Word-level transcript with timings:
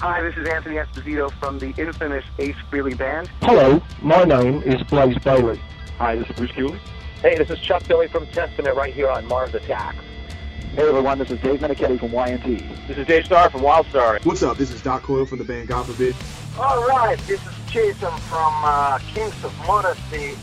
Hi, 0.00 0.22
this 0.22 0.34
is 0.38 0.48
Anthony 0.48 0.76
Esposito 0.76 1.30
from 1.32 1.58
the 1.58 1.74
infamous 1.76 2.24
Ace 2.38 2.56
Frehley 2.70 2.96
Band. 2.96 3.28
Hello, 3.42 3.82
my 4.00 4.24
name 4.24 4.62
is 4.62 4.82
Blaze 4.84 5.18
Bayley. 5.18 5.60
Hi, 5.98 6.16
this 6.16 6.26
is 6.30 6.36
Bruce 6.36 6.52
Kulick. 6.52 6.80
Hey, 7.20 7.36
this 7.36 7.50
is 7.50 7.58
Chuck 7.58 7.86
Billy 7.86 8.08
from 8.08 8.26
Testament 8.28 8.74
right 8.76 8.94
here 8.94 9.10
on 9.10 9.26
Mars 9.26 9.54
Attacks. 9.54 10.02
Hey 10.72 10.88
everyone, 10.88 11.18
this 11.18 11.30
is 11.30 11.38
Dave 11.40 11.60
Meniketti 11.60 12.00
from 12.00 12.12
Y&T. 12.12 12.66
This 12.88 12.96
is 12.96 13.06
Dave 13.06 13.26
Starr 13.26 13.50
from 13.50 13.60
Wildstar. 13.60 14.24
What's 14.24 14.42
up? 14.42 14.56
This 14.56 14.70
is 14.70 14.80
Doc 14.80 15.02
Coyle 15.02 15.26
from 15.26 15.36
the 15.36 15.44
band 15.44 15.68
God 15.68 15.84
Forbid. 15.84 16.16
All 16.58 16.82
right, 16.88 17.18
this 17.26 17.46
is 17.46 17.52
Jason 17.66 18.16
from 18.20 18.54
uh, 18.64 18.98
Kings 19.00 19.44
of 19.44 19.54
Modesty. 19.66 20.34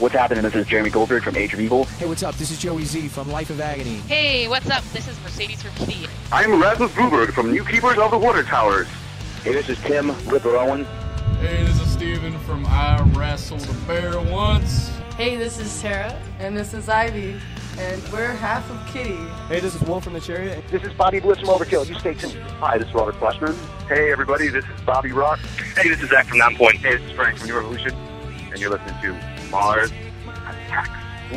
What's 0.00 0.14
happening? 0.14 0.42
This 0.42 0.56
is 0.56 0.66
Jeremy 0.66 0.90
Goldberg 0.90 1.22
from 1.22 1.36
Age 1.36 1.54
of 1.54 1.60
Evil. 1.60 1.84
Hey, 1.84 2.06
what's 2.06 2.24
up? 2.24 2.34
This 2.34 2.50
is 2.50 2.58
Joey 2.58 2.84
Z 2.84 3.06
from 3.06 3.30
Life 3.30 3.48
of 3.50 3.60
Agony. 3.60 3.98
Hey, 4.08 4.48
what's 4.48 4.68
up? 4.68 4.82
This 4.92 5.06
is 5.06 5.16
Mercedes 5.22 5.62
from 5.62 5.70
Kitty. 5.86 6.08
I'm 6.32 6.60
Rasmus 6.60 6.90
Gruberg 6.90 7.32
from 7.32 7.52
New 7.52 7.64
Keepers 7.64 7.96
of 7.98 8.10
the 8.10 8.18
Water 8.18 8.42
Towers. 8.42 8.88
Hey, 9.44 9.52
this 9.52 9.68
is 9.68 9.78
Tim 9.82 10.10
Ripper 10.26 10.56
Owen. 10.56 10.84
Hey, 11.40 11.62
this 11.62 11.80
is 11.80 11.92
Steven 11.92 12.36
from 12.40 12.66
I 12.66 13.00
Wrestled 13.14 13.62
a 13.70 13.72
Bear 13.86 14.20
Once. 14.32 14.90
Hey, 15.16 15.36
this 15.36 15.60
is 15.60 15.70
Sarah. 15.70 16.20
And 16.40 16.56
this 16.56 16.74
is 16.74 16.88
Ivy. 16.88 17.40
And 17.78 18.02
we're 18.12 18.32
half 18.32 18.68
of 18.72 18.92
Kitty. 18.92 19.14
Hey, 19.46 19.60
this 19.60 19.76
is 19.76 19.82
Wolf 19.82 20.02
from 20.02 20.14
the 20.14 20.20
Chariot. 20.20 20.64
This 20.72 20.82
is 20.82 20.92
Bobby 20.94 21.20
Blitz 21.20 21.38
from 21.38 21.50
Overkill. 21.50 21.88
You 21.88 21.94
stay 22.00 22.14
tuned. 22.14 22.34
Hi, 22.58 22.78
this 22.78 22.88
is 22.88 22.94
Robert 22.94 23.14
Fleshman. 23.20 23.56
Hey, 23.86 24.10
everybody, 24.10 24.48
this 24.48 24.64
is 24.64 24.80
Bobby 24.84 25.12
Rock. 25.12 25.38
Hey, 25.76 25.88
this 25.88 26.02
is 26.02 26.10
Zach 26.10 26.26
from 26.26 26.38
Nonpoint. 26.38 26.78
Hey, 26.78 26.96
this 26.96 27.08
is 27.08 27.12
Frank 27.12 27.38
from 27.38 27.46
New 27.46 27.54
Revolution. 27.54 27.92
And 28.50 28.60
you're 28.60 28.70
listening 28.70 29.00
to 29.00 29.33
Mars 29.54 29.92
Attacks. 30.26 30.90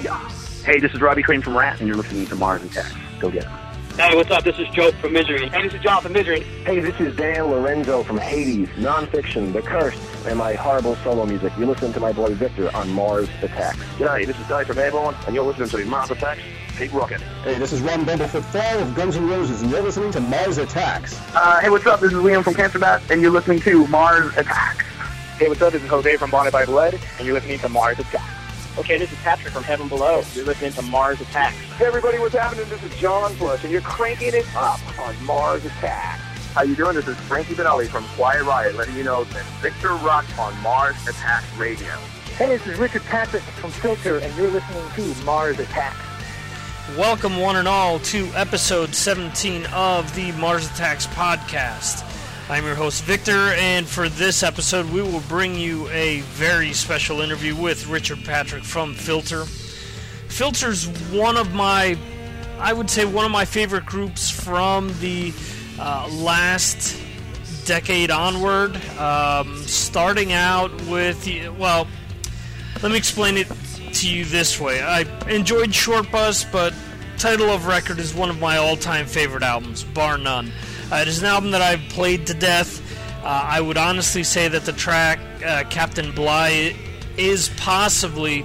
Yeah. 0.03 0.17
Hey, 0.66 0.80
this 0.80 0.91
is 0.91 0.99
Robbie 0.99 1.21
Crane 1.21 1.44
from 1.44 1.55
Ratt, 1.55 1.80
and 1.80 1.88
you're 1.88 1.95
listening 1.95 2.25
to 2.25 2.35
Mars 2.35 2.63
Attacks. 2.63 2.95
Go 3.20 3.30
get 3.30 3.44
it. 3.44 3.49
Hey, 3.95 4.16
what's 4.16 4.31
up? 4.31 4.44
This 4.44 4.58
is 4.58 4.67
Joe 4.70 4.91
from 4.94 5.13
Misery. 5.13 5.49
Hey, 5.49 5.62
this 5.62 5.75
is 5.75 5.81
John 5.81 6.02
from 6.02 6.13
Misery. 6.13 6.41
Hey, 6.66 6.80
this 6.80 6.99
is 6.99 7.16
Dan 7.16 7.45
Lorenzo 7.45 8.02
from 8.02 8.17
Hades, 8.17 8.70
Nonfiction, 8.70 9.53
The 9.53 9.61
Cursed, 9.61 9.99
and 10.25 10.39
my 10.39 10.53
horrible 10.53 10.95
solo 10.98 11.28
music. 11.28 11.53
You're 11.59 11.67
listening 11.67 11.94
to 11.94 12.00
my 12.00 12.11
boy 12.11 12.33
Victor 12.33 12.75
on 12.75 12.89
Mars 12.91 13.30
Attacks. 13.44 13.78
G'day, 14.00 14.25
this 14.25 14.39
is 14.39 14.47
Dave 14.47 14.66
from 14.66 14.80
Airbourne, 14.80 15.16
and 15.28 15.36
you're 15.36 15.45
listening 15.45 15.69
to 15.69 15.86
Mars 15.86 16.09
Attacks. 16.09 16.41
Keep 16.80 16.94
rocking. 16.94 17.19
Hey, 17.44 17.59
this 17.59 17.72
is 17.72 17.81
Ron 17.81 18.03
Bumblefoot 18.03 18.45
Thal 18.45 18.80
of 18.80 18.95
Guns 18.95 19.16
N' 19.16 19.30
Roses, 19.30 19.61
and 19.61 19.69
you're 19.69 19.84
listening 19.84 20.09
to 20.11 20.19
Mars 20.22 20.58
Attacks. 20.58 21.19
Uh, 21.36 21.59
hey, 21.59 21.69
what's 21.69 21.86
up? 21.86 22.00
This 22.00 22.13
is 22.13 22.17
Liam 22.17 22.44
from 22.44 22.56
Cancer 22.56 22.80
Bat, 22.80 23.03
and 23.11 23.22
you're 23.22 23.30
listening 23.30 23.59
to 23.61 23.86
Mars 23.88 24.36
Attacks. 24.38 24.86
Hey, 25.38 25.47
what's 25.49 25.61
up? 25.61 25.71
This 25.71 25.83
is 25.83 25.89
Jose 25.89 26.17
from 26.17 26.31
Bonded 26.31 26.52
by 26.52 26.66
Blood, 26.66 26.99
and 27.19 27.27
you're 27.27 27.35
listening 27.35 27.59
to 27.59 27.69
Mars 27.69 27.99
Attacks. 27.99 28.77
Okay, 28.80 28.97
this 28.97 29.11
is 29.11 29.19
Patrick 29.19 29.53
from 29.53 29.61
Heaven 29.61 29.88
Below. 29.88 30.23
You're 30.33 30.45
listening 30.45 30.71
to 30.71 30.81
Mars 30.81 31.21
Attacks. 31.21 31.55
Hey 31.77 31.85
everybody, 31.85 32.17
what's 32.17 32.33
happening? 32.33 32.67
This 32.69 32.81
is 32.81 32.95
John 32.95 33.35
Bush, 33.38 33.63
and 33.63 33.71
you're 33.71 33.81
cranking 33.81 34.33
it 34.33 34.47
up 34.55 34.79
on 34.99 35.25
Mars 35.25 35.63
Attacks. 35.63 36.23
How 36.55 36.63
you 36.63 36.75
doing? 36.75 36.95
This 36.95 37.07
is 37.07 37.16
Frankie 37.17 37.53
Banali 37.53 37.85
from 37.85 38.03
Quiet 38.16 38.45
Riot, 38.45 38.73
letting 38.77 38.95
you 38.95 39.03
know 39.03 39.25
that 39.25 39.45
Victor 39.61 39.89
Rock 39.97 40.25
on 40.39 40.59
Mars 40.63 40.95
Attacks 41.07 41.55
Radio. 41.55 41.94
Hey, 42.35 42.47
this 42.47 42.66
is 42.66 42.79
Richard 42.79 43.03
Patrick 43.03 43.44
from 43.44 43.69
Filter, 43.69 44.17
and 44.17 44.35
you're 44.38 44.49
listening 44.49 44.89
to 44.95 45.23
Mars 45.23 45.59
Attacks. 45.59 45.99
Welcome, 46.97 47.38
one 47.38 47.57
and 47.57 47.67
all, 47.67 47.99
to 47.99 48.25
episode 48.33 48.95
17 48.95 49.67
of 49.67 50.16
the 50.16 50.31
Mars 50.31 50.66
Attacks 50.72 51.05
podcast. 51.05 52.16
I'm 52.50 52.64
your 52.64 52.76
host, 52.76 53.03
Victor, 53.03 53.52
and 53.58 53.86
for 53.86 54.08
this 54.08 54.42
episode, 54.42 54.90
we 54.90 55.02
will 55.02 55.20
bring 55.28 55.56
you 55.56 55.90
a 55.90 56.22
very 56.22 56.72
special 56.72 57.20
interview 57.20 57.53
with 57.53 57.88
Richard 57.88 58.23
Patrick 58.23 58.64
from 58.64 58.94
Filter. 58.94 59.44
Filter's 60.30 60.88
one 61.12 61.36
of 61.36 61.53
my, 61.53 61.98
I 62.58 62.72
would 62.72 62.90
say, 62.90 63.03
one 63.03 63.25
of 63.25 63.31
my 63.31 63.44
favorite 63.44 63.86
groups 63.86 64.30
from 64.30 64.98
the 65.02 65.34
uh, 65.78 66.08
last 66.09 66.98
decade 67.66 68.12
onward. 68.12 68.78
Um, 68.98 69.58
starting 69.64 70.31
out 70.31 70.72
with, 70.86 71.28
well, 71.59 71.86
let 72.81 72.94
me 72.94 72.98
explain 72.98 73.36
it 73.36 73.52
to 73.92 74.09
you 74.09 74.23
this 74.23 74.58
way. 74.58 74.81
I 74.81 75.02
enjoyed 75.28 75.75
Short 75.75 76.09
Bus, 76.13 76.46
but 76.46 76.74
Title 77.18 77.50
of 77.50 77.68
Record 77.68 78.00
is 78.00 78.13
one 78.13 78.30
of 78.30 78.40
my 78.40 78.56
all 78.56 78.78
time 78.78 79.06
favorite 79.06 79.44
albums, 79.44 79.84
bar 79.84 80.18
none. 80.18 80.53
Uh, 80.92 80.96
it 80.96 81.08
is 81.08 81.20
an 81.20 81.25
album 81.25 81.52
that 81.52 81.62
I've 81.62 81.81
played 81.90 82.28
to 82.28 82.34
death. 82.34 82.81
Uh, 83.24 83.44
I 83.46 83.59
would 83.59 83.78
honestly 83.78 84.24
say 84.24 84.48
that 84.48 84.64
the 84.64 84.72
track 84.72 85.20
uh, 85.46 85.66
Captain 85.70 86.14
Bligh 86.14 86.74
is 87.18 87.50
possibly 87.58 88.44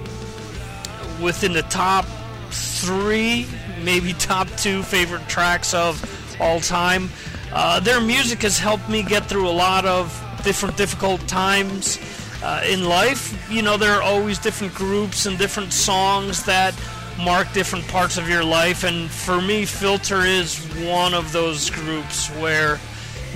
within 1.21 1.53
the 1.53 1.61
top 1.63 2.05
three, 2.49 3.47
maybe 3.81 4.11
top 4.13 4.49
two 4.57 4.83
favorite 4.83 5.27
tracks 5.29 5.73
of 5.73 6.03
all 6.41 6.59
time. 6.59 7.09
Uh, 7.53 7.79
their 7.79 8.01
music 8.01 8.41
has 8.41 8.59
helped 8.59 8.89
me 8.89 9.03
get 9.03 9.25
through 9.27 9.47
a 9.47 9.51
lot 9.51 9.85
of 9.85 10.07
different 10.43 10.75
difficult 10.75 11.25
times 11.27 11.97
uh, 12.43 12.61
in 12.67 12.83
life. 12.83 13.49
You 13.49 13.61
know, 13.61 13.77
there 13.77 13.93
are 13.93 14.01
always 14.01 14.37
different 14.37 14.73
groups 14.73 15.25
and 15.25 15.37
different 15.37 15.71
songs 15.71 16.43
that 16.43 16.73
mark 17.19 17.51
different 17.53 17.87
parts 17.87 18.17
of 18.17 18.27
your 18.29 18.43
life, 18.43 18.83
and 18.83 19.09
for 19.09 19.41
me, 19.41 19.65
Filter 19.65 20.21
is 20.21 20.57
one 20.85 21.13
of 21.13 21.31
those 21.31 21.69
groups 21.69 22.29
where 22.37 22.79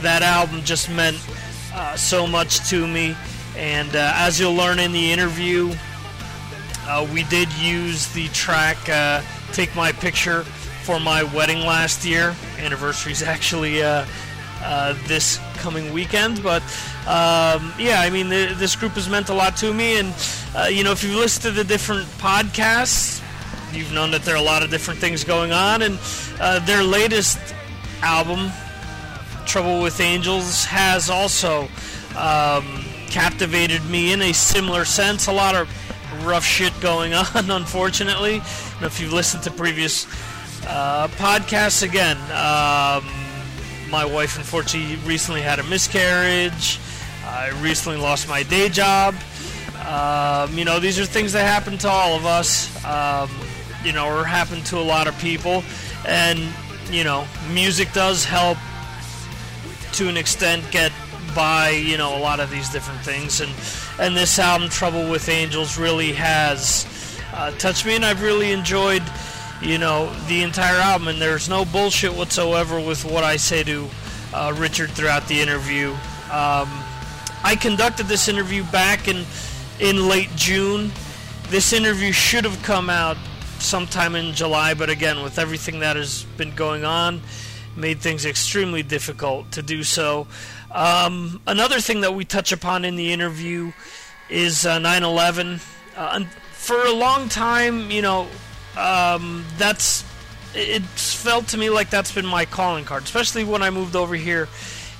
that 0.02 0.22
album 0.22 0.64
just 0.64 0.90
meant 0.90 1.18
uh, 1.74 1.96
so 1.96 2.28
much 2.28 2.68
to 2.70 2.88
me. 2.88 3.16
And 3.56 3.96
uh, 3.96 4.12
as 4.16 4.40
you'll 4.40 4.54
learn 4.54 4.80
in 4.80 4.92
the 4.92 5.12
interview, 5.12 5.74
uh, 6.86 7.08
we 7.14 7.24
did 7.24 7.52
use 7.54 8.08
the 8.14 8.28
track 8.30 8.78
uh, 8.90 9.22
Take 9.52 9.76
My 9.76 9.92
Picture 9.92 10.44
for 10.84 11.00
my 11.00 11.24
wedding 11.24 11.60
last 11.60 12.06
year. 12.06 12.36
Anniversary 12.60 13.12
is 13.12 13.24
actually 13.36 13.84
uh, 13.84 14.06
uh, 14.62 14.96
this 15.08 15.40
coming 15.56 15.92
weekend, 15.92 16.42
but 16.44 16.62
um, 17.08 17.74
yeah, 17.80 18.02
I 18.02 18.10
mean, 18.12 18.30
this 18.30 18.76
group 18.76 18.94
has 18.94 19.10
meant 19.10 19.30
a 19.30 19.34
lot 19.34 19.58
to 19.58 19.74
me. 19.74 20.00
And, 20.00 20.14
you 20.74 20.84
know, 20.84 20.92
if 20.92 21.04
you've 21.04 21.16
listened 21.16 21.44
to 21.44 21.52
the 21.52 21.64
different 21.64 22.06
podcasts, 22.20 23.22
you've 23.74 23.92
known 23.94 24.12
that 24.12 24.24
there 24.24 24.36
are 24.36 24.38
a 24.38 24.46
lot 24.46 24.64
of 24.64 24.70
different 24.70 25.00
things 25.00 25.24
going 25.24 25.52
on, 25.52 25.82
and 25.82 26.00
uh, 26.40 26.60
their 26.66 26.84
latest 26.84 27.40
album, 28.02 28.52
Trouble 29.46 29.82
with 29.82 30.00
Angels, 30.00 30.66
has 30.66 31.10
also 31.10 31.64
um, 32.18 32.84
captivated 33.10 33.84
me 33.90 34.14
in 34.14 34.22
a 34.22 34.34
similar 34.34 34.86
sense. 34.86 35.28
A 35.28 35.32
lot 35.32 35.56
of 35.56 35.70
rough 36.26 36.46
shit 36.46 36.74
going 36.82 37.14
on, 37.36 37.52
unfortunately. 37.52 38.36
And 38.36 38.86
if 38.86 39.00
you've 39.00 39.14
listened 39.14 39.44
to 39.44 39.52
previous 39.52 40.06
uh, 40.68 41.08
podcasts, 41.16 41.84
again, 41.84 42.18
um, 42.32 43.06
my 43.90 44.06
wife 44.06 44.38
unfortunately 44.38 44.98
recently 45.06 45.42
had 45.42 45.60
a 45.60 45.64
miscarriage. 45.64 46.80
I 47.26 47.50
recently 47.62 48.00
lost 48.00 48.28
my 48.28 48.44
day 48.44 48.70
job. 48.70 49.16
Um, 49.86 50.58
you 50.58 50.66
know, 50.66 50.80
these 50.80 51.00
are 51.00 51.06
things 51.06 51.34
that 51.34 51.44
happen 51.44 51.78
to 51.80 51.90
all 51.90 52.16
of 52.16 52.26
us. 52.26 52.74
Um, 52.84 53.30
you 53.88 53.94
know, 53.94 54.06
or 54.06 54.26
happen 54.26 54.62
to 54.66 54.78
a 54.78 54.84
lot 54.84 55.08
of 55.08 55.18
people. 55.18 55.64
And, 56.06 56.40
you 56.92 57.06
know, 57.06 57.26
music 57.54 57.94
does 57.94 58.26
help 58.26 58.58
to 59.94 60.10
an 60.10 60.18
extent 60.18 60.64
get 60.72 60.92
by, 61.34 61.70
you 61.70 61.98
know, 61.98 62.18
a 62.18 62.20
lot 62.20 62.42
of 62.42 62.52
these 62.52 62.70
different 62.70 63.00
things. 63.00 63.40
And, 63.40 63.52
and 64.00 64.16
this 64.16 64.38
album, 64.40 64.68
Trouble 64.68 65.10
with 65.10 65.30
Angels, 65.30 65.78
really 65.78 66.12
has 66.12 66.86
uh, 67.34 67.52
touched 67.52 67.86
me, 67.86 67.96
and 67.96 68.04
I've 68.04 68.22
really 68.22 68.52
enjoyed, 68.52 69.04
you 69.62 69.78
know, 69.78 70.14
the 70.28 70.44
entire 70.44 70.80
album. 70.80 71.08
And 71.08 71.22
there's 71.22 71.48
no 71.48 71.64
bullshit 71.64 72.14
whatsoever 72.14 72.80
with 72.82 73.06
what 73.06 73.24
I 73.24 73.38
say 73.38 73.64
to 73.64 73.88
uh, 74.34 74.54
Richard 74.58 74.92
throughout 74.92 75.28
the 75.28 75.40
interview. 75.40 75.92
Um, 76.30 76.70
I 77.44 77.58
conducted 77.60 78.08
this 78.08 78.28
interview 78.28 78.64
back 78.66 79.08
in 79.08 79.24
in 79.80 80.10
late 80.10 80.30
June. 80.36 80.92
This 81.50 81.72
interview 81.72 82.12
should 82.12 82.44
have 82.44 82.62
come 82.64 82.90
out 82.90 83.16
sometime 83.60 84.16
in 84.16 84.34
July, 84.34 84.74
but 84.74 84.90
again, 84.90 85.24
with 85.24 85.40
everything 85.40 85.80
that 85.80 85.96
has 85.96 86.24
been 86.38 86.56
going 86.56 86.86
on, 86.86 87.22
made 87.76 88.00
things 88.00 88.26
extremely 88.26 88.84
difficult 88.84 89.52
to 89.52 89.62
do 89.62 89.84
so. 89.84 90.28
Um, 90.72 91.42
another 91.48 91.80
thing 91.80 92.02
that 92.02 92.14
we 92.14 92.26
touch 92.26 92.52
upon 92.52 92.86
in 92.86 92.96
the 92.96 93.12
interview 93.14 93.72
is 94.30 94.66
uh, 94.66 94.80
9/11. 94.80 95.62
Uh, 95.96 96.26
for 96.52 96.86
a 96.86 96.92
long 96.92 97.30
time, 97.30 97.90
you 97.92 98.02
know, 98.02 98.28
um, 98.76 99.46
that's 99.58 100.04
it 100.54 100.84
felt 100.84 101.48
to 101.50 101.58
me 101.58 101.70
like 101.70 101.90
that's 101.90 102.12
been 102.12 102.26
my 102.26 102.46
calling 102.46 102.84
card, 102.84 103.04
especially 103.04 103.44
when 103.44 103.62
I 103.62 103.70
moved 103.70 103.96
over 103.96 104.16
here 104.16 104.48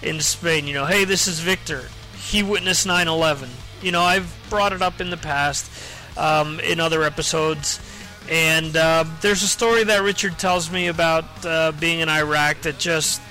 in 0.02 0.20
Spain. 0.22 0.68
You 0.68 0.74
know, 0.74 0.86
hey, 0.86 1.04
this 1.04 1.28
is 1.28 1.40
Victor. 1.40 1.90
He 2.16 2.44
witnessed 2.44 2.88
9/11. 2.88 3.50
You 3.82 3.92
know, 3.92 4.02
I've 4.02 4.34
brought 4.50 4.74
it 4.74 4.82
up 4.82 5.02
in 5.02 5.10
the 5.10 5.18
past 5.18 5.70
um, 6.18 6.60
in 6.62 6.80
other 6.80 7.04
episodes. 7.04 7.80
And 8.30 8.76
uh, 8.76 9.06
there's 9.22 9.44
a 9.44 9.48
story 9.48 9.84
that 9.86 10.02
Richard 10.04 10.38
tells 10.38 10.70
me 10.70 10.88
about 10.88 11.26
uh, 11.46 11.72
being 11.80 12.00
in 12.02 12.10
Iraq 12.10 12.62
that 12.62 12.78
just, 12.78 13.22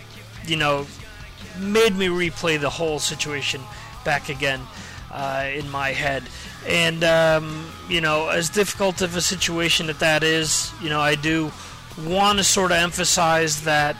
you 0.47 0.57
know, 0.57 0.87
made 1.59 1.95
me 1.97 2.07
replay 2.07 2.61
the 2.61 2.71
whole 2.71 2.99
situation 2.99 3.61
back 4.05 4.29
again 4.29 4.61
uh, 5.11 5.49
in 5.55 5.71
my 5.71 5.91
head. 5.91 6.23
And, 6.67 7.05
um, 7.05 7.71
you 7.89 8.01
know, 8.01 8.29
as 8.29 8.49
difficult 8.49 9.03
of 9.03 9.17
a 9.17 9.21
situation 9.21 9.87
that 9.87 10.01
that 10.01 10.23
is, 10.23 10.73
you 10.83 10.89
know, 10.89 11.01
I 11.01 11.15
do 11.15 11.53
want 12.05 12.39
to 12.39 12.45
sort 12.45 12.73
of 12.73 12.79
emphasize 12.79 13.63
that, 13.63 13.97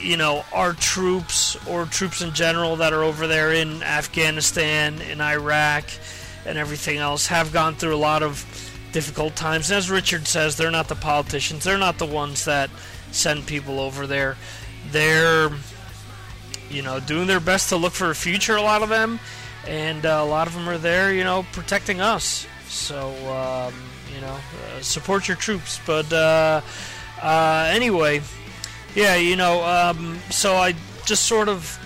you 0.00 0.16
know, 0.16 0.44
our 0.52 0.72
troops 0.72 1.56
or 1.66 1.84
troops 1.84 2.22
in 2.22 2.32
general 2.32 2.76
that 2.76 2.92
are 2.92 3.02
over 3.02 3.26
there 3.26 3.52
in 3.52 3.82
Afghanistan, 3.82 5.00
in 5.02 5.20
Iraq, 5.20 5.84
and 6.44 6.58
everything 6.58 6.98
else 6.98 7.26
have 7.26 7.52
gone 7.52 7.74
through 7.74 7.94
a 7.94 7.98
lot 7.98 8.22
of 8.22 8.44
difficult 8.96 9.36
times. 9.36 9.70
As 9.70 9.90
Richard 9.90 10.26
says, 10.26 10.56
they're 10.56 10.70
not 10.70 10.88
the 10.88 10.94
politicians, 10.94 11.64
they're 11.64 11.76
not 11.76 11.98
the 11.98 12.06
ones 12.06 12.46
that 12.46 12.70
send 13.12 13.46
people 13.46 13.78
over 13.78 14.06
there. 14.06 14.38
They're, 14.90 15.50
you 16.70 16.80
know, 16.80 16.98
doing 16.98 17.26
their 17.26 17.38
best 17.38 17.68
to 17.68 17.76
look 17.76 17.92
for 17.92 18.10
a 18.10 18.14
future, 18.14 18.56
a 18.56 18.62
lot 18.62 18.82
of 18.82 18.88
them, 18.88 19.20
and 19.68 20.06
uh, 20.06 20.20
a 20.22 20.24
lot 20.24 20.46
of 20.46 20.54
them 20.54 20.66
are 20.66 20.78
there, 20.78 21.12
you 21.12 21.24
know, 21.24 21.44
protecting 21.52 22.00
us. 22.00 22.46
So, 22.68 23.08
um, 23.30 23.74
you 24.14 24.22
know, 24.22 24.32
uh, 24.32 24.80
support 24.80 25.28
your 25.28 25.36
troops. 25.36 25.78
But 25.84 26.10
uh, 26.10 26.62
uh 27.20 27.68
anyway, 27.70 28.22
yeah, 28.94 29.16
you 29.16 29.36
know, 29.36 29.62
um, 29.62 30.18
so 30.30 30.56
I 30.56 30.72
just 31.04 31.24
sort 31.24 31.50
of 31.50 31.78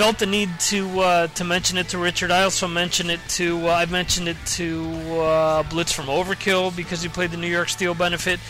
felt 0.00 0.18
the 0.18 0.24
need 0.24 0.48
to 0.58 1.00
uh, 1.00 1.26
to 1.26 1.44
mention 1.44 1.76
it 1.76 1.86
to 1.86 1.98
Richard. 1.98 2.30
I 2.30 2.44
also 2.44 2.66
mentioned 2.66 3.10
it 3.10 3.20
to 3.36 3.68
uh, 3.68 3.72
I 3.72 3.84
mentioned 3.84 4.28
it 4.28 4.38
to 4.56 4.90
uh, 5.20 5.62
Blitz 5.64 5.92
from 5.92 6.06
Overkill 6.06 6.74
because 6.74 7.02
he 7.02 7.10
played 7.10 7.32
the 7.32 7.36
New 7.36 7.50
York 7.50 7.68
Steel 7.68 7.92
benefit, 7.92 8.40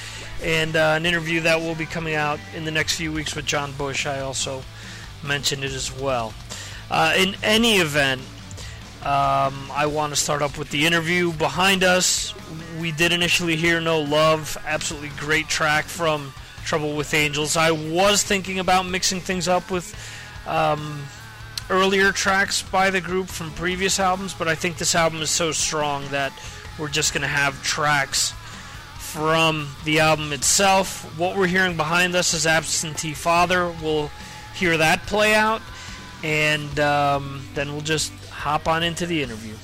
and 0.44 0.76
uh, 0.76 0.94
an 0.96 1.06
interview 1.06 1.40
that 1.40 1.58
will 1.58 1.74
be 1.74 1.86
coming 1.86 2.14
out 2.14 2.38
in 2.54 2.64
the 2.64 2.70
next 2.70 2.94
few 2.94 3.12
weeks 3.12 3.34
with 3.34 3.46
John 3.46 3.72
Bush. 3.72 4.06
I 4.06 4.20
also 4.20 4.62
mentioned 5.24 5.64
it 5.64 5.72
as 5.72 5.92
well. 5.92 6.32
Uh, 6.88 7.14
in 7.18 7.34
any 7.42 7.78
event, 7.78 8.20
um, 9.02 9.72
I 9.72 9.86
want 9.86 10.14
to 10.14 10.16
start 10.20 10.42
up 10.42 10.56
with 10.56 10.70
the 10.70 10.86
interview 10.86 11.32
behind 11.32 11.82
us. 11.82 12.32
We 12.80 12.92
did 12.92 13.12
initially 13.12 13.56
hear 13.56 13.80
No 13.80 14.02
Love, 14.02 14.56
absolutely 14.64 15.10
great 15.18 15.48
track 15.48 15.86
from 15.86 16.32
Trouble 16.64 16.94
with 16.94 17.12
Angels. 17.12 17.56
I 17.56 17.72
was 17.72 18.22
thinking 18.22 18.60
about 18.60 18.86
mixing 18.86 19.18
things 19.18 19.48
up 19.48 19.68
with 19.68 19.96
um, 20.46 21.02
earlier 21.70 22.12
tracks 22.12 22.62
by 22.62 22.90
the 22.90 23.00
group 23.00 23.28
from 23.28 23.50
previous 23.52 23.98
albums, 24.00 24.34
but 24.34 24.48
I 24.48 24.54
think 24.54 24.76
this 24.76 24.94
album 24.94 25.22
is 25.22 25.30
so 25.30 25.52
strong 25.52 26.06
that 26.10 26.32
we're 26.78 26.88
just 26.88 27.14
going 27.14 27.22
to 27.22 27.28
have 27.28 27.62
tracks 27.62 28.34
from 28.98 29.68
the 29.84 30.00
album 30.00 30.32
itself. 30.32 31.04
What 31.18 31.36
we're 31.36 31.46
hearing 31.46 31.76
behind 31.76 32.14
us 32.14 32.34
is 32.34 32.46
Absentee 32.46 33.14
Father. 33.14 33.72
We'll 33.82 34.10
hear 34.54 34.76
that 34.76 35.06
play 35.06 35.34
out, 35.34 35.62
and 36.22 36.78
um, 36.80 37.46
then 37.54 37.72
we'll 37.72 37.80
just 37.80 38.12
hop 38.30 38.68
on 38.68 38.82
into 38.82 39.06
the 39.06 39.22
interview. 39.22 39.54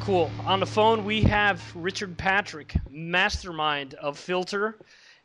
Cool. 0.00 0.30
On 0.44 0.60
the 0.60 0.66
phone, 0.66 1.04
we 1.04 1.22
have 1.22 1.62
Richard 1.74 2.16
Patrick, 2.16 2.74
mastermind 2.90 3.94
of 3.94 4.18
Filter 4.18 4.78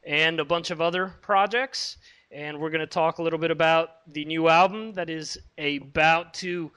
and 0.06 0.40
a 0.40 0.46
bunch 0.46 0.72
of 0.72 0.82
other 0.82 1.14
projects. 1.22 1.98
And 2.32 2.60
we're 2.60 2.70
going 2.70 2.80
to 2.80 2.88
talk 2.88 3.18
a 3.18 3.22
little 3.22 3.38
bit 3.38 3.52
about 3.52 4.12
the 4.14 4.26
new 4.26 4.48
album 4.48 4.94
that 4.94 5.10
is 5.10 5.38
about 5.58 6.34
to 6.36 6.72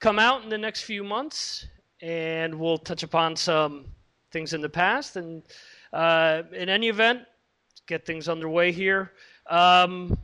come 0.00 0.18
out 0.18 0.42
in 0.42 0.48
the 0.48 0.58
next 0.58 0.82
few 0.82 1.04
months. 1.04 1.66
And 2.00 2.54
we'll 2.58 2.78
touch 2.78 3.02
upon 3.02 3.36
some 3.36 3.86
things 4.32 4.52
in 4.52 4.60
the 4.60 4.68
past. 4.68 5.16
And 5.16 5.42
uh, 5.92 6.42
in 6.52 6.68
any 6.68 6.88
event, 6.88 7.22
get 7.86 8.06
things 8.06 8.28
underway 8.28 8.72
here. 8.72 9.12
Um, 9.48 10.18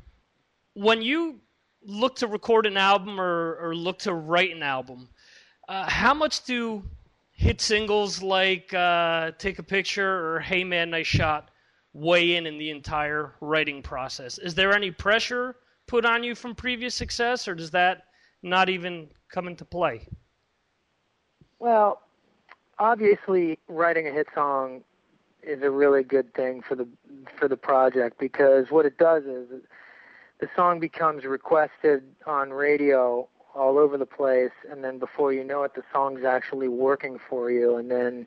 when 0.74 1.02
you 1.02 1.40
look 1.84 2.16
to 2.16 2.26
record 2.26 2.66
an 2.66 2.76
album 2.76 3.20
or, 3.20 3.56
or 3.60 3.76
look 3.76 3.98
to 4.00 4.14
write 4.14 4.54
an 4.54 4.62
album, 4.62 5.08
uh, 5.68 5.88
how 5.88 6.14
much 6.14 6.44
do 6.44 6.82
hit 7.36 7.60
singles 7.60 8.22
like 8.22 8.72
uh, 8.74 9.30
Take 9.38 9.58
a 9.58 9.62
Picture 9.62 10.34
or 10.34 10.40
Hey 10.40 10.64
Man, 10.64 10.90
Nice 10.90 11.06
Shot 11.06 11.50
weigh 11.92 12.36
in 12.36 12.46
in 12.46 12.58
the 12.58 12.70
entire 12.70 13.34
writing 13.40 13.82
process? 13.82 14.38
Is 14.38 14.54
there 14.54 14.74
any 14.74 14.90
pressure 14.90 15.56
put 15.86 16.04
on 16.04 16.24
you 16.24 16.34
from 16.34 16.54
previous 16.54 16.94
success, 16.94 17.46
or 17.46 17.54
does 17.54 17.70
that 17.70 18.04
not 18.42 18.68
even 18.68 19.08
come 19.30 19.46
into 19.46 19.64
play? 19.64 20.06
Well, 21.58 22.02
obviously, 22.78 23.58
writing 23.68 24.08
a 24.08 24.12
hit 24.12 24.26
song 24.34 24.82
is 25.42 25.62
a 25.62 25.70
really 25.70 26.02
good 26.02 26.34
thing 26.34 26.62
for 26.62 26.74
the 26.74 26.88
for 27.38 27.48
the 27.48 27.56
project 27.56 28.18
because 28.18 28.70
what 28.70 28.84
it 28.84 28.98
does 28.98 29.24
is 29.24 29.48
the 30.40 30.48
song 30.54 30.80
becomes 30.80 31.24
requested 31.24 32.02
on 32.26 32.50
radio 32.50 33.28
all 33.56 33.78
over 33.78 33.96
the 33.96 34.06
place, 34.06 34.52
and 34.70 34.84
then 34.84 34.98
before 34.98 35.32
you 35.32 35.42
know 35.42 35.62
it, 35.62 35.74
the 35.74 35.82
song's 35.92 36.24
actually 36.24 36.68
working 36.68 37.18
for 37.28 37.50
you, 37.50 37.76
and 37.76 37.90
then 37.90 38.26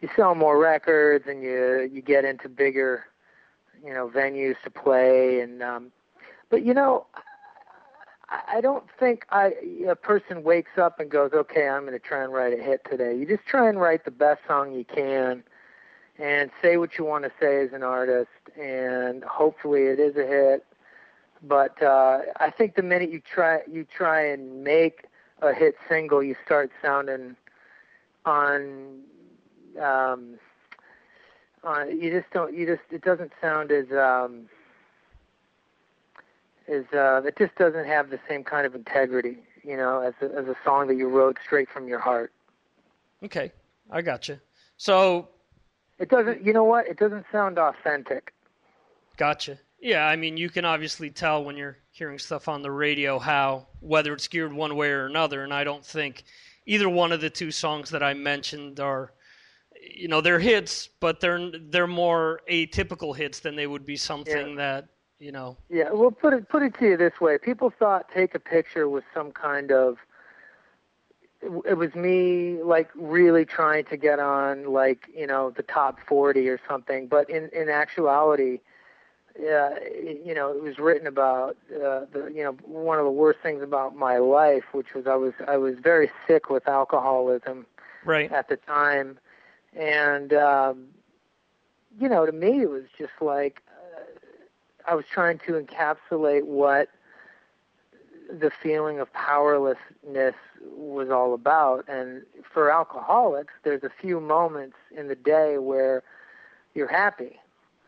you 0.00 0.08
sell 0.14 0.34
more 0.34 0.58
records, 0.58 1.26
and 1.26 1.42
you 1.42 1.88
you 1.92 2.00
get 2.00 2.24
into 2.24 2.48
bigger, 2.48 3.04
you 3.84 3.92
know, 3.92 4.08
venues 4.08 4.56
to 4.64 4.70
play, 4.70 5.40
and 5.40 5.62
um, 5.62 5.90
but 6.50 6.64
you 6.64 6.72
know, 6.74 7.06
I 8.28 8.60
don't 8.60 8.84
think 8.98 9.26
I 9.30 9.54
a 9.88 9.96
person 9.96 10.42
wakes 10.42 10.78
up 10.78 11.00
and 11.00 11.10
goes, 11.10 11.32
okay, 11.32 11.68
I'm 11.68 11.82
going 11.82 11.92
to 11.92 11.98
try 11.98 12.22
and 12.22 12.32
write 12.32 12.58
a 12.58 12.62
hit 12.62 12.86
today. 12.88 13.16
You 13.16 13.26
just 13.26 13.46
try 13.46 13.68
and 13.68 13.80
write 13.80 14.04
the 14.04 14.10
best 14.10 14.40
song 14.46 14.72
you 14.72 14.84
can, 14.84 15.42
and 16.18 16.50
say 16.62 16.76
what 16.76 16.96
you 16.98 17.04
want 17.04 17.24
to 17.24 17.32
say 17.40 17.60
as 17.62 17.72
an 17.72 17.82
artist, 17.82 18.30
and 18.60 19.24
hopefully 19.24 19.82
it 19.82 19.98
is 19.98 20.16
a 20.16 20.26
hit 20.26 20.64
but 21.46 21.80
uh, 21.82 22.20
I 22.38 22.50
think 22.50 22.74
the 22.74 22.82
minute 22.82 23.10
you 23.10 23.20
try 23.20 23.60
you 23.70 23.84
try 23.84 24.26
and 24.26 24.64
make 24.64 25.06
a 25.42 25.52
hit 25.52 25.76
single, 25.88 26.22
you 26.22 26.36
start 26.44 26.70
sounding 26.82 27.36
on. 28.24 29.00
Um, 29.80 30.38
uh, 31.62 31.84
you 31.84 32.10
just 32.10 32.30
don't. 32.32 32.54
You 32.54 32.66
just 32.66 32.82
it 32.90 33.02
doesn't 33.02 33.32
sound 33.40 33.70
as 33.70 33.90
um, 33.92 34.48
as 36.68 36.84
uh, 36.92 37.22
it 37.24 37.36
just 37.36 37.54
doesn't 37.56 37.86
have 37.86 38.10
the 38.10 38.20
same 38.28 38.44
kind 38.44 38.66
of 38.66 38.74
integrity, 38.74 39.38
you 39.62 39.76
know, 39.76 40.00
as 40.00 40.14
a, 40.20 40.34
as 40.36 40.46
a 40.46 40.56
song 40.64 40.88
that 40.88 40.96
you 40.96 41.08
wrote 41.08 41.38
straight 41.44 41.68
from 41.68 41.88
your 41.88 41.98
heart. 41.98 42.32
Okay, 43.22 43.52
I 43.90 44.02
got 44.02 44.28
you. 44.28 44.38
So 44.76 45.28
it 45.98 46.08
doesn't. 46.08 46.44
You 46.44 46.52
know 46.52 46.64
what? 46.64 46.86
It 46.86 46.98
doesn't 46.98 47.26
sound 47.32 47.58
authentic. 47.58 48.32
Gotcha. 49.16 49.58
Yeah, 49.84 50.06
I 50.06 50.16
mean, 50.16 50.38
you 50.38 50.48
can 50.48 50.64
obviously 50.64 51.10
tell 51.10 51.44
when 51.44 51.58
you're 51.58 51.76
hearing 51.90 52.18
stuff 52.18 52.48
on 52.48 52.62
the 52.62 52.70
radio 52.70 53.18
how 53.18 53.66
whether 53.80 54.14
it's 54.14 54.26
geared 54.28 54.54
one 54.54 54.76
way 54.76 54.88
or 54.88 55.04
another, 55.04 55.44
and 55.44 55.52
I 55.52 55.62
don't 55.62 55.84
think 55.84 56.24
either 56.64 56.88
one 56.88 57.12
of 57.12 57.20
the 57.20 57.28
two 57.28 57.50
songs 57.50 57.90
that 57.90 58.02
I 58.02 58.14
mentioned 58.14 58.80
are, 58.80 59.12
you 59.78 60.08
know, 60.08 60.22
they're 60.22 60.38
hits, 60.38 60.88
but 61.00 61.20
they're 61.20 61.50
they're 61.68 61.86
more 61.86 62.40
atypical 62.50 63.14
hits 63.14 63.40
than 63.40 63.56
they 63.56 63.66
would 63.66 63.84
be 63.84 63.98
something 63.98 64.48
yeah. 64.52 64.56
that 64.56 64.88
you 65.18 65.32
know. 65.32 65.58
Yeah, 65.68 65.90
well, 65.92 66.10
put 66.10 66.32
it 66.32 66.48
put 66.48 66.62
it 66.62 66.78
to 66.78 66.86
you 66.86 66.96
this 66.96 67.20
way: 67.20 67.36
people 67.36 67.68
thought 67.68 68.08
"Take 68.14 68.34
a 68.34 68.40
Picture" 68.40 68.88
was 68.88 69.02
some 69.12 69.32
kind 69.32 69.70
of 69.70 69.98
it 71.42 71.76
was 71.76 71.94
me 71.94 72.62
like 72.62 72.88
really 72.94 73.44
trying 73.44 73.84
to 73.84 73.98
get 73.98 74.18
on 74.18 74.64
like 74.72 75.10
you 75.14 75.26
know 75.26 75.50
the 75.50 75.62
top 75.62 76.00
40 76.08 76.48
or 76.48 76.58
something 76.66 77.06
but 77.06 77.28
in 77.28 77.50
in 77.50 77.68
actuality 77.68 78.60
uh, 79.38 79.70
you 80.24 80.34
know 80.34 80.50
it 80.50 80.62
was 80.62 80.78
written 80.78 81.06
about 81.06 81.56
uh, 81.74 82.06
the 82.12 82.30
you 82.34 82.42
know 82.42 82.52
one 82.64 82.98
of 82.98 83.04
the 83.04 83.10
worst 83.10 83.40
things 83.42 83.62
about 83.62 83.96
my 83.96 84.18
life 84.18 84.64
which 84.72 84.94
was 84.94 85.06
I 85.06 85.16
was 85.16 85.32
I 85.46 85.56
was 85.56 85.76
very 85.78 86.10
sick 86.26 86.50
with 86.50 86.68
alcoholism 86.68 87.66
right. 88.04 88.30
at 88.30 88.48
the 88.48 88.56
time. 88.56 89.18
And 89.74 90.32
um 90.32 90.86
you 91.98 92.08
know 92.08 92.26
to 92.26 92.32
me 92.32 92.62
it 92.62 92.70
was 92.70 92.84
just 92.96 93.12
like 93.20 93.62
uh, 93.68 94.90
I 94.90 94.94
was 94.94 95.04
trying 95.10 95.38
to 95.46 95.52
encapsulate 95.52 96.44
what 96.44 96.88
the 98.30 98.50
feeling 98.50 99.00
of 99.00 99.12
powerlessness 99.12 100.34
was 100.76 101.10
all 101.10 101.34
about. 101.34 101.84
And 101.88 102.22
for 102.42 102.70
alcoholics, 102.70 103.52
there's 103.64 103.82
a 103.82 103.90
few 103.90 104.20
moments 104.20 104.76
in 104.96 105.08
the 105.08 105.14
day 105.14 105.58
where 105.58 106.02
you're 106.74 106.88
happy, 106.88 107.38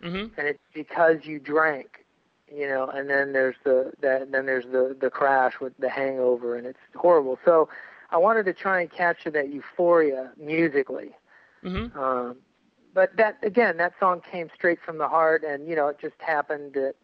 mm-hmm. 0.02 0.38
and 0.38 0.48
it's 0.48 0.62
because 0.74 1.24
you 1.24 1.38
drank, 1.38 2.04
you 2.52 2.68
know. 2.68 2.88
And 2.88 3.08
then 3.08 3.32
there's 3.32 3.56
the 3.64 3.92
that 4.00 4.32
then 4.32 4.46
there's 4.46 4.66
the 4.66 4.96
the 4.98 5.10
crash 5.10 5.60
with 5.60 5.76
the 5.78 5.88
hangover, 5.88 6.56
and 6.56 6.66
it's 6.66 6.78
horrible. 6.94 7.38
So 7.44 7.68
I 8.10 8.18
wanted 8.18 8.44
to 8.46 8.52
try 8.52 8.80
and 8.80 8.90
capture 8.90 9.30
that 9.30 9.50
euphoria 9.50 10.32
musically. 10.38 11.10
Mm-hmm. 11.64 11.98
Um, 11.98 12.36
but 12.94 13.16
that 13.16 13.38
again, 13.42 13.76
that 13.78 13.94
song 14.00 14.22
came 14.30 14.48
straight 14.54 14.80
from 14.80 14.98
the 14.98 15.08
heart, 15.08 15.44
and 15.44 15.68
you 15.68 15.76
know, 15.76 15.88
it 15.88 15.98
just 16.00 16.20
happened 16.20 16.74
that 16.74 16.94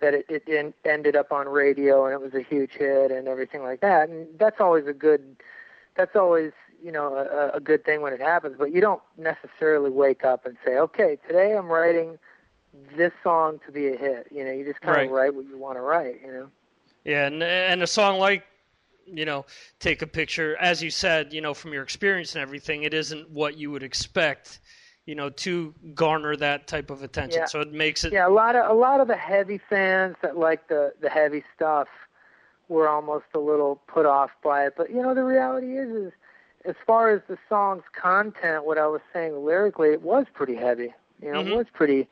that 0.00 0.14
it, 0.14 0.26
it 0.28 0.48
in, 0.48 0.74
ended 0.84 1.16
up 1.16 1.32
on 1.32 1.48
radio 1.48 2.04
and 2.04 2.14
it 2.14 2.20
was 2.20 2.34
a 2.34 2.42
huge 2.42 2.72
hit 2.72 3.10
and 3.10 3.28
everything 3.28 3.62
like 3.62 3.80
that. 3.80 4.08
And 4.08 4.26
that's 4.38 4.60
always 4.60 4.86
a 4.86 4.92
good, 4.92 5.36
that's 5.96 6.14
always 6.14 6.52
you 6.82 6.92
know 6.92 7.16
a, 7.16 7.56
a 7.56 7.60
good 7.60 7.84
thing 7.84 8.00
when 8.00 8.12
it 8.12 8.20
happens. 8.20 8.56
But 8.58 8.72
you 8.72 8.80
don't 8.80 9.02
necessarily 9.16 9.90
wake 9.90 10.24
up 10.24 10.46
and 10.46 10.56
say, 10.64 10.78
okay, 10.78 11.18
today 11.26 11.56
I'm 11.56 11.68
writing 11.68 12.18
this 12.96 13.12
song 13.22 13.60
to 13.66 13.72
be 13.72 13.88
a 13.88 13.96
hit. 13.96 14.28
You 14.30 14.44
know, 14.44 14.52
you 14.52 14.64
just 14.64 14.80
kind 14.80 14.96
right. 14.96 15.06
of 15.06 15.12
write 15.12 15.34
what 15.34 15.46
you 15.46 15.58
want 15.58 15.76
to 15.76 15.82
write. 15.82 16.20
You 16.24 16.32
know. 16.32 16.48
Yeah, 17.04 17.26
and 17.26 17.42
and 17.42 17.82
a 17.82 17.86
song 17.86 18.18
like 18.18 18.44
you 19.06 19.24
know, 19.24 19.46
take 19.80 20.02
a 20.02 20.06
picture, 20.06 20.54
as 20.56 20.82
you 20.82 20.90
said, 20.90 21.32
you 21.32 21.40
know, 21.40 21.54
from 21.54 21.72
your 21.72 21.82
experience 21.82 22.34
and 22.34 22.42
everything, 22.42 22.82
it 22.82 22.92
isn't 22.92 23.30
what 23.30 23.56
you 23.56 23.70
would 23.70 23.82
expect 23.82 24.60
you 25.08 25.14
know, 25.14 25.30
to 25.30 25.74
garner 25.94 26.36
that 26.36 26.66
type 26.66 26.90
of 26.90 27.02
attention. 27.02 27.40
Yeah. 27.40 27.46
So 27.46 27.62
it 27.62 27.72
makes 27.72 28.04
it. 28.04 28.12
Yeah, 28.12 28.28
a 28.28 28.28
lot 28.28 28.54
of 28.54 28.70
a 28.70 28.74
lot 28.74 29.00
of 29.00 29.08
the 29.08 29.16
heavy 29.16 29.56
fans 29.56 30.16
that 30.20 30.36
like 30.36 30.68
the 30.68 30.92
the 31.00 31.08
heavy 31.08 31.42
stuff 31.56 31.88
were 32.68 32.90
almost 32.90 33.24
a 33.34 33.38
little 33.38 33.80
put 33.86 34.04
off 34.04 34.28
by 34.44 34.66
it. 34.66 34.74
But 34.76 34.90
you 34.90 35.00
know, 35.00 35.14
the 35.14 35.24
reality 35.24 35.78
is, 35.78 35.88
is 35.88 36.12
as 36.64 36.74
far 36.86 37.10
as 37.10 37.22
the 37.28 37.38
song's 37.48 37.84
content, 37.92 38.64
what 38.64 38.78
I 38.78 38.86
was 38.86 39.00
saying 39.12 39.44
lyrically, 39.44 39.90
it 39.90 40.02
was 40.02 40.26
pretty 40.32 40.54
heavy. 40.54 40.92
You 41.22 41.32
know, 41.32 41.42
mm-hmm. 41.42 41.52
it 41.52 41.56
was 41.56 41.66
pretty 41.72 42.08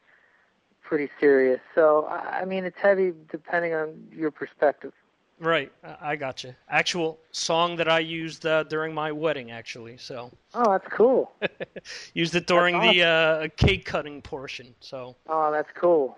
pretty 0.83 1.11
serious. 1.19 1.61
So 1.75 2.07
I 2.07 2.45
mean, 2.45 2.65
it's 2.65 2.79
heavy 2.79 3.13
depending 3.31 3.75
on 3.75 4.09
your 4.13 4.31
perspective. 4.31 4.93
Right, 5.39 5.71
I 6.01 6.17
got 6.17 6.45
you. 6.45 6.55
Actual 6.71 7.19
song 7.31 7.77
that 7.77 7.89
I 7.89 7.99
used 7.99 8.47
uh, 8.47 8.63
during 8.63 8.95
my 8.95 9.13
wedding, 9.13 9.51
actually. 9.51 9.99
So. 9.99 10.31
Oh, 10.55 10.73
that's 10.73 10.89
cool. 10.89 11.31
used 12.15 12.35
it 12.35 12.47
during 12.47 12.75
awesome. 12.77 12.97
the 12.97 13.03
uh, 13.03 13.49
cake 13.59 13.85
cutting 13.85 14.23
portion. 14.23 14.75
So. 14.81 15.15
Oh, 15.29 15.53
that's 15.53 15.69
cool. 15.75 16.17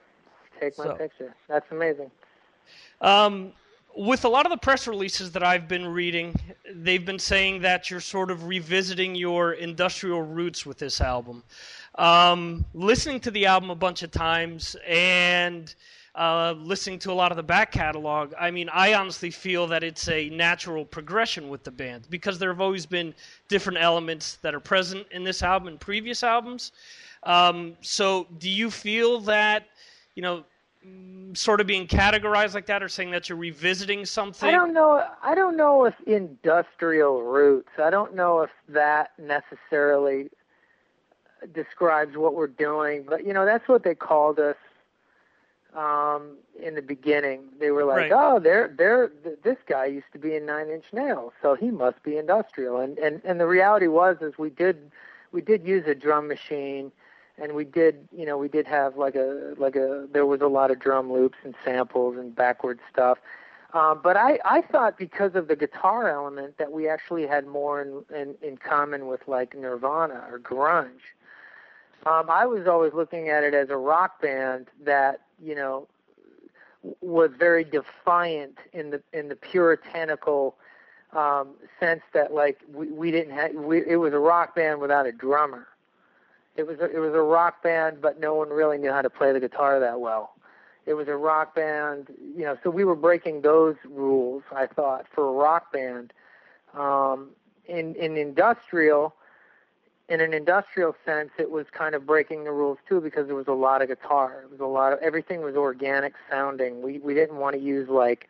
Take 0.61 0.79
my 0.79 0.85
so. 0.85 0.95
picture. 0.95 1.35
That's 1.49 1.67
amazing. 1.73 2.13
Um, 3.01 3.53
with 3.97 4.25
a 4.25 4.29
lot 4.29 4.47
of 4.47 4.51
the 4.51 4.59
press 4.59 4.87
releases 4.87 5.33
that 5.33 5.43
I've 5.43 5.67
been 5.67 5.87
reading, 5.87 6.35
they've 6.73 7.05
been 7.05 7.19
saying 7.19 7.63
that 7.63 7.91
you're 7.91 8.01
sort 8.01 8.31
of 8.31 8.47
revisiting 8.47 9.15
your 9.15 9.53
industrial 9.53 10.23
roots 10.23 10.65
with 10.65 10.79
this 10.79 11.01
album. 11.01 11.43
Um, 11.97 12.65
listening 12.75 13.21
to 13.21 13.31
the 13.31 13.47
album 13.47 13.71
a 13.71 13.75
bunch 13.75 14.03
of 14.03 14.11
times 14.13 14.77
and 14.87 15.75
uh, 16.15 16.55
listening 16.59 16.99
to 17.01 17.13
a 17.13 17.15
lot 17.15 17.33
of 17.33 17.37
the 17.37 17.43
back 17.43 17.73
catalog, 17.73 18.33
I 18.39 18.51
mean, 18.51 18.69
I 18.73 18.95
honestly 18.95 19.31
feel 19.31 19.67
that 19.69 19.83
it's 19.83 20.09
a 20.09 20.29
natural 20.31 20.85
progression 20.85 21.49
with 21.49 21.65
the 21.65 21.71
band 21.71 22.07
because 22.11 22.39
there 22.39 22.51
have 22.51 22.61
always 22.61 22.87
been 22.87 23.15
different 23.49 23.79
elements 23.81 24.37
that 24.43 24.55
are 24.55 24.61
present 24.61 25.07
in 25.11 25.25
this 25.25 25.43
album 25.43 25.69
and 25.69 25.81
previous 25.81 26.23
albums. 26.23 26.73
Um, 27.25 27.77
so, 27.81 28.27
do 28.39 28.49
you 28.49 28.71
feel 28.71 29.21
that, 29.23 29.67
you 30.15 30.23
know, 30.23 30.45
sort 31.35 31.61
of 31.61 31.67
being 31.67 31.87
categorized 31.87 32.55
like 32.55 32.67
that, 32.67 32.83
or 32.83 32.89
saying 32.89 33.11
that 33.13 33.29
you're 33.29 33.39
revisiting 33.39 34.05
something? 34.05 34.49
I 34.49 34.53
don't 34.53 34.73
know. 34.73 35.05
I 35.23 35.35
don't 35.35 35.57
know 35.57 35.85
if 35.85 35.95
industrial 36.07 37.23
roots. 37.23 37.71
I 37.79 37.91
don't 37.91 38.15
know 38.15 38.43
if 38.43 38.51
that 38.69 39.13
necessarily 39.19 40.31
describes 41.53 42.17
what 42.17 42.35
we're 42.35 42.47
doing, 42.47 43.05
but 43.09 43.25
you 43.25 43.33
know, 43.33 43.45
that's 43.45 43.69
what 43.69 43.85
they 43.85 43.95
called 43.95 44.39
us 44.39 44.57
um, 45.75 46.37
in 46.61 46.75
the 46.75 46.83
beginning. 46.83 47.43
They 47.61 47.71
were 47.71 47.85
like, 47.85 48.11
right. 48.11 48.13
"Oh, 48.13 48.41
they're 48.41 48.75
they're 48.77 49.09
th- 49.09 49.39
this 49.43 49.59
guy 49.67 49.87
used 49.87 50.13
to 50.13 50.19
be 50.19 50.35
in 50.35 50.47
Nine 50.47 50.69
Inch 50.69 50.87
Nails, 50.93 51.33
so 51.43 51.55
he 51.55 51.71
must 51.71 52.03
be 52.03 52.17
industrial." 52.17 52.79
And 52.79 52.99
and 52.99 53.21
and 53.25 53.41
the 53.41 53.47
reality 53.47 53.87
was 53.87 54.17
is 54.21 54.39
we 54.39 54.51
did 54.51 54.91
we 55.33 55.41
did 55.41 55.67
use 55.67 55.87
a 55.87 55.95
drum 55.95 56.29
machine, 56.29 56.91
and 57.41 57.53
we 57.53 57.65
did 57.65 58.09
you 58.17 58.27
know 58.27 58.37
we 58.37 58.49
did 58.49 58.67
have 58.67 58.97
like 58.97 59.15
a 59.15 59.55
like 59.57 59.77
a 59.77 60.07
there 60.13 60.27
was 60.27 60.41
a 60.41 60.47
lot 60.47 60.71
of 60.71 60.79
drum 60.79 61.13
loops 61.13 61.39
and 61.45 61.55
samples 61.65 62.17
and 62.17 62.35
backward 62.35 62.81
stuff. 62.93 63.19
Um, 63.75 64.01
but 64.03 64.17
I, 64.17 64.39
I 64.47 64.63
thought 64.63 64.97
because 64.97 65.35
of 65.35 65.49
the 65.49 65.57
guitar 65.57 66.09
element 66.09 66.57
that 66.57 66.73
we 66.73 66.89
actually 66.89 67.27
had 67.27 67.47
more 67.47 67.83
in, 67.83 68.03
in, 68.15 68.35
in 68.41 68.57
common 68.57 69.07
with 69.07 69.21
like 69.29 69.55
Nirvana 69.55 70.25
or 70.31 70.39
grunge. 70.39 71.03
Um, 72.07 72.31
I 72.31 72.47
was 72.47 72.67
always 72.67 72.95
looking 72.95 73.29
at 73.29 73.45
it 73.45 73.53
as 73.53 73.69
a 73.69 73.77
rock 73.77 74.23
band 74.23 74.69
that 74.85 75.21
you 75.43 75.55
know 75.55 75.87
was 77.01 77.31
very 77.39 77.65
defiant 77.65 78.57
in 78.73 78.91
the 78.91 79.03
in 79.13 79.29
the 79.29 79.37
puritanical 79.37 80.57
um, 81.13 81.55
sense 81.81 82.03
that 82.15 82.33
like 82.33 82.61
we, 82.73 82.87
we 82.89 83.11
didn't 83.11 83.35
have 83.35 83.53
we, 83.53 83.85
it 83.87 83.97
was 83.97 84.13
a 84.13 84.19
rock 84.19 84.55
band 84.55 84.81
without 84.81 85.07
a 85.07 85.13
drummer. 85.13 85.67
It 86.59 86.67
was 86.67 86.81
a, 86.81 86.91
it 86.91 86.99
was 86.99 87.15
a 87.15 87.23
rock 87.23 87.63
band, 87.63 88.01
but 88.01 88.19
no 88.19 88.35
one 88.35 88.51
really 88.51 88.79
knew 88.79 88.91
how 88.91 89.01
to 89.01 89.09
play 89.09 89.33
the 89.33 89.39
guitar 89.39 89.79
that 89.79 90.01
well. 90.01 90.33
It 90.87 90.95
was 90.95 91.07
a 91.07 91.17
rock 91.17 91.55
band, 91.55 92.09
you 92.37 92.45
know. 92.45 92.59
So 92.65 92.71
we 92.71 92.85
were 92.85 92.97
breaking 92.97 93.43
those 93.43 93.77
rules. 93.85 94.43
I 94.55 94.67
thought 94.67 95.07
for 95.15 95.29
a 95.29 95.33
rock 95.33 95.73
band. 95.73 96.13
Um, 96.75 97.31
in 97.67 97.95
in 97.95 98.17
industrial, 98.17 99.15
in 100.09 100.21
an 100.21 100.35
industrial 100.35 100.97
sense, 101.05 101.31
it 101.39 101.51
was 101.51 101.67
kind 101.71 101.95
of 101.95 102.07
breaking 102.07 102.43
the 102.43 102.51
rules 102.51 102.79
too 102.89 103.01
because 103.01 103.27
there 103.27 103.37
was 103.37 103.47
a 103.47 103.53
lot 103.53 103.81
of 103.81 103.89
guitar. 103.89 104.43
It 104.43 104.51
was 104.51 104.61
a 104.61 104.67
lot 104.67 104.93
of 104.93 104.99
everything 104.99 105.43
was 105.43 105.55
organic 105.55 106.15
sounding. 106.29 106.83
We 106.83 106.99
we 106.99 107.15
didn't 107.15 107.37
want 107.37 107.55
to 107.55 107.63
use 107.63 107.89
like, 107.89 108.29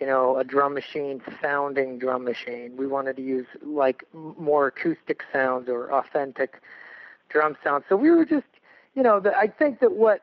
you 0.00 0.06
know, 0.06 0.38
a 0.38 0.42
drum 0.42 0.74
machine 0.74 1.22
sounding 1.40 1.98
drum 2.00 2.24
machine. 2.24 2.76
We 2.76 2.88
wanted 2.88 3.14
to 3.16 3.22
use 3.22 3.46
like 3.62 4.04
more 4.12 4.66
acoustic 4.66 5.22
sounds 5.32 5.68
or 5.68 5.92
authentic 5.92 6.60
drum 7.30 7.56
sounds. 7.62 7.84
So 7.88 7.96
we 7.96 8.10
were 8.10 8.24
just, 8.24 8.46
you 8.94 9.02
know, 9.02 9.20
the, 9.20 9.36
I 9.36 9.46
think 9.46 9.80
that 9.80 9.92
what 9.92 10.22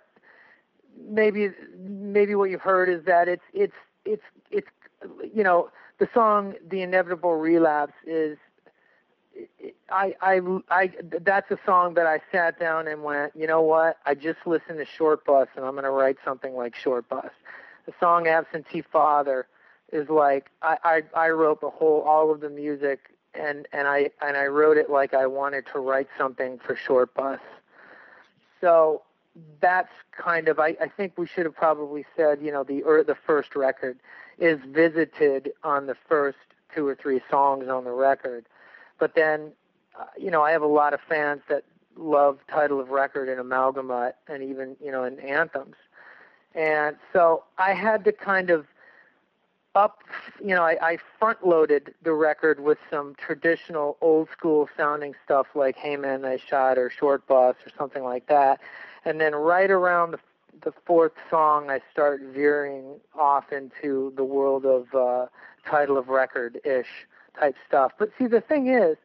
maybe 1.10 1.52
maybe 1.80 2.36
what 2.36 2.50
you've 2.50 2.62
heard 2.62 2.90
is 2.90 3.06
that 3.06 3.28
it's 3.28 3.44
it's 3.54 3.76
it's 4.06 4.24
it's 4.52 4.68
you 5.34 5.44
know 5.44 5.70
the 6.00 6.08
song 6.14 6.56
"The 6.70 6.82
Inevitable 6.82 7.36
Relapse" 7.36 7.94
is 8.06 8.38
I, 9.90 10.16
I, 10.22 10.42
I, 10.70 10.92
that's 11.22 11.52
a 11.52 11.60
song 11.66 11.94
that 11.96 12.06
I 12.06 12.20
sat 12.32 12.60
down 12.60 12.88
and 12.88 13.04
went, 13.04 13.34
you 13.36 13.48
know 13.48 13.62
what? 13.62 13.98
I 14.06 14.16
just 14.16 14.40
listened 14.46 14.80
to 14.80 14.86
Short 14.86 15.26
Bus, 15.26 15.48
and 15.56 15.66
I'm 15.66 15.74
going 15.74 15.84
to 15.84 15.92
write 15.92 16.18
something 16.26 16.56
like 16.56 16.76
Short 16.76 17.08
Bus. 17.08 17.30
The 17.86 17.94
song 18.00 18.28
Absentee 18.28 18.82
Father 18.82 19.48
is 19.92 20.10
like 20.10 20.50
I, 20.62 20.78
I, 20.84 21.02
I 21.16 21.30
wrote 21.30 21.62
the 21.62 21.70
whole, 21.70 22.02
all 22.02 22.32
of 22.32 22.42
the 22.42 22.50
music, 22.50 23.17
and 23.38 23.68
and 23.72 23.88
I 23.88 24.10
and 24.22 24.38
I 24.38 24.46
wrote 24.46 24.78
it 24.78 24.90
like 24.90 25.14
I 25.14 25.28
wanted 25.28 25.66
to 25.74 25.80
write 25.80 26.08
something 26.18 26.60
for 26.60 26.76
Short 26.76 27.14
Bus. 27.14 27.40
So 28.62 29.04
that's 29.62 29.92
kind 30.12 30.48
of 30.48 30.60
I, 30.60 30.76
I 30.82 30.88
think 30.88 31.14
we 31.18 31.28
should 31.28 31.46
have 31.46 31.56
probably 31.56 32.06
said, 32.16 32.42
you 32.42 32.52
know, 32.52 32.64
the 32.64 32.84
or 32.84 33.04
the 33.04 33.16
first 33.16 33.56
record 33.56 34.00
is 34.40 34.60
visited 34.68 35.52
on 35.64 35.86
the 35.88 35.96
first 36.08 36.38
two 36.74 36.86
or 36.88 36.96
three 36.96 37.22
songs 37.30 37.68
on 37.70 37.84
the 37.86 37.92
record 37.92 38.46
but 39.00 39.14
then, 39.16 39.52
uh, 40.00 40.06
you 40.18 40.32
know, 40.32 40.42
I 40.42 40.52
have 40.52 40.62
a 40.62 40.68
lot 40.68 40.94
of 40.94 41.00
fans 41.08 41.42
that 41.50 41.64
love 41.96 42.40
title 42.50 42.80
of 42.80 42.90
record 42.90 43.30
and 43.30 43.40
amalgamut 43.40 44.18
and 44.28 44.44
even 44.44 44.76
you 44.80 44.92
know 44.92 45.04
and 45.04 45.20
anthems 45.20 45.76
and 46.54 46.96
so 47.12 47.44
i 47.58 47.74
had 47.74 48.04
to 48.04 48.12
kind 48.12 48.52
of 48.52 48.68
up 49.78 50.04
you 50.44 50.56
know 50.56 50.64
i, 50.64 50.78
I 50.82 50.98
front 51.20 51.48
loaded 51.48 51.94
the 52.04 52.14
record 52.14 52.60
with 52.60 52.80
some 52.90 53.16
traditional 53.16 53.98
old 54.02 54.28
school 54.36 54.68
sounding 54.76 55.14
stuff 55.24 55.48
like 55.54 55.76
hey 55.78 55.96
man 55.96 56.22
nice 56.22 56.42
shot 56.42 56.78
or 56.78 56.90
short 56.90 57.28
bus 57.28 57.56
or 57.66 57.72
something 57.78 58.04
like 58.04 58.28
that. 58.28 58.60
And 59.06 59.22
then 59.22 59.36
right 59.36 59.72
around 59.72 60.12
the 60.12 60.20
the 60.64 60.74
fourth 60.86 61.12
song 61.30 61.70
i 61.70 61.80
start 61.92 62.20
veering 62.34 63.00
off 63.14 63.52
into 63.52 64.12
the 64.16 64.24
world 64.24 64.66
of 64.66 64.94
uh 64.96 65.28
title 65.70 65.98
of 65.98 66.10
record 66.10 66.60
ish 66.66 66.88
type 67.40 67.56
stuff. 67.68 67.92
But 68.00 68.10
see 68.18 68.26
the 68.28 68.42
thing 68.42 68.68
is 68.68 68.98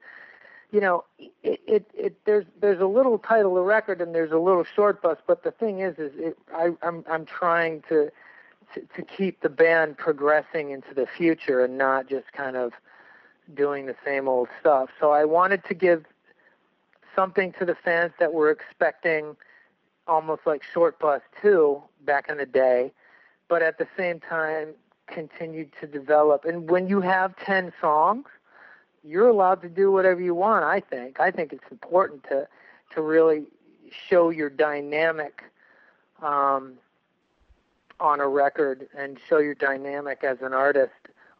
you 0.70 0.80
know, 0.80 1.04
it, 1.18 1.60
it, 1.66 1.90
it 1.94 2.16
there's 2.24 2.46
there's 2.62 2.80
a 2.80 2.86
little 2.86 3.18
title 3.18 3.58
of 3.58 3.64
record 3.66 4.00
and 4.00 4.14
there's 4.14 4.32
a 4.32 4.38
little 4.38 4.64
short 4.64 5.02
bus, 5.02 5.18
but 5.26 5.44
the 5.44 5.50
thing 5.50 5.80
is, 5.80 5.98
is 5.98 6.12
it, 6.16 6.38
I, 6.54 6.70
I'm 6.82 7.04
I'm 7.10 7.26
trying 7.26 7.82
to, 7.90 8.10
to 8.74 9.02
keep 9.02 9.40
the 9.40 9.48
band 9.48 9.98
progressing 9.98 10.70
into 10.70 10.94
the 10.94 11.06
future 11.06 11.64
and 11.64 11.78
not 11.78 12.08
just 12.08 12.32
kind 12.32 12.56
of 12.56 12.72
doing 13.54 13.86
the 13.86 13.96
same 14.04 14.28
old 14.28 14.48
stuff. 14.60 14.90
So 15.00 15.10
I 15.10 15.24
wanted 15.24 15.64
to 15.66 15.74
give 15.74 16.04
something 17.14 17.52
to 17.58 17.64
the 17.64 17.74
fans 17.74 18.12
that 18.18 18.32
were 18.32 18.50
expecting 18.50 19.36
almost 20.06 20.42
like 20.46 20.62
Short 20.62 20.98
Bus 20.98 21.20
2 21.40 21.82
back 22.04 22.28
in 22.28 22.38
the 22.38 22.46
day, 22.46 22.92
but 23.48 23.62
at 23.62 23.78
the 23.78 23.86
same 23.96 24.20
time 24.20 24.68
continued 25.06 25.70
to 25.80 25.86
develop. 25.86 26.44
And 26.44 26.68
when 26.70 26.88
you 26.88 27.00
have 27.00 27.36
10 27.36 27.72
songs, 27.80 28.26
you're 29.04 29.28
allowed 29.28 29.60
to 29.62 29.68
do 29.68 29.90
whatever 29.90 30.20
you 30.20 30.34
want. 30.34 30.64
I 30.64 30.80
think. 30.80 31.20
I 31.20 31.30
think 31.30 31.52
it's 31.52 31.70
important 31.70 32.24
to 32.24 32.46
to 32.94 33.02
really 33.02 33.44
show 33.90 34.30
your 34.30 34.50
dynamic 34.50 35.42
um, 36.22 36.74
on 38.02 38.18
a 38.18 38.26
record 38.26 38.88
and 38.98 39.16
show 39.28 39.38
your 39.38 39.54
dynamic 39.54 40.24
as 40.24 40.42
an 40.42 40.52
artist 40.52 40.90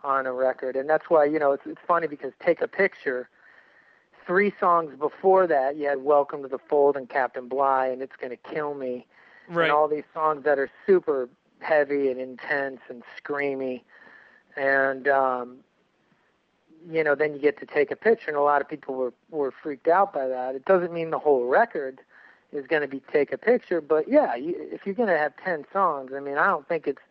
on 0.05 0.27
a 0.27 0.33
record. 0.33 0.77
And 0.77 0.89
that's 0.89 1.11
why 1.11 1.25
you 1.25 1.39
know 1.39 1.53
it's 1.53 1.67
it's 1.67 1.81
funny 1.87 2.07
because 2.07 2.33
take 2.41 2.63
a 2.63 2.69
picture. 2.69 3.29
Three 4.25 4.55
songs 4.61 4.95
before 4.97 5.49
that, 5.49 5.77
you 5.77 5.89
had 5.89 6.05
"Welcome 6.05 6.43
to 6.43 6.49
the 6.49 6.59
Fold" 6.59 6.97
and 6.97 7.09
"Captain 7.09 7.49
Bligh" 7.49 7.89
and 7.89 8.01
"It's 8.01 8.15
Gonna 8.17 8.37
Kill 8.37 8.75
Me," 8.75 9.05
right. 9.49 9.65
and 9.65 9.73
all 9.73 9.89
these 9.89 10.05
songs 10.15 10.45
that 10.45 10.61
are 10.61 10.71
super 10.87 11.29
heavy 11.59 12.09
and 12.09 12.21
intense 12.21 12.81
and 12.89 13.03
screamy. 13.21 13.83
And 14.57 15.09
um, 15.09 15.57
you 16.89 17.03
know, 17.03 17.17
then 17.17 17.35
you 17.35 17.41
get 17.41 17.59
to 17.59 17.67
take 17.67 17.91
a 17.91 17.97
picture, 17.97 18.31
and 18.31 18.37
a 18.37 18.43
lot 18.43 18.61
of 18.61 18.69
people 18.69 18.95
were 18.95 19.13
were 19.31 19.51
freaked 19.51 19.89
out 19.89 20.13
by 20.13 20.29
that. 20.29 20.55
It 20.55 20.65
doesn't 20.65 20.93
mean 20.93 21.11
the 21.11 21.19
whole 21.19 21.47
record 21.47 22.01
is 22.53 22.67
going 22.67 22.83
to 22.83 22.89
be 22.89 23.01
take 23.13 23.33
a 23.33 23.39
picture, 23.39 23.81
but 23.81 24.09
yeah, 24.09 24.35
you, 24.35 24.55
if 24.59 24.87
you're 24.87 24.95
going 24.95 25.09
to 25.09 25.19
have 25.19 25.33
ten 25.43 25.65
songs, 25.73 26.13
I 26.15 26.21
mean, 26.21 26.39
I 26.39 26.47
don't 26.47 26.67
think 26.69 26.87
it's, 26.87 27.03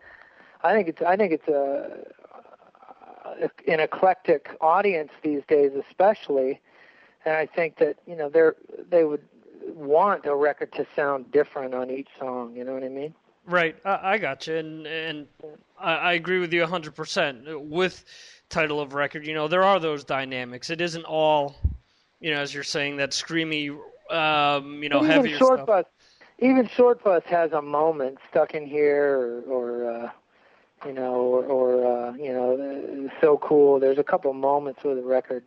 I 0.63 0.73
think 0.73 0.87
it's, 0.87 1.01
I 1.01 1.15
think 1.15 1.31
it's 1.33 1.47
a, 1.47 2.05
an 3.67 3.79
eclectic 3.79 4.55
audience 4.61 5.11
these 5.23 5.41
days, 5.47 5.71
especially, 5.87 6.59
and 7.25 7.35
I 7.35 7.45
think 7.45 7.77
that 7.77 7.97
you 8.05 8.15
know 8.15 8.29
they're 8.29 8.55
they 8.89 9.03
would 9.03 9.23
want 9.67 10.25
a 10.25 10.35
record 10.35 10.71
to 10.73 10.85
sound 10.95 11.31
different 11.31 11.73
on 11.73 11.89
each 11.89 12.09
song. 12.19 12.55
You 12.55 12.63
know 12.63 12.73
what 12.73 12.83
I 12.83 12.89
mean? 12.89 13.13
Right, 13.45 13.75
I, 13.83 14.13
I 14.13 14.17
got 14.17 14.47
you, 14.47 14.55
and 14.55 14.85
and 14.87 15.27
I, 15.79 15.93
I 15.93 16.13
agree 16.13 16.39
with 16.39 16.53
you 16.53 16.65
hundred 16.65 16.95
percent 16.95 17.39
with 17.61 18.03
title 18.49 18.79
of 18.79 18.93
record. 18.93 19.25
You 19.25 19.33
know, 19.33 19.47
there 19.47 19.63
are 19.63 19.79
those 19.79 20.03
dynamics. 20.03 20.69
It 20.69 20.81
isn't 20.81 21.05
all, 21.05 21.55
you 22.19 22.31
know, 22.31 22.39
as 22.39 22.53
you're 22.53 22.63
saying, 22.63 22.97
that 22.97 23.11
screamy, 23.11 23.75
um, 24.11 24.83
you 24.83 24.89
know, 24.89 24.99
even 24.99 25.09
heavier 25.09 25.37
short 25.37 25.59
stuff. 25.59 25.67
Bus, 25.67 25.85
even 26.39 26.67
Short 26.67 27.03
Bus 27.03 27.23
has 27.25 27.51
a 27.51 27.61
moment 27.61 28.17
stuck 28.29 28.53
in 28.53 28.65
here, 28.65 29.15
or, 29.15 29.41
or 29.41 29.91
uh, 29.91 30.09
you 30.85 30.93
know, 30.93 31.13
or, 31.13 31.45
or 31.45 32.09
uh, 32.09 32.13
you 32.13 32.33
know, 32.33 33.09
so 33.21 33.37
cool. 33.37 33.79
There's 33.79 33.99
a 33.99 34.03
couple 34.03 34.33
moments 34.33 34.83
where 34.83 34.95
the 34.95 35.03
record, 35.03 35.43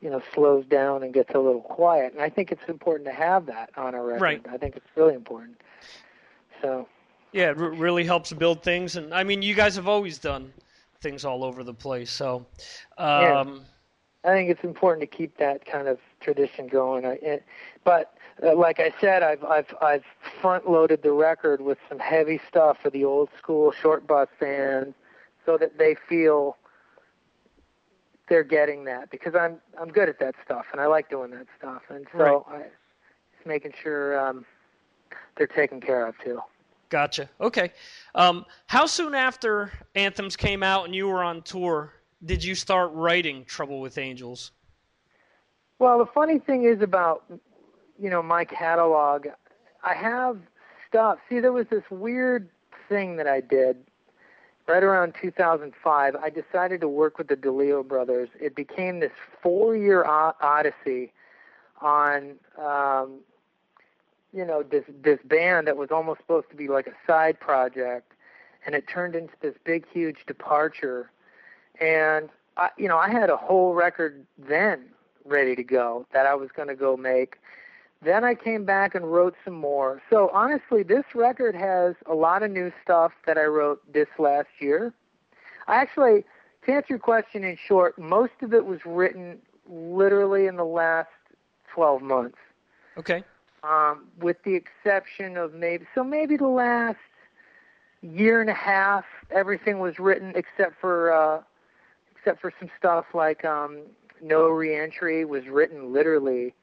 you 0.00 0.10
know, 0.10 0.22
slows 0.34 0.64
down 0.66 1.02
and 1.02 1.12
gets 1.12 1.34
a 1.34 1.38
little 1.38 1.60
quiet, 1.60 2.12
and 2.14 2.22
I 2.22 2.30
think 2.30 2.50
it's 2.50 2.68
important 2.68 3.06
to 3.08 3.14
have 3.14 3.46
that 3.46 3.70
on 3.76 3.94
a 3.94 4.02
record. 4.02 4.22
Right. 4.22 4.46
I 4.50 4.56
think 4.56 4.76
it's 4.76 4.86
really 4.96 5.14
important. 5.14 5.60
So. 6.60 6.88
Yeah, 7.32 7.50
it 7.50 7.58
r- 7.58 7.70
really 7.70 8.04
helps 8.04 8.32
build 8.32 8.62
things, 8.62 8.96
and 8.96 9.14
I 9.14 9.24
mean, 9.24 9.40
you 9.42 9.54
guys 9.54 9.74
have 9.76 9.88
always 9.88 10.18
done 10.18 10.52
things 11.00 11.24
all 11.24 11.44
over 11.44 11.64
the 11.64 11.74
place. 11.74 12.10
So, 12.10 12.46
um, 12.98 13.22
yeah. 13.22 13.44
I 14.24 14.28
think 14.28 14.50
it's 14.50 14.62
important 14.62 15.00
to 15.10 15.16
keep 15.16 15.36
that 15.38 15.66
kind 15.66 15.88
of 15.88 15.98
tradition 16.20 16.68
going. 16.68 17.04
I, 17.04 17.12
it, 17.14 17.44
but 17.84 18.14
uh, 18.42 18.54
like 18.54 18.78
I 18.78 18.94
said, 19.00 19.22
I've 19.22 19.42
I've 19.44 19.74
I've 19.80 20.04
front 20.40 20.70
loaded 20.70 21.02
the 21.02 21.12
record 21.12 21.60
with 21.60 21.78
some 21.88 21.98
heavy 21.98 22.40
stuff 22.48 22.78
for 22.82 22.90
the 22.90 23.04
old 23.04 23.30
school 23.36 23.72
short 23.72 24.06
bus 24.06 24.28
fans, 24.38 24.94
so 25.44 25.58
that 25.58 25.78
they 25.78 25.96
feel 26.08 26.56
they're 28.28 28.44
getting 28.44 28.84
that 28.84 29.10
because 29.10 29.34
I'm 29.34 29.60
I'm 29.80 29.88
good 29.88 30.08
at 30.08 30.18
that 30.20 30.36
stuff 30.44 30.66
and 30.72 30.80
I 30.80 30.86
like 30.86 31.10
doing 31.10 31.32
that 31.32 31.46
stuff, 31.58 31.82
and 31.88 32.06
so 32.16 32.18
Right. 32.18 32.42
I 32.48 32.58
just 33.36 33.46
making 33.46 33.72
sure 33.82 34.18
um, 34.18 34.44
they're 35.36 35.46
taken 35.46 35.80
care 35.80 36.06
of 36.06 36.14
too. 36.18 36.40
Gotcha. 36.90 37.28
Okay. 37.40 37.72
Um, 38.14 38.44
how 38.66 38.86
soon 38.86 39.14
after 39.14 39.72
Anthems 39.94 40.36
came 40.36 40.62
out 40.62 40.84
and 40.84 40.94
you 40.94 41.08
were 41.08 41.22
on 41.22 41.42
tour 41.42 41.92
did 42.24 42.44
you 42.44 42.54
start 42.54 42.90
writing 42.92 43.44
Trouble 43.44 43.80
with 43.80 43.98
Angels? 43.98 44.52
Well, 45.78 45.98
the 45.98 46.06
funny 46.06 46.38
thing 46.38 46.64
is 46.64 46.80
about 46.80 47.24
you 48.00 48.10
know 48.10 48.22
my 48.22 48.44
catalog, 48.44 49.26
I 49.82 49.94
have 49.94 50.38
stuff. 50.88 51.18
See, 51.28 51.40
there 51.40 51.52
was 51.52 51.66
this 51.70 51.84
weird 51.90 52.48
thing 52.88 53.16
that 53.16 53.26
I 53.26 53.40
did 53.40 53.76
right 54.68 54.82
around 54.82 55.14
2005. 55.20 56.16
I 56.16 56.30
decided 56.30 56.80
to 56.80 56.88
work 56.88 57.18
with 57.18 57.28
the 57.28 57.36
DeLeo 57.36 57.86
brothers. 57.86 58.28
It 58.40 58.54
became 58.54 59.00
this 59.00 59.12
four-year 59.42 60.04
odyssey 60.04 61.12
on 61.80 62.36
um, 62.58 63.20
you 64.32 64.44
know 64.44 64.62
this 64.62 64.84
this 65.02 65.18
band 65.24 65.66
that 65.66 65.76
was 65.76 65.90
almost 65.90 66.20
supposed 66.20 66.48
to 66.50 66.56
be 66.56 66.68
like 66.68 66.86
a 66.86 66.94
side 67.06 67.40
project, 67.40 68.12
and 68.64 68.74
it 68.74 68.86
turned 68.88 69.14
into 69.14 69.34
this 69.40 69.54
big, 69.64 69.84
huge 69.92 70.24
departure. 70.26 71.10
And 71.82 72.28
I, 72.56 72.70
you 72.78 72.86
know, 72.88 72.98
I 72.98 73.10
had 73.10 73.28
a 73.28 73.36
whole 73.36 73.74
record 73.74 74.24
then 74.38 74.84
ready 75.24 75.56
to 75.56 75.64
go 75.64 76.06
that 76.12 76.26
I 76.26 76.34
was 76.34 76.50
going 76.54 76.68
to 76.68 76.76
go 76.76 76.96
make. 76.96 77.38
Then 78.04 78.24
I 78.24 78.34
came 78.34 78.64
back 78.64 78.94
and 78.94 79.12
wrote 79.12 79.34
some 79.44 79.54
more. 79.54 80.02
So 80.10 80.30
honestly, 80.32 80.82
this 80.82 81.04
record 81.14 81.54
has 81.54 81.94
a 82.06 82.14
lot 82.14 82.42
of 82.42 82.50
new 82.50 82.72
stuff 82.82 83.12
that 83.26 83.38
I 83.38 83.44
wrote 83.44 83.80
this 83.92 84.08
last 84.18 84.48
year. 84.60 84.92
I 85.66 85.76
actually, 85.76 86.24
to 86.66 86.72
answer 86.72 86.86
your 86.90 86.98
question 86.98 87.44
in 87.44 87.56
short, 87.56 87.98
most 87.98 88.32
of 88.42 88.52
it 88.54 88.66
was 88.66 88.80
written 88.84 89.38
literally 89.68 90.46
in 90.46 90.56
the 90.56 90.64
last 90.64 91.08
12 91.74 92.02
months 92.02 92.38
Okay. 92.98 93.24
um, 93.62 94.06
with 94.20 94.36
the 94.44 94.54
exception 94.54 95.36
of 95.36 95.54
maybe 95.54 95.86
so 95.94 96.04
maybe 96.04 96.36
the 96.36 96.48
last 96.48 96.98
year 98.02 98.40
and 98.40 98.50
a 98.50 98.54
half, 98.54 99.04
everything 99.30 99.78
was 99.78 99.98
written 99.98 100.32
except 100.34 100.78
for 100.80 101.12
uh, 101.12 101.42
except 102.22 102.40
for 102.40 102.52
some 102.60 102.70
stuff 102.78 103.06
like 103.14 103.44
um, 103.44 103.80
No 104.22 104.48
Reentry 104.48 105.24
was 105.24 105.46
written 105.48 105.92
literally 105.92 106.54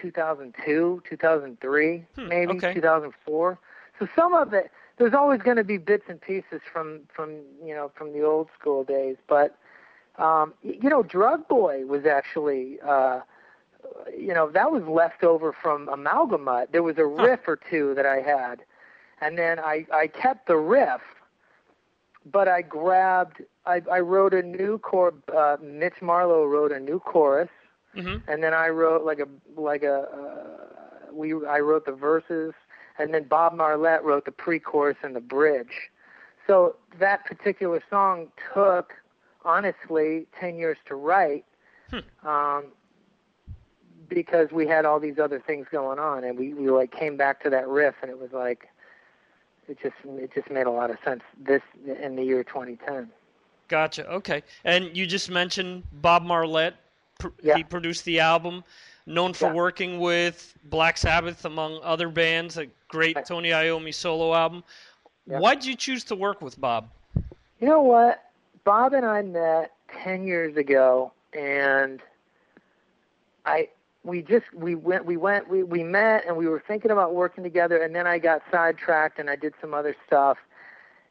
2002, 0.00 1.02
2003, 1.08 2.04
Hmm, 2.16 2.28
maybe 2.28 2.52
okay. 2.56 2.72
2004. 2.72 3.58
So 3.98 4.08
some 4.16 4.32
of 4.32 4.54
it, 4.54 4.70
there's 4.96 5.12
always 5.12 5.42
going 5.42 5.58
to 5.58 5.64
be 5.64 5.76
bits 5.76 6.04
and 6.08 6.18
pieces 6.20 6.62
from 6.72 7.00
from 7.14 7.36
you 7.62 7.74
know 7.74 7.90
from 7.94 8.12
the 8.14 8.22
old 8.22 8.48
school 8.58 8.82
days, 8.82 9.16
but 9.28 9.56
um, 10.18 10.54
you 10.62 10.88
know, 10.88 11.02
Drug 11.02 11.46
Boy 11.48 11.84
was 11.86 12.06
actually. 12.06 12.78
Uh, 12.86 13.20
you 14.14 14.34
know 14.34 14.50
that 14.50 14.70
was 14.70 14.82
left 14.82 15.24
over 15.24 15.52
from 15.54 15.88
amalgamut 15.88 16.70
there 16.70 16.82
was 16.82 16.98
a 16.98 17.06
riff 17.06 17.40
or 17.48 17.56
two 17.56 17.94
that 17.94 18.04
i 18.04 18.16
had 18.20 18.56
and 19.22 19.38
then 19.38 19.58
i 19.58 19.86
i 19.90 20.06
kept 20.06 20.46
the 20.46 20.56
riff 20.56 21.00
but 22.24 22.48
i 22.48 22.62
grabbed 22.62 23.42
i 23.66 23.80
i 23.90 23.98
wrote 24.00 24.34
a 24.34 24.42
new 24.42 24.78
chor 24.78 25.14
uh 25.36 25.56
mitch 25.62 26.00
marlowe 26.02 26.44
wrote 26.44 26.72
a 26.72 26.80
new 26.80 26.98
chorus. 27.00 27.48
Mm-hmm. 27.96 28.30
and 28.30 28.42
then 28.42 28.54
i 28.54 28.68
wrote 28.68 29.04
like 29.04 29.18
a 29.18 29.26
like 29.60 29.82
a 29.82 30.02
uh, 30.02 31.12
we 31.12 31.34
i 31.46 31.58
wrote 31.58 31.86
the 31.86 31.92
verses. 31.92 32.52
And 32.98 33.14
then 33.14 33.24
bob 33.24 33.54
marlette 33.54 34.04
wrote 34.04 34.26
the 34.26 34.32
pre-chorus 34.32 34.98
and 35.02 35.16
the 35.16 35.20
bridge. 35.20 35.90
So 36.46 36.76
that 36.98 37.24
particular 37.24 37.82
song 37.88 38.28
took 38.52 38.92
honestly 39.44 40.26
10 40.38 40.56
years 40.56 40.76
to 40.86 40.94
write 40.94 41.44
um 42.24 42.64
because 44.08 44.50
we 44.52 44.66
had 44.66 44.84
all 44.84 45.00
these 45.00 45.18
other 45.18 45.40
things 45.40 45.66
going 45.70 45.98
on. 45.98 46.24
And 46.24 46.38
we, 46.38 46.52
we 46.52 46.68
like 46.68 46.90
came 46.90 47.16
back 47.16 47.42
to 47.44 47.50
that 47.50 47.68
riff 47.68 47.94
and 48.02 48.10
it 48.10 48.18
was 48.18 48.32
like 48.32 48.68
it 49.68 49.78
just 49.82 49.94
it 50.04 50.30
just 50.34 50.50
made 50.50 50.66
a 50.66 50.70
lot 50.70 50.90
of 50.90 50.96
sense 51.04 51.22
this 51.38 51.62
in 52.02 52.16
the 52.16 52.22
year 52.24 52.42
2010 52.44 53.10
Gotcha. 53.68 54.04
Okay. 54.10 54.42
And 54.64 54.96
you 54.96 55.06
just 55.06 55.30
mentioned 55.30 55.84
Bob 55.92 56.24
Marlette. 56.24 56.74
Pr- 57.20 57.28
He 57.54 57.62
produced 57.62 58.04
the 58.04 58.18
album. 58.18 58.64
known 59.06 59.32
for 59.32 59.46
Yeah. 59.46 59.52
working 59.54 59.98
with 60.00 60.54
Black 60.64 60.96
Sabbath 60.96 61.44
among 61.44 61.80
other 61.82 62.08
bands, 62.08 62.58
a 62.58 62.66
great 62.88 63.16
Tony 63.24 63.50
Iommi 63.50 63.94
solo 63.94 64.34
album. 64.34 64.62
Yeah. 65.26 65.38
Why'd 65.38 65.64
you 65.64 65.74
choose 65.76 66.02
to 66.04 66.16
work 66.16 66.40
with 66.42 66.60
Bob? 66.60 66.90
You 67.60 67.68
know 67.68 67.80
what? 67.80 68.24
Bob 68.64 68.92
and 68.92 69.06
I 69.06 69.22
met 69.22 69.72
ten 70.02 70.24
years 70.26 70.56
ago, 70.56 71.12
and 71.32 72.00
I 73.46 73.68
we 74.04 74.22
just 74.22 74.52
we 74.54 74.74
went 74.74 75.04
we 75.04 75.16
went 75.16 75.48
we 75.48 75.62
we 75.62 75.82
met 75.82 76.24
and 76.26 76.36
we 76.36 76.48
were 76.48 76.62
thinking 76.66 76.90
about 76.90 77.14
working 77.14 77.44
together, 77.44 77.82
and 77.82 77.94
then 77.94 78.06
I 78.06 78.18
got 78.18 78.42
sidetracked 78.50 79.18
and 79.18 79.28
I 79.28 79.36
did 79.36 79.54
some 79.60 79.74
other 79.74 79.94
stuff, 80.06 80.38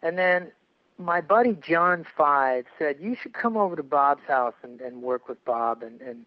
and 0.01 0.17
then 0.17 0.51
my 0.97 1.21
buddy 1.21 1.53
John 1.53 2.05
Five 2.17 2.65
said 2.77 2.97
you 2.99 3.15
should 3.15 3.33
come 3.33 3.55
over 3.57 3.75
to 3.75 3.83
Bob's 3.83 4.23
house 4.27 4.55
and, 4.63 4.81
and 4.81 5.01
work 5.01 5.27
with 5.29 5.43
Bob, 5.45 5.83
and 5.83 6.01
and 6.01 6.25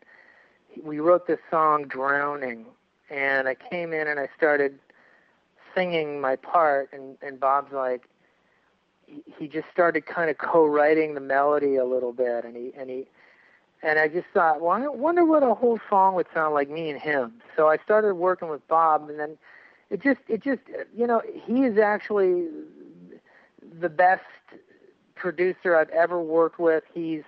we 0.82 1.00
wrote 1.00 1.26
this 1.26 1.40
song 1.50 1.86
Drowning, 1.88 2.66
and 3.10 3.48
I 3.48 3.54
came 3.54 3.92
in 3.92 4.06
and 4.06 4.18
I 4.20 4.28
started 4.36 4.78
singing 5.74 6.20
my 6.20 6.36
part, 6.36 6.90
and 6.92 7.16
and 7.22 7.40
Bob's 7.40 7.72
like 7.72 8.08
he- 9.06 9.24
he 9.38 9.48
just 9.48 9.68
started 9.70 10.06
kind 10.06 10.30
of 10.30 10.38
co-writing 10.38 11.14
the 11.14 11.20
melody 11.20 11.76
a 11.76 11.84
little 11.84 12.12
bit, 12.12 12.44
and 12.44 12.56
he 12.56 12.72
and 12.76 12.88
he 12.88 13.08
and 13.82 13.98
I 13.98 14.08
just 14.08 14.26
thought, 14.32 14.60
well, 14.60 14.70
I 14.70 14.86
wonder 14.86 15.24
what 15.24 15.42
a 15.42 15.54
whole 15.54 15.78
song 15.90 16.14
would 16.14 16.26
sound 16.32 16.54
like 16.54 16.70
me 16.70 16.90
and 16.90 17.00
him. 17.00 17.34
So 17.56 17.68
I 17.68 17.78
started 17.78 18.14
working 18.14 18.48
with 18.48 18.66
Bob, 18.68 19.08
and 19.08 19.18
then 19.18 19.36
it 19.90 20.00
just 20.00 20.20
it 20.28 20.42
just 20.42 20.60
you 20.96 21.06
know 21.06 21.22
he 21.46 21.64
is 21.64 21.78
actually 21.78 22.46
the 23.80 23.88
best 23.88 24.24
producer 25.14 25.76
I've 25.76 25.90
ever 25.90 26.20
worked 26.20 26.58
with. 26.58 26.84
He's 26.92 27.22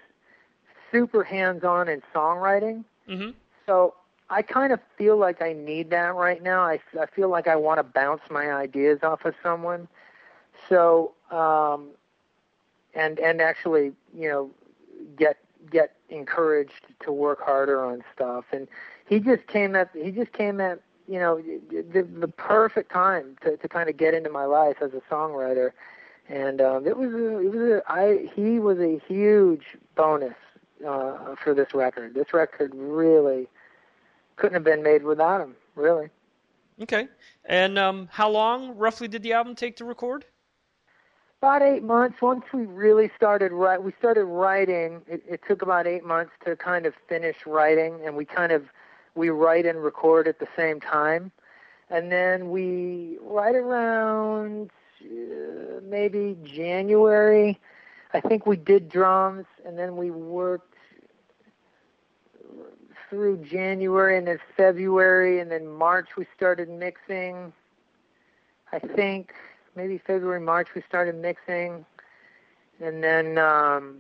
super 0.90 1.24
hands-on 1.24 1.88
in 1.88 2.02
songwriting. 2.14 2.84
Mm-hmm. 3.08 3.30
So 3.66 3.94
I 4.30 4.42
kind 4.42 4.72
of 4.72 4.80
feel 4.96 5.16
like 5.16 5.42
I 5.42 5.52
need 5.52 5.90
that 5.90 6.14
right 6.14 6.42
now. 6.42 6.62
I, 6.62 6.80
I 7.00 7.06
feel 7.06 7.28
like 7.28 7.48
I 7.48 7.56
want 7.56 7.78
to 7.78 7.82
bounce 7.82 8.22
my 8.30 8.52
ideas 8.52 9.00
off 9.02 9.24
of 9.24 9.34
someone. 9.42 9.88
So 10.68 11.12
um, 11.30 11.88
and 12.94 13.18
and 13.18 13.40
actually, 13.40 13.92
you 14.16 14.28
know, 14.28 14.50
get 15.16 15.36
get 15.70 15.96
encouraged 16.08 16.86
to 17.00 17.12
work 17.12 17.40
harder 17.40 17.84
on 17.84 18.02
stuff. 18.14 18.44
And 18.52 18.68
he 19.08 19.20
just 19.20 19.46
came 19.46 19.74
at 19.74 19.90
he 19.94 20.10
just 20.10 20.32
came 20.32 20.60
at 20.60 20.80
you 21.06 21.18
know 21.18 21.40
the, 21.70 22.02
the 22.02 22.28
perfect 22.28 22.90
time 22.92 23.36
to 23.42 23.56
to 23.56 23.68
kind 23.68 23.88
of 23.88 23.96
get 23.96 24.14
into 24.14 24.30
my 24.30 24.44
life 24.44 24.76
as 24.80 24.92
a 24.94 25.02
songwriter. 25.10 25.70
And 26.28 26.60
um, 26.60 26.86
it 26.86 26.96
was 26.96 27.12
a, 27.12 27.38
it 27.38 27.52
was 27.52 27.60
a, 27.60 27.82
I 27.86 28.30
he 28.34 28.58
was 28.58 28.78
a 28.78 28.98
huge 29.06 29.64
bonus 29.94 30.36
uh, 30.86 31.34
for 31.42 31.54
this 31.54 31.74
record. 31.74 32.14
This 32.14 32.32
record 32.32 32.72
really 32.74 33.48
couldn't 34.36 34.54
have 34.54 34.64
been 34.64 34.82
made 34.82 35.02
without 35.02 35.40
him. 35.40 35.54
Really. 35.74 36.08
Okay. 36.82 37.08
And 37.44 37.78
um, 37.78 38.08
how 38.10 38.28
long 38.30 38.76
roughly 38.76 39.08
did 39.08 39.22
the 39.22 39.32
album 39.32 39.54
take 39.54 39.76
to 39.76 39.84
record? 39.84 40.24
About 41.42 41.62
eight 41.62 41.82
months. 41.82 42.22
Once 42.22 42.44
we 42.54 42.64
really 42.64 43.10
started 43.14 43.52
write, 43.52 43.82
we 43.82 43.92
started 43.98 44.24
writing. 44.24 45.02
It, 45.06 45.22
it 45.28 45.40
took 45.46 45.60
about 45.60 45.86
eight 45.86 46.04
months 46.04 46.32
to 46.46 46.56
kind 46.56 46.86
of 46.86 46.94
finish 47.06 47.36
writing, 47.46 48.00
and 48.04 48.16
we 48.16 48.24
kind 48.24 48.50
of 48.50 48.64
we 49.14 49.28
write 49.28 49.66
and 49.66 49.82
record 49.82 50.26
at 50.26 50.38
the 50.38 50.48
same 50.56 50.80
time, 50.80 51.30
and 51.90 52.10
then 52.10 52.50
we 52.50 53.18
right 53.22 53.54
around 53.54 54.70
uh, 55.02 55.80
maybe 55.82 56.36
January. 56.44 57.60
I 58.14 58.20
think 58.20 58.46
we 58.46 58.56
did 58.56 58.88
drums, 58.88 59.44
and 59.66 59.78
then 59.78 59.96
we 59.96 60.10
worked 60.10 60.74
through 63.10 63.36
January 63.44 64.16
and 64.16 64.26
then 64.26 64.38
February, 64.56 65.40
and 65.40 65.50
then 65.50 65.68
March 65.68 66.16
we 66.16 66.26
started 66.34 66.68
mixing. 66.70 67.52
I 68.72 68.78
think 68.78 69.34
maybe 69.76 69.98
February, 69.98 70.40
March 70.40 70.68
we 70.74 70.82
started 70.88 71.14
mixing, 71.16 71.84
and 72.80 73.02
then 73.02 73.38
um, 73.38 73.98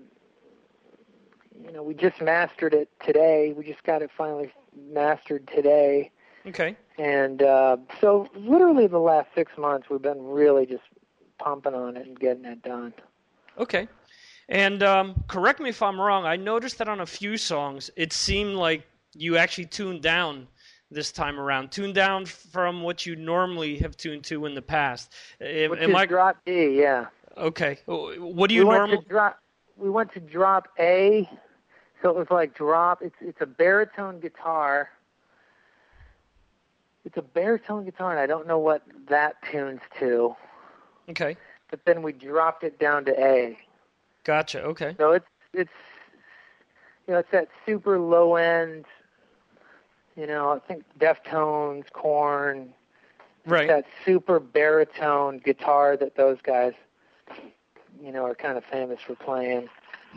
you 1.64 1.72
know 1.72 1.82
we 1.82 1.94
just 1.94 2.20
mastered 2.20 2.74
it 2.74 2.88
today. 3.04 3.52
We 3.56 3.64
just 3.64 3.82
got 3.84 4.02
it 4.02 4.10
finally 4.16 4.52
mastered 4.76 5.48
today, 5.54 6.10
Okay. 6.46 6.76
and 6.98 7.42
uh, 7.42 7.76
so 8.00 8.28
literally 8.34 8.86
the 8.86 8.98
last 8.98 9.28
six 9.34 9.52
months 9.58 9.88
we've 9.90 10.02
been 10.02 10.22
really 10.24 10.66
just 10.66 10.82
pumping 11.38 11.74
on 11.74 11.96
it 11.96 12.06
and 12.06 12.18
getting 12.18 12.44
it 12.44 12.62
done. 12.62 12.92
Okay. 13.58 13.88
And 14.48 14.82
um, 14.82 15.24
correct 15.26 15.58
me 15.60 15.70
if 15.70 15.80
I'm 15.82 15.98
wrong. 15.98 16.26
I 16.26 16.36
noticed 16.36 16.78
that 16.78 16.88
on 16.88 17.00
a 17.00 17.06
few 17.06 17.36
songs, 17.38 17.90
it 17.96 18.12
seemed 18.12 18.56
like 18.56 18.86
you 19.14 19.36
actually 19.38 19.66
tuned 19.66 20.02
down 20.02 20.48
this 20.94 21.12
time 21.12 21.38
around. 21.38 21.70
Tuned 21.72 21.94
down 21.94 22.24
from 22.26 22.82
what 22.82 23.04
you 23.04 23.16
normally 23.16 23.76
have 23.78 23.96
tuned 23.96 24.24
to 24.24 24.46
in 24.46 24.54
the 24.54 24.62
past. 24.62 25.12
Am, 25.40 25.70
Which 25.70 25.80
am 25.80 25.94
I 25.96 26.06
drop 26.06 26.36
D, 26.46 26.78
yeah. 26.80 27.06
okay? 27.36 27.78
Oh, 27.88 28.14
what 28.14 28.48
do 28.48 28.54
we 28.54 28.60
you 28.60 28.66
went 28.66 28.80
normally? 28.80 29.02
to 29.02 29.08
drop. 29.08 29.38
We 29.76 29.90
went 29.90 30.12
to 30.14 30.20
drop 30.20 30.68
A, 30.78 31.28
so 32.00 32.08
it 32.10 32.16
was 32.16 32.28
like 32.30 32.54
drop. 32.54 33.02
It's 33.02 33.16
it's 33.20 33.40
a 33.40 33.46
baritone 33.46 34.20
guitar. 34.20 34.88
It's 37.04 37.16
a 37.18 37.22
baritone 37.22 37.84
guitar, 37.84 38.12
and 38.12 38.20
I 38.20 38.26
don't 38.26 38.46
know 38.46 38.58
what 38.58 38.82
that 39.08 39.34
tunes 39.50 39.80
to. 39.98 40.34
Okay. 41.10 41.36
But 41.70 41.84
then 41.84 42.02
we 42.02 42.12
dropped 42.12 42.64
it 42.64 42.78
down 42.78 43.04
to 43.06 43.20
A. 43.22 43.58
Gotcha. 44.22 44.62
Okay. 44.62 44.94
So 44.96 45.12
it's 45.12 45.26
it's 45.52 45.72
you 47.06 47.12
know 47.14 47.18
it's 47.18 47.30
that 47.32 47.48
super 47.66 47.98
low 47.98 48.36
end. 48.36 48.84
You 50.16 50.26
know, 50.26 50.50
I 50.50 50.58
think 50.60 50.84
Deftones, 50.98 51.90
Korn. 51.92 52.72
Right. 53.46 53.68
That 53.68 53.84
super 54.06 54.40
baritone 54.40 55.38
guitar 55.38 55.98
that 55.98 56.16
those 56.16 56.38
guys, 56.42 56.72
you 58.02 58.10
know, 58.10 58.24
are 58.24 58.34
kind 58.34 58.56
of 58.56 58.64
famous 58.64 59.00
for 59.06 59.14
playing. 59.16 59.68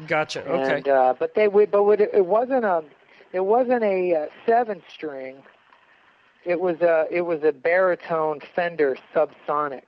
Gotcha. 0.07 0.45
Okay. 0.47 0.75
And 0.75 0.88
uh, 0.88 1.13
but 1.19 1.36
they 1.36 1.49
would, 1.49 1.69
but 1.69 1.83
would, 1.83 1.99
it 1.99 2.25
wasn't 2.25 2.63
a, 2.63 2.83
it 3.33 3.45
wasn't 3.45 3.83
a 3.83 4.15
uh, 4.15 4.25
seven 4.45 4.81
string. 4.93 5.43
It 6.45 6.62
was 6.62 6.79
a, 6.79 7.05
it 7.12 7.21
was 7.21 7.43
a 7.43 7.51
baritone 7.51 8.39
Fender 8.55 8.97
subsonic. 9.13 9.83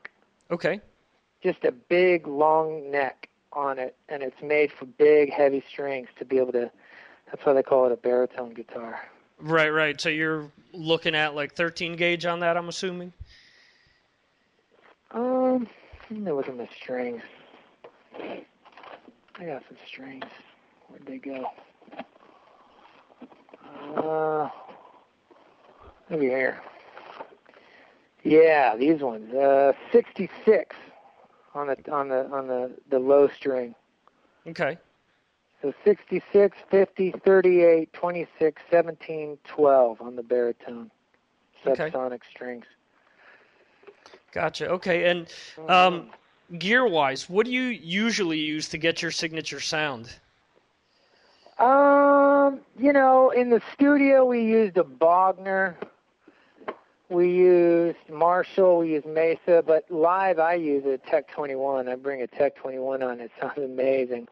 Okay. 0.52 0.82
Just 1.42 1.64
a 1.64 1.72
big 1.72 2.28
long 2.28 2.92
neck 2.92 3.30
on 3.54 3.80
it, 3.80 3.96
and 4.10 4.22
it's 4.22 4.42
made 4.44 4.72
for 4.78 4.86
big 4.86 5.32
heavy 5.32 5.64
strings 5.70 6.10
to 6.18 6.26
be 6.26 6.40
able 6.40 6.52
to. 6.52 6.70
That's 7.28 7.46
why 7.46 7.54
they 7.54 7.64
call 7.64 7.86
it 7.86 7.94
a 7.94 7.98
baritone 7.98 8.54
guitar. 8.54 9.00
Right. 9.40 9.70
Right. 9.70 10.00
So 10.00 10.10
you're 10.10 10.52
looking 10.74 11.16
at 11.16 11.36
like 11.36 11.54
13 11.56 11.96
gauge 11.96 12.26
on 12.26 12.40
that. 12.42 12.58
I'm 12.58 12.70
assuming. 12.70 13.14
Um, 15.12 15.68
look 16.12 16.48
at 16.48 16.56
my 16.56 16.70
strings. 16.76 17.22
I 18.20 19.46
got 19.46 19.64
some 19.68 19.78
strings. 19.88 20.26
Where'd 20.88 21.06
they 21.06 21.18
go? 21.18 21.46
Uh, 23.96 24.50
maybe 26.10 26.26
here. 26.26 26.62
Yeah, 28.24 28.76
these 28.76 29.02
ones. 29.02 29.34
Uh, 29.34 29.74
66 29.92 30.76
on 31.56 31.68
the 31.68 31.92
on 31.92 32.10
the 32.10 32.30
on 32.30 32.48
the 32.48 32.72
the 32.90 33.00
low 33.00 33.28
string. 33.30 33.74
Okay. 34.48 34.78
So 35.62 35.74
66, 35.84 36.58
50, 36.72 37.12
38, 37.12 37.92
26, 37.92 38.62
17, 38.72 39.38
12 39.44 40.02
on 40.02 40.16
the 40.16 40.24
baritone. 40.24 40.90
Okay. 41.66 41.90
Subsonic 41.90 42.22
strings. 42.30 42.66
Gotcha. 44.32 44.70
Okay. 44.70 45.10
And 45.10 45.28
um, 45.68 46.10
gear 46.58 46.88
wise, 46.88 47.30
what 47.30 47.46
do 47.46 47.52
you 47.52 47.64
usually 47.64 48.40
use 48.40 48.70
to 48.70 48.78
get 48.78 49.02
your 49.02 49.12
signature 49.12 49.60
sound? 49.60 50.10
Um, 51.58 52.62
you 52.78 52.94
know, 52.94 53.32
in 53.32 53.50
the 53.50 53.62
studio 53.74 54.26
we 54.26 54.44
used 54.44 54.78
a 54.78 54.84
Bogner. 54.84 55.76
We 57.10 57.32
used 57.32 57.98
Marshall, 58.08 58.78
we 58.78 58.92
used 58.92 59.08
Mesa, 59.08 59.64
but 59.66 59.84
live 59.90 60.38
I 60.38 60.54
use 60.54 60.86
a 60.86 61.00
Tech 61.00 61.28
21. 61.32 61.90
I 61.90 61.96
bring 61.96 62.22
a 62.22 62.28
Tech 62.28 62.56
21 62.56 63.02
on. 63.02 63.20
It 63.20 63.32
sounds 63.42 63.58
amazing. 63.58 64.28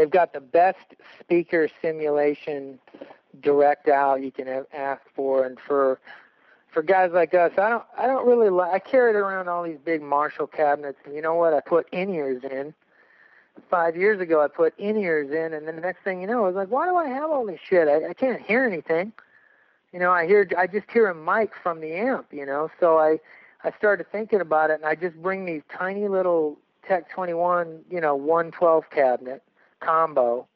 They've 0.00 0.08
got 0.08 0.32
the 0.32 0.40
best 0.40 0.94
speaker 1.20 1.68
simulation 1.82 2.78
direct 3.42 3.86
out 3.86 4.22
you 4.22 4.32
can 4.32 4.64
ask 4.72 5.02
for, 5.14 5.44
and 5.44 5.60
for 5.60 6.00
for 6.70 6.82
guys 6.82 7.10
like 7.12 7.34
us, 7.34 7.52
I 7.58 7.68
don't 7.68 7.84
I 7.98 8.06
don't 8.06 8.26
really 8.26 8.48
like. 8.48 8.72
I 8.72 8.78
carried 8.78 9.14
around 9.14 9.48
all 9.50 9.62
these 9.62 9.76
big 9.84 10.00
Marshall 10.00 10.46
cabinets, 10.46 10.96
and 11.04 11.14
you 11.14 11.20
know 11.20 11.34
what? 11.34 11.52
I 11.52 11.60
put 11.60 11.86
in 11.92 12.14
ears 12.14 12.42
in. 12.44 12.72
Five 13.68 13.94
years 13.94 14.22
ago, 14.22 14.42
I 14.42 14.48
put 14.48 14.72
in 14.78 14.96
ears 14.96 15.32
in, 15.32 15.52
and 15.52 15.68
then 15.68 15.76
the 15.76 15.82
next 15.82 16.02
thing 16.02 16.22
you 16.22 16.26
know, 16.26 16.44
I 16.44 16.46
was 16.46 16.56
like, 16.56 16.70
why 16.70 16.86
do 16.86 16.96
I 16.96 17.08
have 17.08 17.30
all 17.30 17.44
this 17.44 17.60
shit? 17.62 17.86
I, 17.86 18.08
I 18.08 18.14
can't 18.14 18.40
hear 18.40 18.64
anything. 18.64 19.12
You 19.92 19.98
know, 19.98 20.12
I 20.12 20.26
hear 20.26 20.48
I 20.56 20.66
just 20.66 20.90
hear 20.90 21.08
a 21.08 21.14
mic 21.14 21.52
from 21.62 21.82
the 21.82 21.92
amp. 21.92 22.28
You 22.32 22.46
know, 22.46 22.70
so 22.80 22.96
I 22.96 23.18
I 23.64 23.72
started 23.76 24.10
thinking 24.10 24.40
about 24.40 24.70
it, 24.70 24.76
and 24.76 24.86
I 24.86 24.94
just 24.94 25.20
bring 25.20 25.44
these 25.44 25.62
tiny 25.70 26.08
little 26.08 26.56
Tech 26.88 27.10
21, 27.10 27.82
you 27.90 28.00
know, 28.00 28.16
112 28.16 28.88
cabinet 28.88 29.42
combo, 29.80 30.46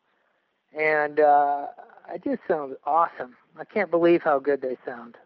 and 0.76 1.20
uh, 1.20 1.66
it 2.14 2.24
just 2.24 2.42
sounds 2.48 2.76
awesome. 2.84 3.36
I 3.58 3.64
can't 3.64 3.90
believe 3.90 4.22
how 4.22 4.38
good 4.38 4.62
they 4.62 4.76
sound. 4.84 5.16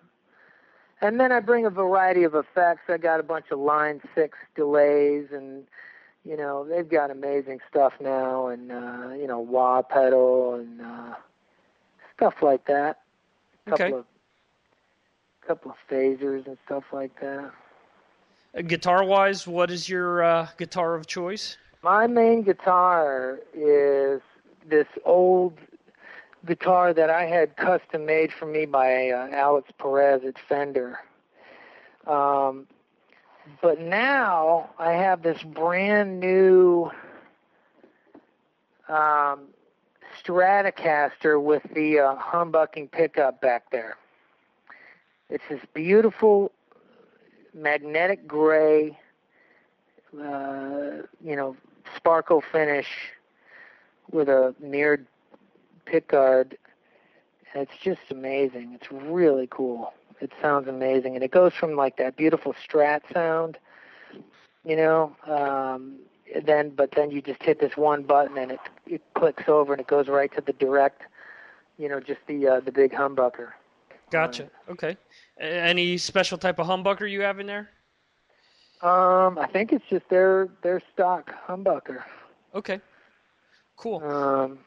And 1.00 1.20
then 1.20 1.32
I 1.32 1.40
bring 1.40 1.64
a 1.66 1.70
variety 1.70 2.24
of 2.24 2.34
effects. 2.34 2.82
I 2.88 2.98
got 2.98 3.20
a 3.20 3.22
bunch 3.22 3.46
of 3.50 3.58
line 3.58 4.00
six 4.14 4.36
delays, 4.56 5.28
and 5.32 5.64
you 6.24 6.36
know 6.36 6.64
they've 6.68 6.88
got 6.88 7.10
amazing 7.10 7.60
stuff 7.68 7.94
now, 8.00 8.48
and 8.48 8.72
uh, 8.72 9.10
you 9.18 9.26
know 9.26 9.38
wah 9.38 9.82
pedal 9.82 10.54
and 10.54 10.80
uh, 10.80 11.14
stuff 12.16 12.42
like 12.42 12.66
that. 12.66 13.00
A 13.66 13.70
couple 13.70 13.94
Okay. 13.94 13.98
of 13.98 14.04
couple 15.46 15.70
of 15.70 15.76
phasers 15.90 16.46
and 16.46 16.58
stuff 16.66 16.84
like 16.92 17.18
that. 17.20 17.50
Uh, 18.56 18.62
guitar 18.62 19.04
wise, 19.04 19.46
what 19.46 19.70
is 19.70 19.88
your 19.88 20.22
uh, 20.22 20.48
guitar 20.58 20.94
of 20.94 21.06
choice? 21.06 21.56
My 21.82 22.08
main 22.08 22.42
guitar 22.42 23.38
is 23.54 24.20
this 24.68 24.88
old 25.04 25.58
guitar 26.44 26.92
that 26.92 27.08
I 27.08 27.24
had 27.26 27.56
custom 27.56 28.04
made 28.04 28.32
for 28.32 28.46
me 28.46 28.66
by 28.66 29.10
uh, 29.10 29.28
Alex 29.32 29.70
Perez 29.78 30.22
at 30.24 30.34
Fender. 30.48 30.98
Um, 32.06 32.66
but 33.62 33.80
now 33.80 34.70
I 34.78 34.92
have 34.92 35.22
this 35.22 35.42
brand 35.42 36.18
new 36.18 36.90
um, 38.88 39.48
Stratocaster 40.22 41.40
with 41.40 41.62
the 41.74 42.00
uh, 42.00 42.16
humbucking 42.16 42.90
pickup 42.90 43.40
back 43.40 43.70
there. 43.70 43.96
It's 45.30 45.44
this 45.48 45.60
beautiful 45.74 46.50
magnetic 47.54 48.26
gray, 48.26 48.98
uh, 50.18 51.02
you 51.22 51.36
know, 51.36 51.56
sparkle 51.96 52.42
finish 52.52 52.86
with 54.10 54.28
a 54.28 54.54
mirrored 54.60 55.06
pickguard. 55.86 56.54
It's 57.54 57.76
just 57.82 58.00
amazing. 58.10 58.72
It's 58.74 58.90
really 58.92 59.48
cool. 59.50 59.92
It 60.20 60.32
sounds 60.42 60.68
amazing, 60.68 61.14
and 61.14 61.24
it 61.24 61.30
goes 61.30 61.54
from 61.54 61.76
like 61.76 61.96
that 61.98 62.16
beautiful 62.16 62.54
Strat 62.54 63.02
sound, 63.12 63.56
you 64.64 64.76
know, 64.76 65.14
um, 65.26 65.96
then 66.44 66.70
but 66.70 66.92
then 66.92 67.10
you 67.10 67.22
just 67.22 67.42
hit 67.42 67.60
this 67.60 67.76
one 67.76 68.02
button 68.02 68.36
and 68.36 68.52
it 68.52 68.60
it 68.86 69.02
clicks 69.14 69.48
over 69.48 69.72
and 69.72 69.80
it 69.80 69.86
goes 69.86 70.08
right 70.08 70.34
to 70.34 70.40
the 70.40 70.52
direct, 70.54 71.02
you 71.78 71.88
know, 71.88 72.00
just 72.00 72.20
the 72.26 72.46
uh, 72.48 72.60
the 72.60 72.72
big 72.72 72.92
humbucker. 72.92 73.50
Gotcha. 74.10 74.50
Okay. 74.68 74.96
Any 75.38 75.98
special 75.98 76.38
type 76.38 76.58
of 76.58 76.66
humbucker 76.66 77.08
you 77.10 77.20
have 77.20 77.38
in 77.38 77.46
there? 77.46 77.70
Um, 78.80 79.38
I 79.38 79.48
think 79.52 79.72
it's 79.72 79.84
just 79.90 80.08
their 80.08 80.48
their 80.62 80.80
stock 80.92 81.32
humbucker. 81.46 82.02
Okay. 82.54 82.80
Cool. 83.76 84.02
Um, 84.02 84.58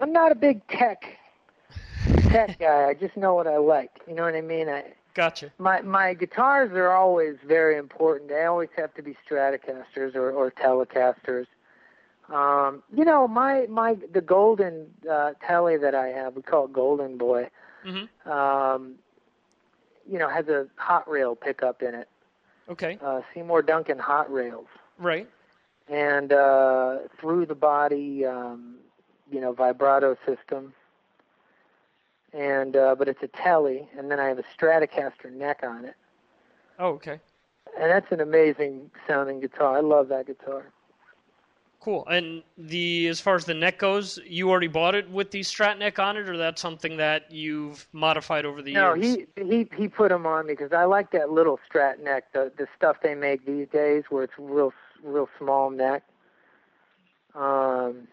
I'm 0.00 0.12
not 0.12 0.32
a 0.32 0.34
big 0.34 0.66
tech 0.68 1.16
tech 2.28 2.58
guy. 2.60 2.88
I 2.88 2.94
just 2.94 3.16
know 3.16 3.34
what 3.34 3.46
I 3.46 3.56
like. 3.58 3.90
You 4.06 4.14
know 4.14 4.24
what 4.24 4.34
I 4.34 4.40
mean? 4.40 4.68
I 4.68 4.92
Gotcha. 5.14 5.52
my 5.58 5.80
my 5.82 6.14
guitars 6.14 6.72
are 6.72 6.90
always 6.90 7.36
very 7.46 7.76
important. 7.76 8.30
They 8.30 8.44
always 8.44 8.70
have 8.76 8.94
to 8.94 9.02
be 9.02 9.16
Stratocasters 9.28 10.14
or 10.14 10.30
or 10.30 10.50
Telecasters. 10.50 11.46
Um, 12.28 12.82
you 12.94 13.04
know, 13.04 13.28
my 13.28 13.66
my 13.68 13.96
the 14.12 14.20
golden 14.20 14.86
uh, 15.10 15.32
Tele 15.46 15.76
that 15.78 15.94
I 15.94 16.08
have, 16.08 16.36
we 16.36 16.42
call 16.42 16.66
it 16.66 16.72
Golden 16.72 17.18
Boy. 17.18 17.50
Mm-hmm. 17.86 18.30
Um, 18.30 18.94
you 20.10 20.18
know, 20.18 20.28
has 20.28 20.48
a 20.48 20.66
hot 20.76 21.08
rail 21.08 21.34
pickup 21.36 21.82
in 21.82 21.94
it. 21.94 22.08
Okay. 22.68 22.98
Uh, 23.02 23.20
Seymour 23.34 23.62
Duncan 23.62 23.98
hot 23.98 24.32
rails. 24.32 24.66
Right. 24.98 25.28
and 25.88 26.32
uh, 26.32 26.98
through 27.20 27.46
the 27.46 27.54
body, 27.56 28.24
um, 28.24 28.76
you 29.30 29.40
know, 29.40 29.52
vibrato 29.52 30.16
system. 30.26 30.72
And 32.32 32.76
uh, 32.76 32.94
but 32.94 33.08
it's 33.08 33.22
a 33.22 33.28
Tele, 33.28 33.88
and 33.98 34.10
then 34.10 34.18
I 34.18 34.28
have 34.28 34.38
a 34.38 34.44
Stratocaster 34.56 35.30
neck 35.30 35.60
on 35.62 35.84
it, 35.84 35.94
Oh, 36.78 36.90
okay. 36.92 37.20
and 37.78 37.90
that's 37.90 38.10
an 38.10 38.20
amazing 38.20 38.90
sounding 39.06 39.40
guitar. 39.40 39.76
I 39.76 39.80
love 39.80 40.08
that 40.08 40.26
guitar. 40.28 40.64
Cool. 41.82 42.06
And 42.06 42.44
the 42.56 43.08
as 43.08 43.20
far 43.20 43.34
as 43.34 43.44
the 43.44 43.54
neck 43.54 43.78
goes, 43.80 44.16
you 44.24 44.48
already 44.50 44.68
bought 44.68 44.94
it 44.94 45.10
with 45.10 45.32
the 45.32 45.40
Strat 45.40 45.78
neck 45.78 45.98
on 45.98 46.16
it, 46.16 46.28
or 46.28 46.36
that's 46.36 46.62
something 46.62 46.96
that 46.98 47.32
you've 47.32 47.88
modified 47.92 48.44
over 48.44 48.62
the 48.62 48.70
No, 48.70 48.94
years? 48.94 49.04
he 49.04 49.26
he 49.36 49.68
he 49.76 49.88
put 49.88 50.10
them 50.10 50.26
on 50.26 50.46
me 50.46 50.54
because 50.54 50.72
I 50.72 50.84
like 50.84 51.10
that 51.12 51.30
little 51.30 51.58
Strat 51.68 51.98
neck, 52.02 52.32
the 52.32 52.52
the 52.56 52.66
stuff 52.76 52.98
they 53.02 53.14
make 53.14 53.44
these 53.44 53.68
days, 53.68 54.04
where 54.10 54.24
it's 54.24 54.32
real 54.38 54.72
real 55.02 55.28
small 55.38 55.70
neck. 55.70 56.04
Um, 57.34 58.08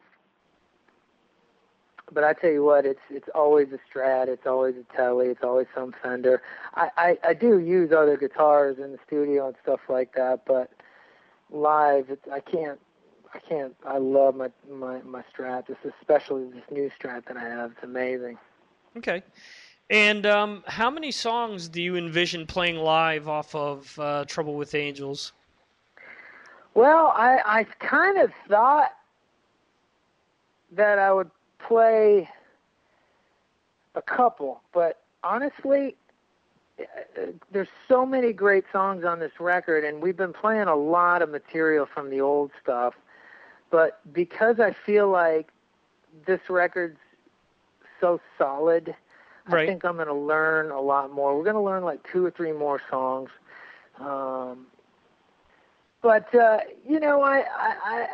but 2.12 2.23
I 2.23 2.34
tell 2.34 2.51
you 2.51 2.63
what, 2.63 2.86
it's 2.86 2.99
it's 3.10 3.29
always 3.36 3.67
a 3.71 3.79
Strat, 3.89 4.27
it's 4.27 4.47
always 4.47 4.75
a 4.75 4.95
Tele, 4.95 5.27
it's 5.27 5.43
always 5.43 5.67
some 5.75 5.93
Fender. 6.03 6.41
I, 6.75 6.89
I 6.97 7.17
I 7.29 7.34
do 7.34 7.60
use 7.60 7.91
other 7.91 8.17
guitars 8.17 8.79
in 8.79 8.91
the 8.91 8.99
studio 9.05 9.47
and 9.47 9.55
stuff 9.62 9.82
like 9.88 10.13
that, 10.15 10.45
but 10.45 10.71
live, 11.51 12.10
it's 12.10 12.27
I 12.32 12.39
can't 12.41 12.79
I 13.33 13.39
can't. 13.39 13.75
I 13.85 13.97
love 13.97 14.35
my 14.35 14.49
my 14.69 15.01
my 15.01 15.23
Strat. 15.33 15.67
This 15.67 15.77
especially 15.99 16.45
this 16.45 16.63
new 16.71 16.89
Strat 16.99 17.25
that 17.25 17.37
I 17.37 17.41
have. 17.41 17.71
It's 17.71 17.83
amazing. 17.83 18.37
Okay. 18.97 19.23
And 19.89 20.25
um, 20.25 20.63
how 20.67 20.89
many 20.89 21.11
songs 21.11 21.67
do 21.67 21.81
you 21.81 21.95
envision 21.95 22.45
playing 22.45 22.77
live 22.77 23.27
off 23.27 23.55
of 23.55 23.97
uh, 23.99 24.25
Trouble 24.25 24.55
with 24.55 24.75
Angels? 24.75 25.33
Well, 26.75 27.13
I 27.15 27.39
I 27.45 27.63
kind 27.79 28.19
of 28.19 28.31
thought 28.47 28.91
that 30.71 30.99
I 30.99 31.11
would 31.11 31.31
play 31.57 32.29
a 33.95 34.01
couple, 34.01 34.61
but 34.73 35.01
honestly, 35.23 35.95
uh, 36.79 36.83
there's 37.51 37.67
so 37.87 38.05
many 38.05 38.31
great 38.31 38.65
songs 38.71 39.03
on 39.03 39.19
this 39.19 39.31
record, 39.39 39.83
and 39.83 40.01
we've 40.01 40.17
been 40.17 40.33
playing 40.33 40.67
a 40.67 40.75
lot 40.75 41.21
of 41.21 41.29
material 41.29 41.85
from 41.85 42.09
the 42.09 42.21
old 42.21 42.51
stuff. 42.61 42.93
But 43.69 43.99
because 44.13 44.60
I 44.60 44.71
feel 44.71 45.10
like 45.10 45.49
this 46.25 46.41
record's 46.49 46.99
so 47.99 48.19
solid, 48.38 48.95
Right. 49.49 49.63
I 49.63 49.67
think 49.67 49.84
I'm 49.84 49.95
going 49.95 50.08
to 50.08 50.13
learn 50.13 50.71
a 50.71 50.79
lot 50.79 51.12
more. 51.12 51.36
We're 51.36 51.43
going 51.43 51.55
to 51.55 51.62
learn 51.62 51.84
like 51.84 52.08
two 52.12 52.25
or 52.25 52.32
three 52.32 52.51
more 52.51 52.79
songs. 52.89 53.29
Um, 53.99 54.67
but 56.01 56.34
uh, 56.34 56.60
you 56.88 56.99
know, 56.99 57.21
I 57.21 57.43
I 57.58 58.08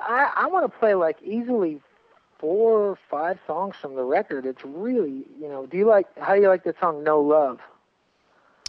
I 0.00 0.32
I, 0.36 0.46
want 0.46 0.70
to 0.70 0.78
play 0.78 0.94
like 0.94 1.18
easily 1.22 1.80
four 2.38 2.90
or 2.90 2.98
five 3.10 3.38
songs 3.46 3.76
from 3.76 3.94
the 3.94 4.04
record. 4.04 4.46
It's 4.46 4.64
really, 4.64 5.26
you 5.38 5.48
know, 5.48 5.66
do 5.66 5.76
you 5.76 5.86
like 5.86 6.06
how 6.18 6.34
do 6.34 6.40
you 6.40 6.48
like 6.48 6.64
the 6.64 6.74
song 6.80 7.04
No 7.04 7.20
Love? 7.20 7.60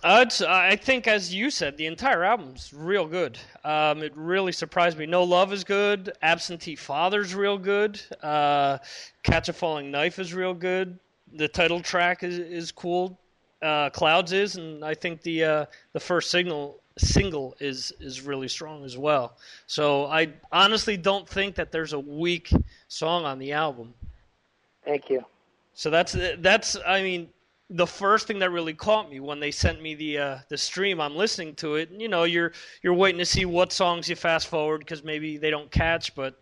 Uh, 0.08 0.22
it's, 0.22 0.42
I 0.42 0.78
think, 0.78 1.06
as 1.06 1.36
you 1.36 1.50
said, 1.50 1.76
the 1.76 1.86
entire 1.86 2.24
album's 2.24 2.74
real 2.74 3.06
good. 3.06 3.38
Um, 3.66 4.02
it 4.02 4.14
really 4.16 4.54
surprised 4.54 4.98
me. 4.98 5.06
No 5.06 5.22
Love 5.22 5.52
is 5.52 5.66
good. 5.66 6.14
Absentee 6.22 6.78
Father's 6.78 7.36
real 7.36 7.58
good. 7.58 8.00
Uh, 8.24 8.78
Catch 9.24 9.50
a 9.50 9.54
Falling 9.54 9.92
Knife 9.92 10.18
is 10.18 10.34
real 10.34 10.54
good. 10.54 10.98
The 11.34 11.50
title 11.50 11.82
track 11.82 12.24
is 12.24 12.40
is 12.40 12.72
cool. 12.72 13.20
Uh, 13.62 13.90
Clouds 13.90 14.32
is, 14.32 14.56
and 14.56 14.82
I 14.86 14.94
think 14.94 15.24
the 15.24 15.44
uh, 15.44 15.66
the 15.92 16.00
first 16.00 16.32
signal 16.32 16.80
single 16.98 17.58
is 17.60 17.92
is 18.00 18.22
really 18.22 18.48
strong 18.48 18.86
as 18.86 18.98
well. 18.98 19.36
So 19.66 20.06
I 20.06 20.30
honestly 20.54 20.96
don't 20.96 21.28
think 21.28 21.54
that 21.56 21.74
there's 21.74 21.92
a 21.92 22.00
weak 22.00 22.50
song 22.88 23.26
on 23.26 23.40
the 23.40 23.52
album. 23.52 23.94
Thank 24.86 25.10
you. 25.10 25.26
So 25.74 25.90
that's 25.90 26.16
that's 26.40 26.78
I 26.88 27.02
mean 27.02 27.28
the 27.70 27.88
first 27.88 28.28
thing 28.28 28.40
that 28.40 28.52
really 28.52 28.74
caught 28.74 29.10
me 29.10 29.20
when 29.20 29.40
they 29.40 29.52
sent 29.52 29.82
me 29.82 29.96
the 29.96 30.18
uh, 30.18 30.38
the 30.50 30.58
stream. 30.58 31.00
I'm 31.02 31.16
listening 31.16 31.56
to 31.56 31.76
it. 31.76 31.90
And, 31.92 32.02
you 32.02 32.08
know, 32.08 32.24
you're 32.24 32.52
you're 32.84 32.94
waiting 32.94 33.20
to 33.20 33.26
see 33.26 33.46
what 33.46 33.72
songs 33.72 34.10
you 34.10 34.16
fast 34.16 34.48
forward 34.48 34.80
because 34.80 35.04
maybe 35.04 35.38
they 35.38 35.50
don't 35.52 35.72
catch. 35.72 36.16
But 36.16 36.36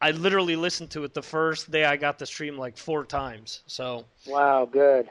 I 0.00 0.10
literally 0.12 0.56
listened 0.56 0.90
to 0.92 1.04
it 1.04 1.14
the 1.14 1.22
first 1.22 1.70
day 1.70 1.84
I 1.84 1.96
got 1.96 2.18
the 2.18 2.26
stream 2.26 2.58
like 2.58 2.76
four 2.76 3.04
times. 3.04 3.62
So 3.66 4.06
Wow, 4.26 4.66
good. 4.66 5.10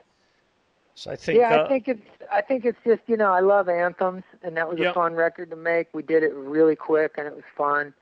so 0.96 1.12
I 1.12 1.16
think 1.16 1.40
yeah, 1.40 1.52
uh, 1.52 1.60
I 1.64 1.68
think 1.68 1.88
it's 1.88 2.02
I 2.32 2.42
think 2.42 2.66
it's 2.66 2.78
just 2.86 3.02
you 3.08 3.18
know 3.18 3.32
I 3.32 3.40
love 3.40 3.70
anthems, 3.70 4.24
and 4.44 4.56
that 4.58 4.68
was 4.70 4.80
Yep. 4.80 4.86
a 4.90 4.94
fun 4.94 5.14
record 5.16 5.50
to 5.52 5.56
make. 5.56 5.88
We 5.94 6.04
did 6.04 6.24
it 6.24 6.34
really 6.34 6.76
quick, 6.76 7.14
and 7.18 7.28
it 7.28 7.36
was 7.36 7.44
fun. 7.58 7.94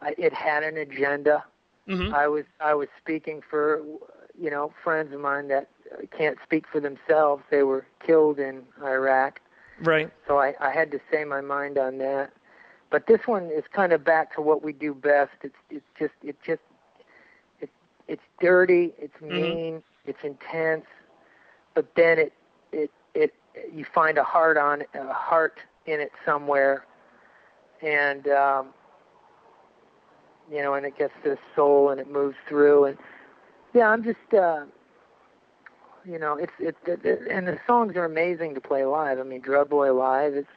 I, 0.00 0.14
it 0.18 0.32
had 0.32 0.62
an 0.62 0.76
agenda. 0.76 1.44
mhm. 1.86 2.14
I 2.14 2.28
was 2.28 2.44
I 2.60 2.74
was 2.74 2.88
speaking 3.00 3.42
for 3.48 3.82
you 4.38 4.50
know 4.50 4.72
friends 4.82 5.12
of 5.12 5.20
mine 5.20 5.48
that 5.48 5.68
can't 6.16 6.38
speak 6.42 6.66
for 6.70 6.80
themselves. 6.80 7.42
They 7.50 7.62
were 7.62 7.86
killed 8.04 8.38
in 8.38 8.62
Iraq, 8.82 9.40
right. 9.80 10.10
so 10.26 10.38
I, 10.38 10.54
I 10.60 10.70
had 10.70 10.90
to 10.92 11.00
say 11.10 11.24
my 11.24 11.40
mind 11.40 11.78
on 11.78 11.98
that. 11.98 12.32
But 12.90 13.06
this 13.06 13.20
one 13.26 13.50
is 13.50 13.64
kind 13.72 13.92
of 13.92 14.04
back 14.04 14.34
to 14.34 14.40
what 14.40 14.62
we 14.62 14.72
do 14.72 14.94
best. 14.94 15.32
It's 15.42 15.54
it's 15.70 15.86
just 15.98 16.14
it 16.22 16.36
just 16.44 16.62
it's 17.60 17.72
it's 18.08 18.22
dirty, 18.40 18.92
it's 18.98 19.14
Mhm. 19.20 19.30
mean, 19.32 19.82
it's 20.06 20.24
intense, 20.24 20.86
but 21.74 21.94
then 21.94 22.18
it 22.18 22.32
it 22.72 22.90
it 23.14 23.34
you 23.72 23.84
find 23.84 24.18
a 24.18 24.24
heart 24.24 24.56
on 24.56 24.82
a 24.94 25.12
heart 25.12 25.60
in 25.86 26.00
it 26.00 26.12
somewhere, 26.24 26.84
and 27.82 28.26
um, 28.28 28.74
you 30.50 30.62
know, 30.62 30.74
and 30.74 30.84
it 30.84 30.96
gets 30.98 31.14
to 31.22 31.30
the 31.30 31.38
soul 31.54 31.90
and 31.90 32.00
it 32.00 32.10
moves 32.10 32.36
through 32.48 32.84
and 32.86 32.98
yeah, 33.72 33.88
I'm 33.88 34.02
just 34.02 34.34
uh 34.34 34.64
you 36.04 36.18
know, 36.18 36.36
it's 36.36 36.52
it, 36.58 36.76
it, 36.86 37.04
it 37.04 37.22
and 37.30 37.46
the 37.46 37.58
songs 37.66 37.96
are 37.96 38.04
amazing 38.04 38.54
to 38.54 38.60
play 38.60 38.84
live. 38.84 39.18
I 39.18 39.22
mean, 39.22 39.40
Drug 39.40 39.68
Boy 39.68 39.92
live, 39.92 40.34
it's 40.34 40.48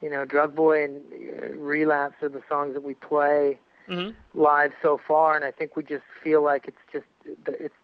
you 0.00 0.10
know, 0.10 0.24
Drug 0.24 0.54
Boy 0.54 0.84
and 0.84 1.00
uh, 1.12 1.56
Relapse 1.56 2.22
are 2.22 2.28
the 2.28 2.42
songs 2.48 2.74
that 2.74 2.82
we 2.82 2.94
play 2.94 3.58
mm-hmm. 3.88 4.10
live 4.38 4.72
so 4.80 5.00
far, 5.06 5.36
and 5.36 5.44
I 5.44 5.50
think 5.50 5.76
we 5.76 5.82
just 5.82 6.04
feel 6.22 6.42
like 6.42 6.66
it's 6.68 6.78
just 6.92 7.06
it's 7.46 7.74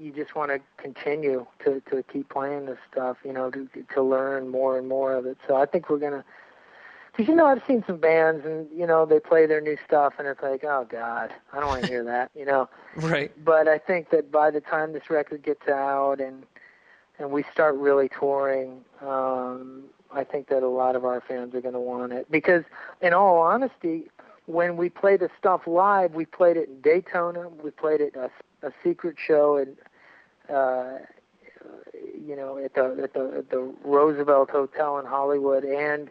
you 0.00 0.12
just 0.12 0.34
want 0.34 0.50
to 0.50 0.60
continue 0.82 1.46
to 1.64 1.80
to 1.90 2.02
keep 2.02 2.28
playing 2.28 2.66
this 2.66 2.78
stuff, 2.90 3.18
you 3.24 3.32
know, 3.32 3.50
to 3.50 3.68
to 3.94 4.02
learn 4.02 4.48
more 4.48 4.78
and 4.78 4.88
more 4.88 5.12
of 5.12 5.26
it. 5.26 5.38
So 5.46 5.56
I 5.56 5.66
think 5.66 5.90
we're 5.90 5.98
gonna. 5.98 6.24
Because 7.20 7.32
you 7.32 7.36
know, 7.36 7.44
I've 7.44 7.60
seen 7.66 7.84
some 7.86 7.98
bands, 7.98 8.46
and 8.46 8.66
you 8.74 8.86
know, 8.86 9.04
they 9.04 9.20
play 9.20 9.44
their 9.44 9.60
new 9.60 9.76
stuff, 9.86 10.14
and 10.18 10.26
it's 10.26 10.40
like, 10.40 10.64
oh 10.64 10.86
God, 10.88 11.30
I 11.52 11.60
don't 11.60 11.68
want 11.68 11.82
to 11.82 11.86
hear 11.86 12.02
that, 12.04 12.30
you 12.34 12.46
know. 12.46 12.66
Right. 12.96 13.30
But 13.44 13.68
I 13.68 13.76
think 13.76 14.08
that 14.08 14.32
by 14.32 14.50
the 14.50 14.62
time 14.62 14.94
this 14.94 15.10
record 15.10 15.42
gets 15.42 15.68
out 15.68 16.18
and 16.18 16.44
and 17.18 17.30
we 17.30 17.44
start 17.52 17.74
really 17.74 18.08
touring, 18.08 18.86
um, 19.02 19.82
I 20.10 20.24
think 20.24 20.48
that 20.48 20.62
a 20.62 20.68
lot 20.68 20.96
of 20.96 21.04
our 21.04 21.20
fans 21.20 21.54
are 21.54 21.60
going 21.60 21.74
to 21.74 21.80
want 21.80 22.14
it. 22.14 22.30
Because, 22.30 22.64
in 23.02 23.12
all 23.12 23.36
honesty, 23.36 24.10
when 24.46 24.78
we 24.78 24.88
play 24.88 25.18
the 25.18 25.28
stuff 25.38 25.66
live, 25.66 26.14
we 26.14 26.24
played 26.24 26.56
it 26.56 26.70
in 26.70 26.80
Daytona, 26.80 27.50
we 27.50 27.70
played 27.70 28.00
it 28.00 28.16
a, 28.16 28.30
a 28.66 28.72
secret 28.82 29.16
show, 29.18 29.58
and 29.58 29.76
uh, 30.48 31.04
you 32.18 32.34
know, 32.34 32.56
at 32.56 32.72
the 32.72 32.98
at 33.02 33.12
the 33.12 33.34
at 33.36 33.50
the 33.50 33.74
Roosevelt 33.84 34.48
Hotel 34.48 34.98
in 34.98 35.04
Hollywood 35.04 35.64
and 35.64 36.08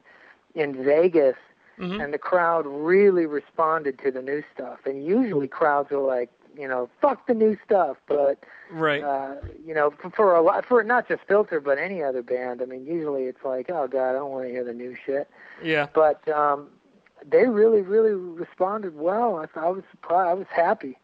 in 0.56 0.84
Vegas, 0.84 1.36
mm-hmm. 1.78 2.00
and 2.00 2.14
the 2.14 2.18
crowd 2.18 2.66
really 2.66 3.26
responded 3.26 4.00
to 4.00 4.12
the 4.12 4.22
new 4.22 4.44
stuff. 4.54 4.80
And 4.86 5.06
usually, 5.06 5.48
crowds 5.48 5.92
are 5.92 6.00
like, 6.00 6.30
you 6.58 6.68
know, 6.68 6.90
fuck 7.02 7.28
the 7.28 7.34
new 7.34 7.58
stuff, 7.64 7.98
but 8.08 8.44
right, 8.72 9.04
uh, 9.04 9.36
you 9.66 9.74
know, 9.74 9.92
for, 9.92 10.10
for 10.10 10.36
a 10.36 10.42
lot, 10.42 10.66
for 10.66 10.84
not 10.84 11.08
just 11.08 11.22
Filter, 11.28 11.60
but 11.62 11.78
any 11.78 12.04
other 12.04 12.22
band. 12.22 12.62
I 12.62 12.66
mean, 12.66 12.86
usually 12.86 13.24
it's 13.24 13.44
like, 13.44 13.70
oh 13.70 13.88
god, 13.88 14.10
I 14.10 14.14
don't 14.14 14.32
want 14.32 14.46
to 14.46 14.52
hear 14.52 14.64
the 14.64 14.74
new 14.74 14.96
shit. 15.06 15.30
Yeah. 15.64 15.88
But 15.94 16.28
um, 16.28 16.68
they 17.26 17.48
really, 17.48 17.82
really 17.82 18.14
responded 18.14 18.96
well. 18.96 19.38
I, 19.38 19.60
I 19.60 19.70
was 19.70 19.84
surprised. 19.92 20.30
I 20.30 20.34
was 20.34 20.48
happy 20.50 20.98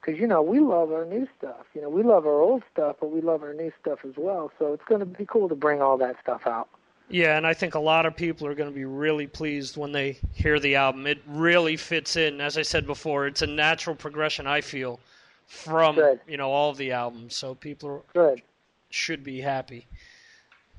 because 0.00 0.20
you 0.20 0.26
know 0.26 0.42
we 0.42 0.60
love 0.60 0.92
our 0.92 1.04
new 1.04 1.28
stuff. 1.38 1.66
You 1.74 1.82
know, 1.82 1.88
we 1.88 2.02
love 2.02 2.26
our 2.26 2.40
old 2.40 2.62
stuff, 2.72 2.96
but 3.00 3.10
we 3.10 3.20
love 3.20 3.42
our 3.42 3.54
new 3.54 3.72
stuff 3.80 4.00
as 4.04 4.14
well. 4.16 4.50
So 4.58 4.72
it's 4.72 4.84
going 4.84 5.00
to 5.00 5.06
be 5.06 5.26
cool 5.26 5.48
to 5.48 5.54
bring 5.54 5.82
all 5.82 5.98
that 5.98 6.16
stuff 6.22 6.46
out. 6.46 6.68
Yeah, 7.12 7.36
and 7.36 7.46
I 7.46 7.52
think 7.52 7.74
a 7.74 7.78
lot 7.78 8.06
of 8.06 8.16
people 8.16 8.46
are 8.46 8.54
going 8.54 8.70
to 8.70 8.74
be 8.74 8.86
really 8.86 9.26
pleased 9.26 9.76
when 9.76 9.92
they 9.92 10.18
hear 10.32 10.58
the 10.58 10.76
album. 10.76 11.06
It 11.06 11.20
really 11.26 11.76
fits 11.76 12.16
in. 12.16 12.40
As 12.40 12.56
I 12.56 12.62
said 12.62 12.86
before, 12.86 13.26
it's 13.26 13.42
a 13.42 13.46
natural 13.46 13.94
progression. 13.94 14.46
I 14.46 14.62
feel 14.62 14.98
from 15.46 15.96
Good. 15.96 16.20
you 16.26 16.38
know 16.38 16.50
all 16.50 16.70
of 16.70 16.78
the 16.78 16.92
albums, 16.92 17.36
so 17.36 17.54
people 17.54 18.06
Good. 18.14 18.40
should 18.88 19.22
be 19.22 19.42
happy. 19.42 19.86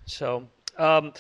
So, 0.06 0.48
um, 0.80 1.14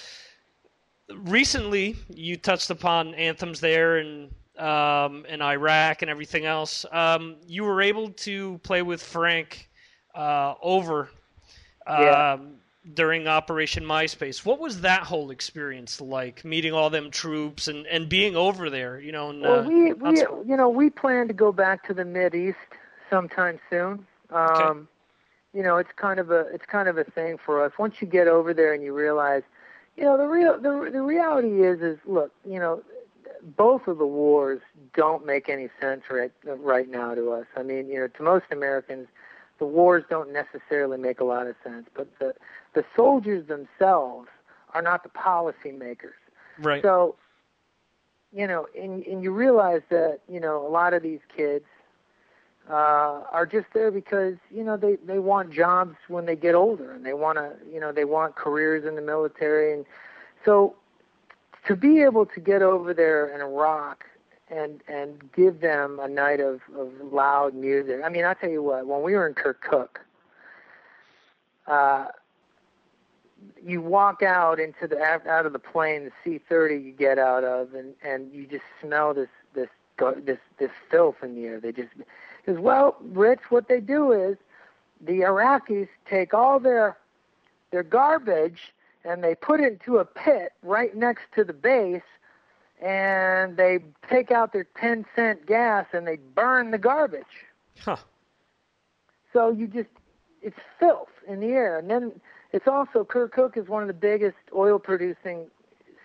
recently 1.13 1.95
you 2.09 2.35
touched 2.35 2.71
upon 2.71 3.13
anthems 3.13 3.59
there 3.59 3.97
and 3.97 4.31
um, 4.57 5.27
in 5.27 5.43
Iraq 5.43 6.01
and 6.01 6.09
everything 6.09 6.45
else. 6.45 6.87
Um, 6.91 7.35
you 7.47 7.63
were 7.63 7.83
able 7.83 8.09
to 8.09 8.57
play 8.63 8.81
with 8.81 9.01
Frank 9.01 9.69
uh, 10.15 10.55
over. 10.61 11.11
Yeah. 11.87 12.33
Um, 12.33 12.55
during 12.93 13.27
Operation 13.27 13.83
MySpace. 13.83 14.45
What 14.45 14.59
was 14.59 14.81
that 14.81 15.03
whole 15.03 15.31
experience 15.31 16.01
like? 16.01 16.43
Meeting 16.43 16.73
all 16.73 16.89
them 16.89 17.11
troops 17.11 17.67
and, 17.67 17.85
and 17.87 18.09
being 18.09 18.35
over 18.35 18.69
there, 18.69 18.99
you 18.99 19.11
know. 19.11 19.29
And, 19.29 19.41
well, 19.41 19.59
uh, 19.59 19.67
we 19.67 19.93
we 19.93 20.17
so- 20.17 20.43
you 20.45 20.57
know 20.57 20.69
we 20.69 20.89
plan 20.89 21.27
to 21.27 21.33
go 21.33 21.51
back 21.51 21.85
to 21.87 21.93
the 21.93 22.05
Mid 22.05 22.35
East 22.35 22.57
sometime 23.09 23.59
soon. 23.69 24.05
Um, 24.29 24.47
Okay. 24.61 24.79
You 25.55 25.61
know, 25.61 25.77
it's 25.77 25.91
kind 25.95 26.19
of 26.19 26.31
a 26.31 26.47
it's 26.51 26.65
kind 26.65 26.87
of 26.89 26.97
a 26.97 27.03
thing 27.03 27.37
for 27.37 27.63
us. 27.63 27.73
Once 27.77 28.01
you 28.01 28.07
get 28.07 28.27
over 28.27 28.55
there 28.55 28.73
and 28.73 28.83
you 28.83 28.91
realize, 28.91 29.43
you 29.95 30.03
know, 30.03 30.17
the 30.17 30.25
real 30.25 30.57
the 30.59 30.89
the 30.91 31.01
reality 31.03 31.61
is 31.61 31.79
is 31.81 31.99
look, 32.07 32.31
you 32.43 32.57
know, 32.57 32.81
both 33.55 33.87
of 33.87 33.99
the 33.99 34.07
wars 34.07 34.61
don't 34.95 35.27
make 35.27 35.49
any 35.49 35.69
sense 35.79 36.05
right 36.09 36.31
right 36.43 36.89
now 36.89 37.13
to 37.13 37.31
us. 37.33 37.45
I 37.55 37.61
mean, 37.61 37.87
you 37.87 37.99
know, 37.99 38.07
to 38.07 38.23
most 38.23 38.45
Americans, 38.51 39.07
the 39.63 39.67
wars 39.67 40.03
don't 40.09 40.33
necessarily 40.33 40.97
make 40.97 41.21
a 41.21 41.23
lot 41.23 41.47
of 41.47 41.55
sense, 41.63 41.87
but 41.95 42.09
the 42.19 42.33
the 42.73 42.83
soldiers 42.97 43.47
themselves 43.47 44.27
are 44.73 44.81
not 44.81 45.03
the 45.03 45.09
policymakers. 45.09 46.19
right. 46.59 46.83
So, 46.83 47.15
you 48.33 48.45
know, 48.45 48.67
and 48.77 49.05
and 49.05 49.23
you 49.23 49.31
realize 49.31 49.81
that 49.89 50.19
you 50.27 50.41
know 50.41 50.67
a 50.67 50.67
lot 50.67 50.93
of 50.93 51.01
these 51.01 51.21
kids 51.33 51.63
uh, 52.69 53.21
are 53.31 53.45
just 53.49 53.67
there 53.73 53.89
because 53.89 54.35
you 54.53 54.65
know 54.65 54.75
they 54.75 54.97
they 55.05 55.19
want 55.19 55.53
jobs 55.53 55.95
when 56.09 56.25
they 56.25 56.35
get 56.35 56.55
older, 56.55 56.91
and 56.91 57.05
they 57.05 57.13
want 57.13 57.37
to 57.37 57.53
you 57.71 57.79
know 57.79 57.93
they 57.93 58.03
want 58.03 58.35
careers 58.35 58.83
in 58.85 58.95
the 58.95 59.01
military, 59.01 59.71
and 59.71 59.85
so 60.43 60.75
to 61.67 61.77
be 61.77 62.01
able 62.01 62.25
to 62.25 62.41
get 62.41 62.61
over 62.61 62.93
there 62.93 63.33
in 63.33 63.39
Iraq 63.39 64.03
and 64.53 64.81
and 64.87 65.31
give 65.33 65.61
them 65.61 65.99
a 65.99 66.07
night 66.07 66.39
of 66.39 66.61
of 66.77 66.91
loud 67.11 67.53
music. 67.53 68.01
I 68.03 68.09
mean, 68.09 68.25
I 68.25 68.33
tell 68.33 68.49
you 68.49 68.63
what, 68.63 68.87
when 68.87 69.01
we 69.01 69.13
were 69.13 69.27
in 69.27 69.33
Kirkuk, 69.33 69.99
uh, 71.67 72.05
you 73.61 73.81
walk 73.81 74.21
out 74.21 74.59
into 74.59 74.87
the 74.87 75.01
out 75.01 75.45
of 75.45 75.53
the 75.53 75.59
plane, 75.59 76.05
the 76.05 76.11
C-30 76.23 76.83
you 76.83 76.91
get 76.91 77.17
out 77.17 77.43
of, 77.43 77.73
and 77.73 77.93
and 78.03 78.31
you 78.31 78.45
just 78.45 78.65
smell 78.81 79.13
this 79.13 79.29
this 79.53 79.69
this 80.23 80.39
this 80.59 80.71
filth 80.89 81.15
in 81.23 81.35
the 81.35 81.45
air. 81.45 81.59
They 81.59 81.71
just 81.71 81.89
because 82.45 82.59
well, 82.59 82.97
Rich, 83.01 83.41
what 83.49 83.67
they 83.67 83.79
do 83.79 84.11
is 84.11 84.37
the 85.01 85.21
Iraqis 85.21 85.87
take 86.09 86.33
all 86.33 86.59
their 86.59 86.97
their 87.71 87.83
garbage 87.83 88.73
and 89.05 89.23
they 89.23 89.35
put 89.35 89.59
it 89.59 89.73
into 89.73 89.97
a 89.97 90.05
pit 90.05 90.53
right 90.61 90.95
next 90.95 91.23
to 91.35 91.43
the 91.43 91.53
base, 91.53 92.01
and 92.81 93.57
they 93.57 93.79
take 94.09 94.31
out 94.31 94.53
their 94.53 94.67
ten 94.79 95.05
cent 95.15 95.45
gas 95.45 95.85
and 95.93 96.07
they 96.07 96.17
burn 96.17 96.71
the 96.71 96.77
garbage. 96.77 97.23
Huh. 97.79 97.97
So 99.31 99.49
you 99.49 99.67
just 99.67 99.89
it's 100.41 100.59
filth 100.79 101.09
in 101.27 101.39
the 101.39 101.47
air, 101.47 101.77
and 101.77 101.89
then 101.89 102.19
it's 102.51 102.67
also 102.67 103.03
Kirkuk 103.03 103.57
is 103.57 103.67
one 103.67 103.81
of 103.81 103.87
the 103.87 103.93
biggest 103.93 104.37
oil 104.53 104.79
producing 104.79 105.47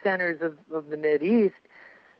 centers 0.02 0.40
of, 0.40 0.56
of 0.72 0.88
the 0.90 0.96
Mid 0.96 1.22
East. 1.22 1.54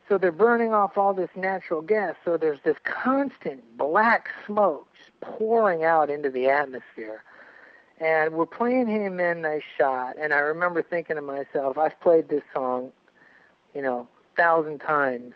So 0.08 0.16
they're 0.16 0.32
burning 0.32 0.72
off 0.72 0.96
all 0.96 1.12
this 1.12 1.28
natural 1.36 1.82
gas. 1.82 2.14
So 2.24 2.36
there's 2.38 2.60
this 2.64 2.76
constant 2.84 3.76
black 3.76 4.30
smoke 4.46 4.88
just 4.96 5.20
pouring 5.20 5.84
out 5.84 6.08
into 6.08 6.30
the 6.30 6.48
atmosphere. 6.48 7.22
And 8.00 8.32
we're 8.32 8.46
playing 8.46 8.86
Hey 8.86 9.08
Man 9.10 9.42
Nice 9.42 9.62
Shot. 9.76 10.16
And 10.18 10.32
I 10.32 10.38
remember 10.38 10.82
thinking 10.82 11.16
to 11.16 11.22
myself, 11.22 11.76
I've 11.76 12.00
played 12.00 12.28
this 12.28 12.42
song, 12.54 12.90
you 13.74 13.82
know, 13.82 14.08
a 14.17 14.17
thousand 14.38 14.78
times. 14.78 15.34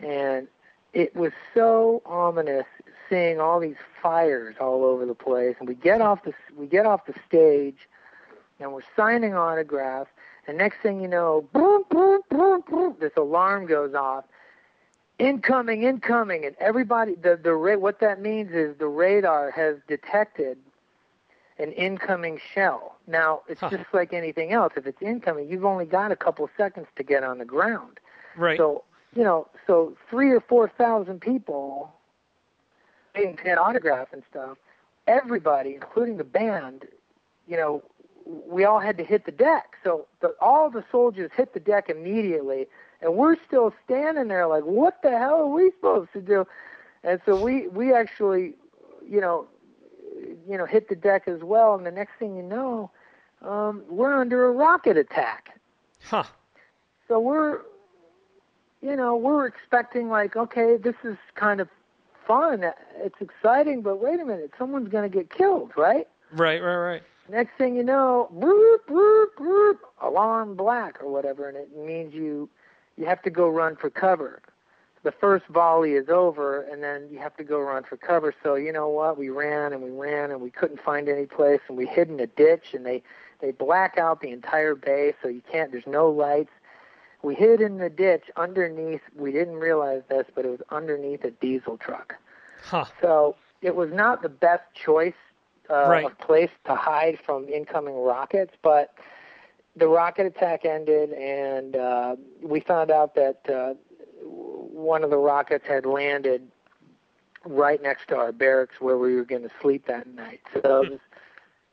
And 0.00 0.48
it 0.92 1.16
was 1.16 1.32
so 1.54 2.02
ominous 2.04 2.66
seeing 3.08 3.40
all 3.40 3.58
these 3.60 3.76
fires 4.02 4.56
all 4.60 4.84
over 4.84 5.06
the 5.06 5.14
place. 5.14 5.56
And 5.58 5.66
we 5.68 5.74
get 5.74 6.02
off 6.02 6.24
the 6.24 6.34
we 6.56 6.66
get 6.66 6.84
off 6.84 7.06
the 7.06 7.14
stage, 7.26 7.88
and 8.60 8.72
we're 8.74 8.80
signing 8.94 9.34
autographs. 9.34 10.10
And 10.46 10.58
next 10.58 10.78
thing 10.82 11.00
you 11.00 11.08
know, 11.08 11.48
boom, 11.54 11.84
boom, 11.88 12.20
boom, 12.28 12.64
boom, 12.68 12.96
this 13.00 13.12
alarm 13.16 13.66
goes 13.66 13.94
off. 13.94 14.24
Incoming, 15.18 15.84
incoming, 15.84 16.44
and 16.44 16.56
everybody. 16.58 17.14
The 17.14 17.38
the 17.42 17.54
ra- 17.54 17.76
what 17.76 18.00
that 18.00 18.20
means 18.20 18.50
is 18.52 18.76
the 18.78 18.88
radar 18.88 19.50
has 19.52 19.76
detected 19.86 20.58
an 21.58 21.70
incoming 21.72 22.40
shell. 22.54 22.96
Now 23.06 23.42
it's 23.46 23.60
Huh. 23.60 23.68
just 23.70 23.84
like 23.92 24.12
anything 24.12 24.52
else. 24.52 24.72
If 24.76 24.86
it's 24.86 25.00
incoming, 25.00 25.48
you've 25.48 25.64
only 25.64 25.84
got 25.84 26.10
a 26.10 26.16
couple 26.16 26.48
seconds 26.56 26.88
to 26.96 27.04
get 27.04 27.22
on 27.22 27.38
the 27.38 27.44
ground. 27.44 28.00
Right. 28.36 28.58
So 28.58 28.84
you 29.14 29.24
know, 29.24 29.48
so 29.66 29.96
three 30.08 30.30
or 30.30 30.40
four 30.40 30.68
thousand 30.68 31.20
people 31.20 31.92
being 33.14 33.38
had 33.44 33.58
autograph 33.58 34.12
and 34.12 34.22
stuff. 34.30 34.58
Everybody, 35.06 35.74
including 35.74 36.16
the 36.16 36.24
band, 36.24 36.86
you 37.48 37.56
know, 37.56 37.82
we 38.24 38.64
all 38.64 38.78
had 38.78 38.96
to 38.98 39.04
hit 39.04 39.26
the 39.26 39.32
deck. 39.32 39.76
So 39.82 40.06
the, 40.20 40.34
all 40.40 40.70
the 40.70 40.84
soldiers 40.90 41.30
hit 41.36 41.54
the 41.54 41.60
deck 41.60 41.90
immediately, 41.90 42.68
and 43.00 43.14
we're 43.14 43.36
still 43.46 43.74
standing 43.84 44.28
there 44.28 44.46
like, 44.46 44.62
what 44.62 45.02
the 45.02 45.10
hell 45.10 45.40
are 45.40 45.46
we 45.48 45.72
supposed 45.72 46.12
to 46.12 46.20
do? 46.22 46.46
And 47.02 47.20
so 47.26 47.36
we 47.36 47.66
we 47.68 47.92
actually, 47.92 48.54
you 49.06 49.20
know, 49.20 49.46
you 50.48 50.56
know, 50.56 50.66
hit 50.66 50.88
the 50.88 50.96
deck 50.96 51.26
as 51.26 51.42
well. 51.42 51.74
And 51.74 51.84
the 51.84 51.90
next 51.90 52.12
thing 52.18 52.36
you 52.36 52.42
know, 52.42 52.90
um, 53.42 53.82
we're 53.88 54.14
under 54.14 54.46
a 54.46 54.52
rocket 54.52 54.96
attack. 54.96 55.58
Huh. 56.04 56.24
So 57.08 57.18
we're, 57.18 57.62
you 58.82 58.96
know, 58.96 59.16
we're 59.16 59.46
expecting 59.46 60.08
like, 60.08 60.36
okay, 60.36 60.76
this 60.76 60.96
is 61.04 61.16
kind 61.36 61.60
of 61.60 61.68
fun. 62.26 62.64
It's 62.96 63.20
exciting, 63.20 63.82
but 63.82 64.00
wait 64.00 64.20
a 64.20 64.24
minute, 64.24 64.52
someone's 64.58 64.88
going 64.88 65.08
to 65.08 65.16
get 65.16 65.30
killed, 65.30 65.72
right? 65.76 66.08
Right, 66.32 66.60
right, 66.62 66.76
right. 66.76 67.02
Next 67.28 67.56
thing 67.56 67.76
you 67.76 67.84
know, 67.84 68.28
boop, 68.34 68.78
boop, 68.88 69.26
boop, 69.38 69.78
alarm 70.00 70.56
black 70.56 71.02
or 71.02 71.10
whatever, 71.10 71.48
and 71.48 71.56
it 71.56 71.76
means 71.76 72.12
you 72.12 72.48
you 72.96 73.06
have 73.06 73.22
to 73.22 73.30
go 73.30 73.48
run 73.48 73.76
for 73.76 73.88
cover. 73.88 74.42
the 75.04 75.12
first 75.12 75.46
volley 75.46 75.92
is 75.92 76.08
over, 76.08 76.62
and 76.62 76.82
then 76.82 77.08
you 77.10 77.18
have 77.18 77.36
to 77.36 77.44
go 77.44 77.58
run 77.60 77.82
for 77.82 77.96
cover. 77.96 78.34
So 78.42 78.54
you 78.54 78.72
know 78.72 78.88
what? 78.88 79.18
We 79.18 79.30
ran 79.30 79.72
and 79.72 79.82
we 79.82 79.90
ran 79.90 80.30
and 80.30 80.40
we 80.40 80.50
couldn't 80.50 80.80
find 80.80 81.08
any 81.08 81.26
place, 81.26 81.60
and 81.68 81.76
we 81.76 81.86
hid 81.86 82.08
in 82.08 82.20
a 82.20 82.26
ditch, 82.26 82.74
and 82.74 82.84
they 82.86 83.02
they 83.40 83.50
black 83.50 83.98
out 83.98 84.20
the 84.20 84.30
entire 84.30 84.74
bay, 84.74 85.14
so 85.22 85.28
you 85.28 85.42
can't. 85.50 85.72
There's 85.72 85.86
no 85.86 86.08
lights. 86.08 86.52
We 87.22 87.34
hid 87.34 87.60
in 87.60 87.78
the 87.78 87.88
ditch 87.88 88.24
underneath. 88.36 89.00
We 89.16 89.32
didn't 89.32 89.56
realize 89.56 90.02
this, 90.08 90.26
but 90.34 90.44
it 90.44 90.50
was 90.50 90.60
underneath 90.70 91.24
a 91.24 91.30
diesel 91.30 91.76
truck. 91.76 92.14
Huh. 92.64 92.84
So 93.00 93.36
it 93.60 93.74
was 93.74 93.90
not 93.92 94.22
the 94.22 94.28
best 94.28 94.64
choice 94.74 95.14
uh, 95.70 95.86
Right. 95.88 96.04
of 96.06 96.18
place 96.18 96.50
to 96.66 96.74
hide 96.74 97.18
from 97.24 97.48
incoming 97.48 97.94
rockets, 97.94 98.54
but 98.62 98.94
the 99.76 99.86
rocket 99.88 100.26
attack 100.26 100.64
ended, 100.64 101.12
and 101.12 101.76
uh, 101.76 102.16
we 102.42 102.60
found 102.60 102.90
out 102.90 103.14
that 103.14 103.40
uh, 103.48 103.74
one 104.24 105.02
of 105.04 105.10
the 105.10 105.16
rockets 105.16 105.66
had 105.66 105.86
landed 105.86 106.48
right 107.44 107.82
next 107.82 108.08
to 108.08 108.16
our 108.16 108.32
barracks 108.32 108.76
where 108.80 108.98
we 108.98 109.14
were 109.14 109.24
going 109.24 109.42
to 109.42 109.50
sleep 109.60 109.86
that 109.86 110.06
night. 110.06 110.40
So 110.62 110.82
it 110.82 110.90
was, 110.90 111.00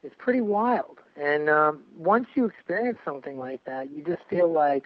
it's 0.04 0.16
pretty 0.18 0.42
wild. 0.42 1.00
And 1.16 1.50
um, 1.50 1.84
once 1.98 2.28
you 2.36 2.46
experience 2.46 3.00
something 3.04 3.38
like 3.38 3.64
that, 3.66 3.92
you 3.92 4.04
just 4.04 4.24
feel 4.30 4.52
like, 4.52 4.86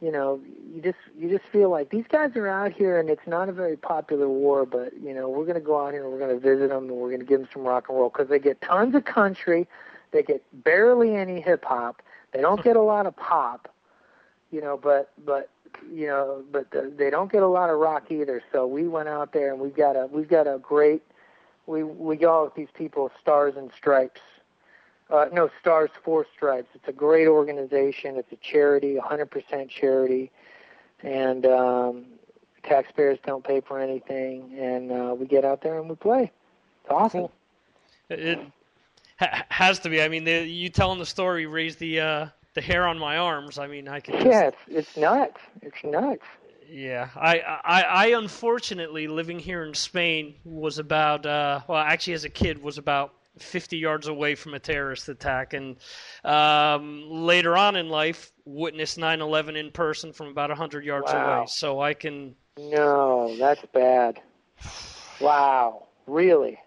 you 0.00 0.12
know, 0.12 0.40
you 0.74 0.82
just 0.82 0.98
you 1.18 1.30
just 1.30 1.44
feel 1.50 1.70
like 1.70 1.90
these 1.90 2.04
guys 2.08 2.36
are 2.36 2.48
out 2.48 2.72
here, 2.72 3.00
and 3.00 3.08
it's 3.08 3.26
not 3.26 3.48
a 3.48 3.52
very 3.52 3.76
popular 3.76 4.28
war, 4.28 4.66
but 4.66 4.92
you 5.00 5.14
know, 5.14 5.28
we're 5.28 5.44
going 5.44 5.54
to 5.54 5.60
go 5.60 5.84
out 5.84 5.92
here 5.92 6.02
and 6.02 6.12
we're 6.12 6.18
going 6.18 6.34
to 6.34 6.40
visit 6.40 6.68
them, 6.68 6.84
and 6.84 6.92
we're 6.92 7.08
going 7.08 7.20
to 7.20 7.26
give 7.26 7.40
them 7.40 7.48
some 7.52 7.62
rock 7.62 7.86
and 7.88 7.98
roll 7.98 8.10
because 8.10 8.28
they 8.28 8.38
get 8.38 8.60
tons 8.60 8.94
of 8.94 9.04
country, 9.04 9.66
they 10.12 10.22
get 10.22 10.42
barely 10.64 11.16
any 11.16 11.40
hip 11.40 11.64
hop, 11.64 12.02
they 12.32 12.40
don't 12.40 12.62
get 12.62 12.76
a 12.76 12.82
lot 12.82 13.06
of 13.06 13.16
pop, 13.16 13.72
you 14.50 14.60
know, 14.60 14.76
but 14.76 15.12
but 15.24 15.48
you 15.92 16.06
know, 16.06 16.44
but 16.52 16.70
the, 16.70 16.92
they 16.96 17.10
don't 17.10 17.32
get 17.32 17.42
a 17.42 17.48
lot 17.48 17.70
of 17.70 17.78
rock 17.78 18.10
either. 18.10 18.42
So 18.52 18.66
we 18.66 18.88
went 18.88 19.08
out 19.08 19.32
there 19.32 19.52
and 19.52 19.60
we've 19.60 19.76
got 19.76 19.96
a 19.96 20.06
we've 20.06 20.28
got 20.28 20.46
a 20.46 20.58
great 20.58 21.02
we 21.66 21.82
we 21.82 22.16
go 22.16 22.44
with 22.44 22.54
these 22.54 22.68
people 22.74 23.10
stars 23.20 23.54
and 23.56 23.70
stripes. 23.76 24.20
Uh, 25.08 25.26
no, 25.32 25.48
Stars 25.60 25.90
for 26.02 26.26
Stripes. 26.34 26.68
It's 26.74 26.88
a 26.88 26.92
great 26.92 27.28
organization. 27.28 28.16
It's 28.16 28.32
a 28.32 28.36
charity, 28.36 28.96
100% 28.96 29.68
charity, 29.68 30.32
and 31.02 31.46
um, 31.46 32.06
taxpayers 32.64 33.18
don't 33.24 33.44
pay 33.44 33.60
for 33.60 33.78
anything. 33.78 34.58
And 34.58 34.90
uh, 34.90 35.14
we 35.14 35.26
get 35.26 35.44
out 35.44 35.62
there 35.62 35.78
and 35.78 35.88
we 35.88 35.94
play. 35.94 36.32
It's 36.82 36.90
awesome. 36.90 37.28
It 38.08 38.40
ha- 39.18 39.44
has 39.48 39.78
to 39.80 39.88
be. 39.88 40.02
I 40.02 40.08
mean, 40.08 40.24
the, 40.24 40.46
you 40.46 40.68
telling 40.68 40.98
the 40.98 41.06
story 41.06 41.46
raised 41.46 41.78
the 41.78 42.00
uh, 42.00 42.26
the 42.54 42.60
hair 42.60 42.86
on 42.86 42.98
my 42.98 43.16
arms. 43.18 43.58
I 43.58 43.66
mean, 43.66 43.88
I 43.88 44.00
can. 44.00 44.14
Just, 44.14 44.26
Yeah, 44.26 44.48
it's, 44.48 44.58
it's 44.68 44.96
nuts. 44.96 45.40
It's 45.62 45.82
nuts. 45.84 46.22
Yeah, 46.68 47.10
I, 47.14 47.38
I, 47.38 47.80
I 47.82 48.06
unfortunately 48.18 49.06
living 49.06 49.38
here 49.38 49.64
in 49.64 49.72
Spain 49.74 50.34
was 50.44 50.78
about 50.78 51.24
uh, 51.24 51.60
well, 51.68 51.78
actually 51.78 52.14
as 52.14 52.24
a 52.24 52.28
kid 52.28 52.60
was 52.60 52.78
about 52.78 53.14
50 53.38 53.76
yards 53.76 54.06
away 54.08 54.34
from 54.34 54.54
a 54.54 54.58
terrorist 54.58 55.08
attack, 55.08 55.52
and 55.52 55.76
um, 56.24 57.10
later 57.10 57.56
on 57.56 57.76
in 57.76 57.88
life 57.88 58.32
witnessed 58.44 58.98
9/11 58.98 59.56
in 59.56 59.70
person 59.70 60.12
from 60.12 60.28
about 60.28 60.50
100 60.50 60.84
yards 60.84 61.12
Wow. 61.12 61.40
away. 61.40 61.46
So 61.48 61.80
I 61.80 61.94
can. 61.94 62.34
No, 62.58 63.36
that's 63.38 63.64
bad. 63.72 64.20
Wow, 65.20 65.86
really? 66.06 66.58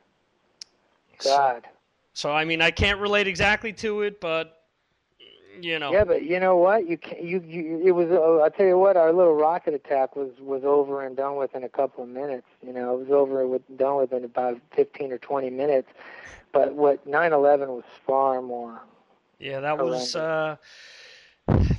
God. 1.23 1.67
So 2.13 2.31
I 2.31 2.45
mean, 2.45 2.61
I 2.61 2.71
can't 2.71 2.99
relate 2.99 3.27
exactly 3.27 3.73
to 3.73 4.01
it, 4.01 4.19
but 4.21 4.55
you 5.61 5.79
know. 5.79 5.91
Yeah, 5.91 6.03
but 6.03 6.23
you 6.23 6.39
know 6.39 6.55
what? 6.55 6.87
You 6.87 6.97
can 6.97 7.25
you 7.25 7.41
you 7.45 7.81
it 7.85 7.91
was. 7.91 8.09
Uh, 8.09 8.43
I'll 8.43 8.51
tell 8.51 8.65
you 8.65 8.77
what. 8.77 8.97
Our 8.97 9.13
little 9.13 9.35
rocket 9.35 9.73
attack 9.73 10.15
was 10.15 10.31
was 10.39 10.63
over 10.63 11.05
and 11.05 11.15
done 11.15 11.35
with 11.35 11.55
in 11.55 11.63
a 11.63 11.69
couple 11.69 12.03
of 12.03 12.09
minutes. 12.09 12.47
You 12.65 12.73
know, 12.73 12.95
it 12.95 12.99
was 12.99 13.11
over 13.11 13.47
with 13.47 13.61
done 13.77 13.97
with 13.97 14.13
in 14.13 14.23
about 14.23 14.59
fifteen 14.75 15.11
or 15.11 15.17
twenty 15.17 15.49
minutes. 15.49 15.89
But 16.51 16.73
what 16.73 17.07
9/11 17.07 17.67
was 17.67 17.83
far 18.05 18.41
more. 18.41 18.81
Yeah, 19.39 19.59
that 19.61 19.77
was 19.77 20.15
uh, 20.15 20.57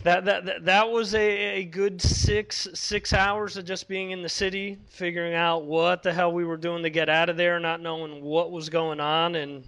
that 0.05 0.25
that 0.25 0.45
that- 0.47 0.65
that 0.65 0.91
was 0.91 1.15
a, 1.15 1.29
a 1.61 1.65
good 1.65 2.01
six 2.01 2.69
six 2.75 3.13
hours 3.13 3.57
of 3.57 3.65
just 3.65 3.89
being 3.89 4.11
in 4.13 4.23
the 4.23 4.29
city, 4.29 4.79
figuring 4.89 5.35
out 5.35 5.65
what 5.65 6.03
the 6.03 6.13
hell 6.13 6.33
we 6.33 6.45
were 6.45 6.57
doing 6.57 6.83
to 6.83 6.91
get 6.91 7.09
out 7.09 7.29
of 7.29 7.37
there, 7.37 7.59
not 7.61 7.81
knowing 7.81 8.23
what 8.23 8.51
was 8.51 8.69
going 8.69 9.01
on, 9.01 9.35
and 9.35 9.65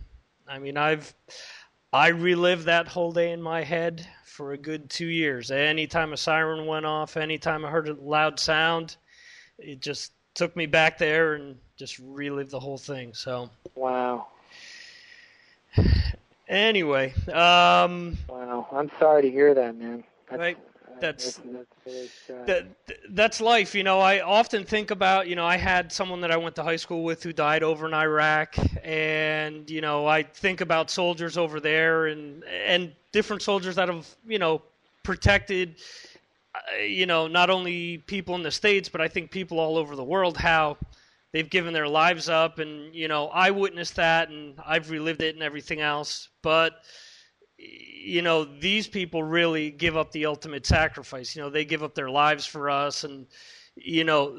I 0.49 0.59
mean, 0.59 0.77
I've 0.77 1.13
I 1.93 2.09
relived 2.09 2.65
that 2.65 2.89
whole 2.89 3.13
day 3.13 3.33
in 3.33 3.43
my 3.43 3.63
head 3.63 4.07
for 4.25 4.53
a 4.53 4.59
good 4.59 4.89
two 4.89 5.07
years. 5.07 5.51
Anytime 5.51 6.13
a 6.13 6.17
siren 6.17 6.67
went 6.67 6.87
off, 6.87 7.17
anytime 7.19 7.65
I 7.67 7.71
heard 7.71 7.89
a 7.89 7.95
loud 7.95 8.41
sound, 8.41 8.97
it 9.59 9.81
just 9.81 10.13
took 10.35 10.57
me 10.57 10.65
back 10.65 10.97
there 10.97 11.35
and 11.35 11.59
just 11.77 11.99
relived 11.99 12.51
the 12.51 12.59
whole 12.61 12.79
thing. 12.79 13.13
So 13.13 13.51
Wow. 13.75 14.29
Anyway, 16.49 17.13
um, 17.33 18.17
Wow. 18.29 18.69
I'm 18.73 18.91
sorry 18.99 19.23
to 19.23 19.31
hear 19.31 19.55
that, 19.55 19.77
man. 19.77 20.05
That's, 20.29 20.41
right, 20.41 20.59
that's 21.01 21.41
that's, 21.41 21.41
that's 21.87 22.47
that 22.47 22.67
that's 23.11 23.41
life 23.41 23.75
you 23.75 23.83
know 23.83 23.99
i 24.01 24.21
often 24.21 24.65
think 24.65 24.91
about 24.91 25.27
you 25.29 25.35
know 25.35 25.45
i 25.45 25.57
had 25.57 25.93
someone 25.93 26.21
that 26.21 26.31
i 26.31 26.37
went 26.37 26.55
to 26.55 26.63
high 26.63 26.77
school 26.77 27.03
with 27.03 27.23
who 27.23 27.33
died 27.33 27.63
over 27.63 27.87
in 27.87 27.95
iraq 27.95 28.55
and 28.85 29.69
you 29.69 29.81
know 29.81 30.07
i 30.07 30.23
think 30.23 30.61
about 30.61 30.91
soldiers 30.91 31.37
over 31.37 31.61
there 31.61 32.07
and 32.07 32.45
and 32.45 32.93
different 33.11 33.43
soldiers 33.43 33.75
that 33.77 33.89
have 33.89 34.09
you 34.27 34.39
know 34.39 34.63
protected 35.03 35.75
uh, 36.55 36.83
you 36.83 37.07
know 37.07 37.27
not 37.27 37.51
only 37.51 37.99
people 37.99 38.35
in 38.35 38.43
the 38.43 38.51
states 38.51 38.89
but 38.89 39.01
i 39.01 39.09
think 39.09 39.31
people 39.31 39.59
all 39.59 39.77
over 39.77 39.97
the 39.97 40.05
world 40.05 40.37
how 40.37 40.77
they've 41.33 41.51
given 41.51 41.73
their 41.73 41.89
lives 41.89 42.29
up 42.29 42.59
and 42.59 42.95
you 42.95 43.09
know 43.09 43.29
i 43.29 43.51
witnessed 43.51 43.97
that 43.97 44.29
and 44.29 44.55
i've 44.67 44.91
relived 44.91 45.23
it 45.23 45.35
and 45.35 45.43
everything 45.43 45.81
else. 45.81 46.29
But 46.43 46.75
you 47.59 48.23
know 48.23 48.45
these 48.45 48.89
people 48.89 49.23
really 49.23 49.71
give 49.71 49.97
up 49.97 50.11
the 50.13 50.27
ultimate 50.27 50.67
sacrifice. 50.67 51.35
You 51.37 51.43
know 51.43 51.51
they 51.51 51.65
give 51.65 51.83
up 51.83 51.95
their 51.95 52.11
lives 52.11 52.47
for 52.47 52.71
us 52.71 53.05
and 53.05 53.27
you 53.77 54.05
know 54.05 54.39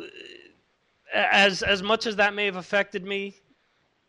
as 1.13 1.63
as 1.63 1.81
much 1.81 2.05
as 2.05 2.15
that 2.17 2.33
may 2.33 2.45
have 2.45 2.55
affected 2.55 3.03
me 3.05 3.35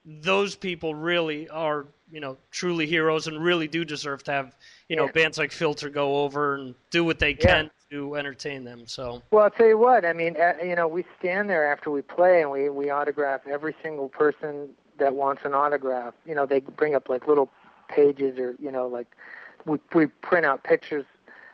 those 0.05 0.55
people 0.55 0.95
really 0.95 1.49
are 1.49 1.87
you 2.11 2.20
know 2.20 2.37
truly 2.51 2.87
heroes 2.87 3.26
and 3.26 3.43
really 3.43 3.68
do 3.68 3.85
deserve 3.85 4.22
to 4.24 4.32
have 4.32 4.57
you 4.89 4.97
know 4.97 5.07
Yeah. 5.07 5.12
bands 5.12 5.39
like 5.39 5.53
filter 5.53 5.89
go 5.89 6.18
over 6.24 6.57
and 6.57 6.74
do 6.91 7.05
what 7.05 7.18
they 7.18 7.35
can 7.35 7.70
to 7.91 8.16
entertain 8.16 8.64
them 8.64 8.87
so 8.87 9.22
Well, 9.30 9.45
I'll 9.45 9.51
tell 9.51 9.66
you 9.66 9.78
what. 9.78 10.05
I 10.05 10.12
mean, 10.12 10.37
uh, 10.37 10.55
you 10.62 10.74
know, 10.76 10.87
we 10.87 11.05
stand 11.18 11.51
there 11.51 11.70
after 11.70 11.91
we 11.91 12.03
play 12.03 12.43
and 12.43 12.51
we 12.51 12.68
we 12.68 12.91
autograph 12.91 13.47
every 13.47 13.74
single 13.82 14.09
person 14.09 14.70
that 14.99 15.14
wants 15.14 15.43
an 15.45 15.55
autograph. 15.55 16.14
You 16.24 16.35
know, 16.35 16.47
they 16.47 16.61
bring 16.61 16.95
up 16.95 17.09
like 17.09 17.26
little 17.26 17.51
pages 17.89 18.39
or 18.39 18.55
you 18.61 18.70
know, 18.70 18.87
like 18.87 19.16
we 19.66 19.78
we 19.95 20.07
print 20.07 20.47
out 20.47 20.62
pictures. 20.64 21.05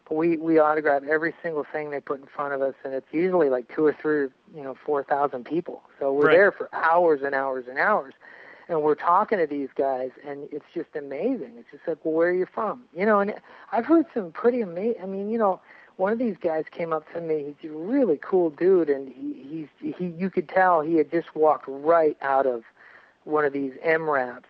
But 0.09 0.17
we 0.17 0.37
we 0.37 0.59
autograph 0.59 1.05
every 1.05 1.33
single 1.43 1.65
thing 1.65 1.91
they 1.91 2.01
put 2.01 2.21
in 2.21 2.27
front 2.27 2.53
of 2.53 2.61
us, 2.63 2.75
and 2.85 2.93
it's 2.93 3.07
usually 3.13 3.49
like 3.49 3.75
two 3.75 3.87
or 3.87 3.93
three, 3.93 4.29
you 4.55 4.63
know, 4.63 4.75
four 4.75 5.03
thousand 5.05 5.45
people. 5.45 5.83
So 5.99 6.13
we're 6.13 6.27
Right. 6.27 6.33
there 6.33 6.53
for 6.53 6.69
hours 6.75 7.23
and 7.23 7.35
hours 7.35 7.67
and 7.69 7.79
hours. 7.79 8.15
And 8.71 8.83
we're 8.83 8.95
talking 8.95 9.39
to 9.39 9.49
these 9.49 9.71
guys, 9.75 10.13
and 10.25 10.49
it's 10.53 10.65
just 10.73 10.95
amazing. 10.95 11.55
It's 11.59 11.69
just 11.73 11.89
like, 11.89 11.99
well, 12.05 12.15
where 12.15 12.29
are 12.29 12.35
you 12.35 12.47
from? 12.47 12.85
You 12.97 13.05
know, 13.05 13.19
and 13.19 13.35
I've 13.73 13.85
heard 13.85 14.07
some 14.15 14.31
pretty 14.31 14.61
amazing. 14.61 15.03
I 15.03 15.07
mean, 15.07 15.29
you 15.29 15.39
know, 15.39 15.61
one 15.97 16.13
of 16.13 16.21
these 16.21 16.37
guys 16.41 16.67
came 16.71 16.93
up 16.93 17.13
to 17.13 17.21
me. 17.21 17.53
He's 17.61 17.69
a 17.69 17.75
really 17.75 18.17
cool 18.23 18.49
dude, 18.49 18.89
and 18.89 19.09
he 19.09 19.67
he's 19.83 19.95
he. 19.99 20.07
You 20.17 20.31
could 20.31 20.49
tell 20.49 20.83
he 20.83 20.95
had 20.95 21.11
just 21.11 21.35
walked 21.35 21.65
right 21.67 22.17
out 22.23 22.47
of 22.47 22.63
one 23.25 23.45
of 23.45 23.53
these 23.53 23.73
MRAPs, 23.85 24.45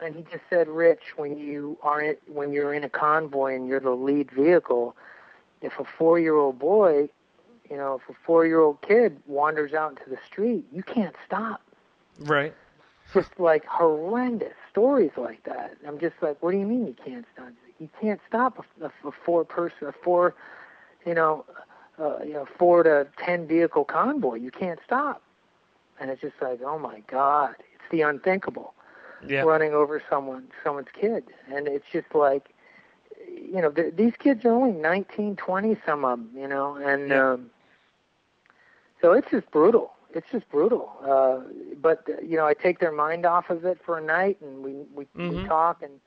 and 0.00 0.14
he 0.14 0.22
just 0.22 0.44
said, 0.48 0.68
"Rich, 0.68 1.14
when 1.16 1.36
you 1.36 1.76
are 1.82 2.00
in, 2.00 2.16
when 2.28 2.52
you're 2.52 2.72
in 2.72 2.84
a 2.84 2.88
convoy 2.88 3.56
and 3.56 3.66
you're 3.66 3.80
the 3.80 3.90
lead 3.90 4.30
vehicle, 4.30 4.94
if 5.60 5.80
a 5.80 5.84
four-year-old 5.84 6.60
boy, 6.60 7.08
you 7.68 7.76
know, 7.76 7.96
if 7.96 8.08
a 8.08 8.16
four-year-old 8.24 8.80
kid 8.82 9.20
wanders 9.26 9.74
out 9.74 9.90
into 9.90 10.08
the 10.08 10.18
street, 10.24 10.64
you 10.72 10.84
can't 10.84 11.16
stop." 11.26 11.62
right 12.20 12.54
just 13.14 13.38
like 13.38 13.64
horrendous 13.66 14.54
stories 14.70 15.12
like 15.16 15.44
that. 15.44 15.76
I'm 15.86 15.98
just 15.98 16.16
like, 16.22 16.42
what 16.42 16.52
do 16.52 16.58
you 16.58 16.66
mean 16.66 16.86
you 16.86 16.96
can't 17.04 17.26
stop? 17.34 17.48
You 17.80 17.88
can't 18.00 18.20
stop 18.28 18.64
a, 18.80 18.86
a, 18.86 19.08
a 19.08 19.12
four 19.24 19.44
person, 19.44 19.88
a 19.88 19.92
four, 19.92 20.34
you 21.06 21.14
know, 21.14 21.44
uh, 21.98 22.18
you 22.24 22.34
know, 22.34 22.46
four 22.58 22.82
to 22.84 23.06
ten 23.18 23.46
vehicle 23.46 23.84
convoy. 23.84 24.36
You 24.36 24.50
can't 24.50 24.80
stop. 24.84 25.22
And 26.00 26.10
it's 26.10 26.20
just 26.20 26.34
like, 26.42 26.60
oh 26.64 26.78
my 26.78 27.00
God, 27.06 27.54
it's 27.74 27.84
the 27.90 28.02
unthinkable. 28.02 28.74
yeah 29.26 29.42
Running 29.44 29.72
over 29.74 30.02
someone, 30.10 30.48
someone's 30.62 30.88
kid, 30.92 31.24
and 31.52 31.68
it's 31.68 31.86
just 31.92 32.14
like, 32.14 32.50
you 33.28 33.62
know, 33.62 33.70
th- 33.70 33.94
these 33.96 34.14
kids 34.18 34.44
are 34.44 34.52
only 34.52 34.72
19, 34.72 35.36
20, 35.36 35.76
some 35.86 36.04
of 36.04 36.18
them, 36.18 36.30
you 36.36 36.48
know, 36.48 36.76
and 36.76 37.10
Yeah. 37.10 37.32
um, 37.34 37.50
so 39.00 39.12
it's 39.12 39.30
just 39.30 39.50
brutal. 39.50 39.93
It's 40.14 40.30
just 40.30 40.48
brutal. 40.50 40.92
Uh, 41.04 41.40
but 41.80 42.06
you 42.22 42.36
know, 42.36 42.46
I 42.46 42.54
take 42.54 42.78
their 42.78 42.92
mind 42.92 43.26
off 43.26 43.50
of 43.50 43.64
it 43.64 43.78
for 43.84 43.98
a 43.98 44.02
night, 44.02 44.38
and 44.40 44.62
we 44.62 44.72
we, 44.94 45.06
we 45.28 45.36
Mhm. 45.36 45.48
talk 45.48 45.82
and 45.82 46.00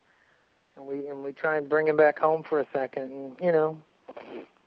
and 0.76 0.86
we 0.88 1.08
and 1.08 1.24
we 1.24 1.34
try 1.34 1.58
and 1.58 1.68
bring 1.70 1.86
them 1.86 1.98
back 1.98 2.20
home 2.20 2.44
for 2.44 2.60
a 2.60 2.68
second. 2.74 3.12
And 3.12 3.36
you 3.42 3.52
know, 3.52 3.78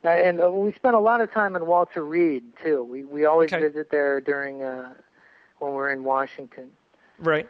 and 0.05 0.41
uh, 0.43 0.51
we 0.51 0.73
spent 0.75 0.95
a 0.95 0.99
lot 1.01 1.21
of 1.21 1.33
time 1.33 1.57
in 1.57 1.67
Walter 1.67 2.05
Reed 2.05 2.45
too. 2.63 2.83
We 2.85 3.05
we 3.05 3.25
always 3.25 3.53
Okay. 3.53 3.61
visit 3.61 3.91
there 3.91 4.21
during 4.21 4.63
uh, 4.63 4.95
when 5.59 5.73
we're 5.73 5.91
in 5.91 6.05
Washington. 6.05 6.71
Right. 7.19 7.49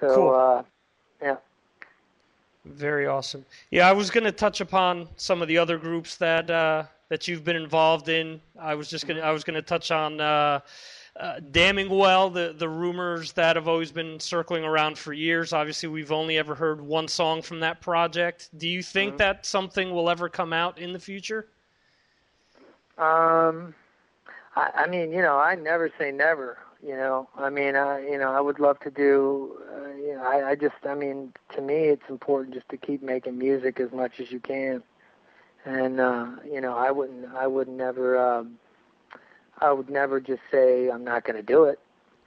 So 0.00 0.14
Cool. 0.14 0.34
uh, 0.34 0.62
yeah. 1.22 1.36
Very 2.64 3.06
awesome. 3.06 3.44
Yeah, 3.70 3.88
I 3.88 3.92
was 3.92 4.10
going 4.10 4.24
to 4.24 4.32
touch 4.32 4.60
upon 4.60 5.08
some 5.16 5.40
of 5.42 5.48
the 5.48 5.56
other 5.58 5.78
groups 5.78 6.16
that 6.16 6.50
uh, 6.50 6.84
that 7.08 7.26
you've 7.28 7.44
been 7.44 7.56
involved 7.56 8.08
in. 8.08 8.40
I 8.58 8.74
was 8.74 8.88
just 8.88 9.06
going 9.06 9.16
to 9.16 9.24
I 9.24 9.30
was 9.32 9.44
to 9.44 9.62
touch 9.62 9.90
on 9.90 10.20
uh, 10.20 10.60
uh, 11.18 11.40
damning 11.50 11.88
well 11.88 12.30
the 12.30 12.54
the 12.56 12.68
rumors 12.68 13.32
that 13.32 13.56
have 13.56 13.68
always 13.68 13.90
been 13.90 14.20
circling 14.20 14.64
around 14.64 14.98
for 14.98 15.12
years. 15.12 15.52
Obviously, 15.52 15.88
we've 15.88 16.12
only 16.12 16.38
ever 16.38 16.54
heard 16.54 16.80
one 16.80 17.08
song 17.08 17.42
from 17.42 17.60
that 17.60 17.80
project. 17.80 18.50
Do 18.56 18.68
you 18.68 18.82
think 18.82 19.16
that 19.18 19.46
something 19.46 19.90
will 19.90 20.10
ever 20.10 20.28
come 20.28 20.52
out 20.52 20.78
in 20.78 20.92
the 20.92 21.00
future? 21.00 21.48
Um, 22.98 23.74
I, 24.56 24.70
I 24.74 24.86
mean, 24.88 25.12
you 25.12 25.22
know, 25.22 25.38
I 25.38 25.54
never 25.54 25.90
say 25.98 26.10
never. 26.10 26.58
You 26.80 26.94
know, 26.94 27.28
I 27.36 27.50
mean, 27.50 27.74
I, 27.74 28.00
you 28.08 28.18
know, 28.18 28.30
I 28.30 28.40
would 28.40 28.60
love 28.60 28.78
to 28.80 28.90
do. 28.90 29.58
Uh, 29.72 29.88
you 29.96 30.14
know, 30.14 30.22
I, 30.22 30.50
I 30.50 30.54
just, 30.54 30.76
I 30.84 30.94
mean, 30.94 31.32
to 31.56 31.60
me, 31.60 31.86
it's 31.88 32.08
important 32.08 32.54
just 32.54 32.68
to 32.68 32.76
keep 32.76 33.02
making 33.02 33.36
music 33.36 33.80
as 33.80 33.90
much 33.90 34.20
as 34.20 34.30
you 34.30 34.38
can. 34.38 34.84
And 35.68 36.00
uh, 36.00 36.26
you 36.44 36.60
know, 36.60 36.76
I 36.76 36.90
wouldn't, 36.90 37.26
I 37.34 37.46
would 37.46 37.68
never, 37.68 38.18
um, 38.18 38.58
I 39.58 39.72
would 39.72 39.90
never 39.90 40.20
just 40.20 40.42
say 40.50 40.88
I'm 40.88 41.04
not 41.04 41.24
going 41.24 41.36
to 41.36 41.42
do 41.42 41.64
it. 41.64 41.78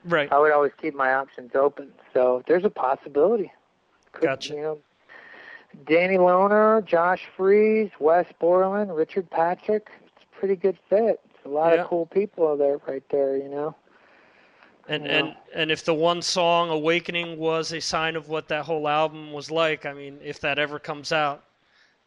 Right. 0.04 0.32
I 0.32 0.38
would 0.38 0.52
always 0.52 0.72
keep 0.80 0.94
my 0.94 1.12
options 1.14 1.54
open. 1.54 1.92
So 2.12 2.42
there's 2.46 2.64
a 2.64 2.70
possibility. 2.70 3.52
Could, 4.12 4.22
Gotcha. 4.22 4.54
You 4.54 4.60
know, 4.62 4.78
Danny 5.86 6.18
Lohner, 6.18 6.84
Josh 6.84 7.26
Freese, 7.36 7.90
Wes 7.98 8.26
Borland, 8.38 8.94
Richard 8.94 9.30
Patrick. 9.30 9.88
It's 10.06 10.24
a 10.24 10.38
pretty 10.38 10.56
good 10.56 10.78
fit. 10.88 11.20
It's 11.34 11.44
a 11.44 11.48
lot 11.48 11.72
Yeah. 11.72 11.82
of 11.82 11.88
cool 11.88 12.06
people 12.06 12.56
there, 12.56 12.78
right 12.86 13.04
there. 13.10 13.36
You 13.36 13.48
know. 13.48 13.74
And 14.88 15.06
and 15.06 15.36
and 15.54 15.70
if 15.70 15.84
the 15.84 15.94
one 15.94 16.22
song 16.22 16.70
"Awakening" 16.70 17.38
was 17.38 17.72
a 17.72 17.80
sign 17.80 18.16
of 18.16 18.28
what 18.28 18.48
that 18.48 18.64
whole 18.64 18.88
album 18.88 19.32
was 19.32 19.50
like, 19.50 19.86
I 19.86 19.92
mean, 19.92 20.18
if 20.22 20.40
that 20.40 20.58
ever 20.58 20.78
comes 20.78 21.12
out, 21.12 21.44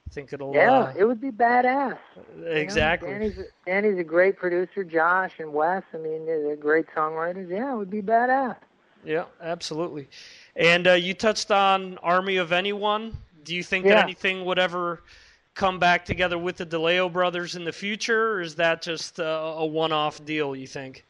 I 0.08 0.14
think 0.14 0.32
it'll. 0.34 0.54
Yeah, 0.54 0.80
uh, 0.80 0.94
it 0.98 1.06
would 1.06 1.20
be 1.20 1.32
badass. 1.32 1.98
You 2.38 2.46
know, 2.46 2.52
exactly. 2.52 3.10
Danny's, 3.10 3.40
Danny's 3.66 3.98
a 3.98 4.04
great 4.04 4.38
producer. 4.38 4.84
Josh 4.84 5.34
and 5.40 5.52
Wes, 5.54 5.84
I 5.94 5.98
mean, 5.98 6.26
they're 6.26 6.56
great 6.56 6.86
songwriters. 6.96 7.50
Yeah, 7.50 7.74
it 7.74 7.78
would 7.78 7.90
be 7.90 8.02
badass. 8.02 8.56
Yeah, 9.04 9.26
absolutely. 9.42 10.08
And 10.56 10.88
uh, 10.88 10.94
you 10.94 11.14
touched 11.14 11.52
on 11.52 11.98
Army 12.00 12.38
of 12.38 12.52
Anyone. 12.52 13.18
Do 13.44 13.56
you 13.56 13.64
think 13.64 13.86
that 13.86 14.04
anything 14.04 14.46
would 14.46 14.58
ever 14.58 15.04
come 15.54 15.80
back 15.80 16.06
together 16.06 16.38
with 16.38 16.58
the 16.58 16.66
DeLeo 16.66 17.12
brothers 17.12 17.56
in 17.56 17.64
the 17.64 17.72
future, 17.72 18.34
or 18.34 18.42
is 18.42 18.56
that 18.56 18.82
just 18.82 19.20
uh, 19.20 19.54
a 19.58 19.66
one-off 19.66 20.24
deal? 20.26 20.56
You 20.56 20.68
think? 20.68 21.06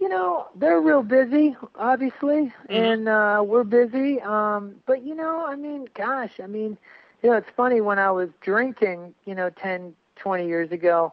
You 0.00 0.08
know, 0.08 0.46
they're 0.56 0.80
real 0.80 1.02
busy, 1.02 1.54
obviously, 1.74 2.52
and 2.70 3.06
uh 3.06 3.42
we're 3.46 3.64
busy. 3.64 4.18
Um, 4.22 4.76
but 4.86 5.04
you 5.04 5.14
know, 5.14 5.44
I 5.46 5.56
mean, 5.56 5.88
gosh, 5.94 6.40
I 6.42 6.46
mean, 6.46 6.78
you 7.22 7.30
know, 7.30 7.36
it's 7.36 7.50
funny 7.56 7.80
when 7.80 7.98
I 7.98 8.10
was 8.10 8.30
drinking, 8.40 9.14
you 9.24 9.34
know, 9.34 9.50
ten, 9.50 9.94
twenty 10.16 10.46
years 10.46 10.70
ago, 10.72 11.12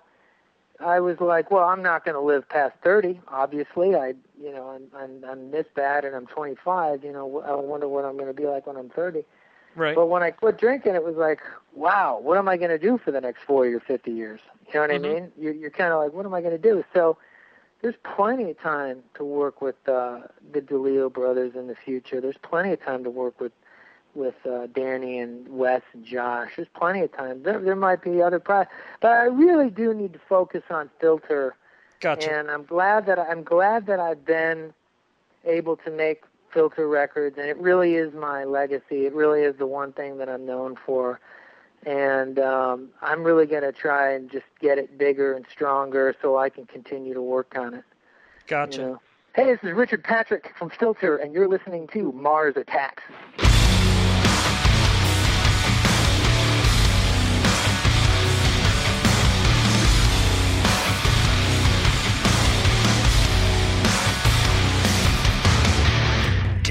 I 0.80 1.00
was 1.00 1.20
like, 1.20 1.50
well, 1.52 1.66
I'm 1.66 1.82
not 1.82 2.06
going 2.06 2.16
to 2.16 2.22
live 2.22 2.48
past 2.50 2.76
30, 2.84 3.20
obviously. 3.30 3.96
I, 3.96 4.14
you 4.42 4.52
know, 4.52 4.70
I'm 4.70 4.84
I'm 4.96 5.24
I'm 5.30 5.52
this 5.52 5.66
bad 5.76 6.06
and 6.06 6.16
I'm 6.16 6.28
25, 6.28 7.04
you 7.04 7.12
know, 7.12 7.42
I 7.42 7.56
wonder 7.56 7.88
what 7.88 8.06
I'm 8.06 8.16
going 8.16 8.28
to 8.28 8.34
be 8.34 8.46
like 8.46 8.68
when 8.68 8.78
I'm 8.78 8.90
30. 8.90 9.24
Right. 9.76 9.96
But 9.96 10.08
when 10.08 10.24
I 10.24 10.32
quit 10.32 10.58
drinking, 10.58 10.96
it 10.96 11.04
was 11.04 11.16
like, 11.16 11.40
wow, 11.74 12.20
what 12.22 12.38
am 12.38 12.48
I 12.48 12.58
going 12.58 12.72
to 12.72 12.80
do 12.80 12.98
for 12.98 13.12
the 13.12 13.22
next 13.22 13.44
40 13.44 13.74
or 13.74 13.80
50 13.80 14.12
years? 14.12 14.40
You 14.68 14.74
know 14.76 14.82
what 14.82 14.90
Mhm. 14.90 14.96
I 14.96 15.00
mean? 15.00 15.32
You're, 15.38 15.54
you're 15.54 15.70
kind 15.70 15.94
of 15.94 16.00
like, 16.00 16.14
what 16.14 16.26
am 16.26 16.34
I 16.34 16.42
going 16.42 16.54
to 16.54 16.58
do? 16.58 16.84
So 16.94 17.18
there's 17.82 17.96
plenty 18.04 18.50
of 18.50 18.60
time 18.60 19.04
to 19.16 19.24
work 19.24 19.62
with 19.62 19.76
uh, 19.88 20.22
the 20.52 20.62
DeLeo 20.62 21.12
brothers 21.14 21.54
in 21.56 21.68
the 21.68 21.76
future. 21.76 22.20
There's 22.20 22.38
plenty 22.38 22.72
of 22.74 22.82
time 22.84 23.04
to 23.04 23.10
work 23.12 23.40
with 23.40 23.52
with 24.16 24.36
uh, 24.46 24.68
Danny 24.74 25.20
and 25.20 25.48
Wes 25.48 25.82
and 25.94 26.06
Josh. 26.06 26.52
There's 26.56 26.68
plenty 26.76 27.02
of 27.02 27.16
time. 27.16 27.44
There, 27.44 27.60
there 27.60 27.76
might 27.76 28.02
be 28.02 28.22
other 28.22 28.40
pro 28.40 28.66
but 29.02 29.12
I 29.12 29.26
really 29.26 29.70
do 29.70 29.94
need 29.94 30.14
to 30.14 30.20
focus 30.28 30.64
on 30.70 30.90
Filter. 31.00 31.56
Gotcha. 32.00 32.32
And 32.32 32.52
I'm 32.52 32.64
glad 32.64 33.06
that 33.08 33.20
I'm 33.20 33.44
glad 33.44 33.88
that 33.88 34.00
I've 34.00 34.26
been 34.26 34.74
able 35.46 35.78
to 35.78 35.92
make 35.92 36.24
Filter 36.54 36.88
records, 36.88 37.38
and 37.38 37.48
it 37.48 37.58
really 37.58 37.96
is 37.96 38.14
my 38.14 38.44
legacy. 38.44 39.06
It 39.06 39.14
really 39.14 39.42
is 39.42 39.56
the 39.58 39.68
one 39.68 39.94
thing 39.94 40.18
that 40.18 40.30
I'm 40.30 40.46
known 40.46 40.76
for. 40.86 41.20
And 41.86 42.40
um, 42.40 42.90
I'm 43.02 43.24
really 43.24 43.46
going 43.46 43.62
to 43.62 43.72
try 43.72 44.14
and 44.14 44.32
just 44.32 44.46
get 44.60 44.78
it 44.78 44.98
bigger 44.98 45.34
and 45.34 45.46
stronger 45.52 46.16
so 46.22 46.38
I 46.38 46.50
can 46.50 46.66
continue 46.66 47.14
to 47.14 47.22
work 47.22 47.56
on 47.58 47.76
it. 47.76 47.84
Gotcha. 48.48 48.82
you 48.82 48.88
know. 48.88 49.02
Hey, 49.36 49.46
this 49.46 49.60
is 49.62 49.76
Richard 49.76 50.04
Patrick 50.04 50.54
from 50.58 50.72
Filter, 50.72 51.18
and 51.18 51.32
you're 51.32 51.48
listening 51.48 51.88
to 51.90 52.12
Mars 52.12 52.56
Attacks. 52.58 53.04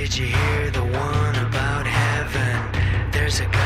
Did 0.06 0.18
you 0.18 0.26
hear 0.26 0.70
the 0.70 0.84
one 0.84 1.36
about 1.44 1.84
heaven? 1.84 3.10
There's 3.10 3.40
a 3.40 3.46
guy 3.46 3.65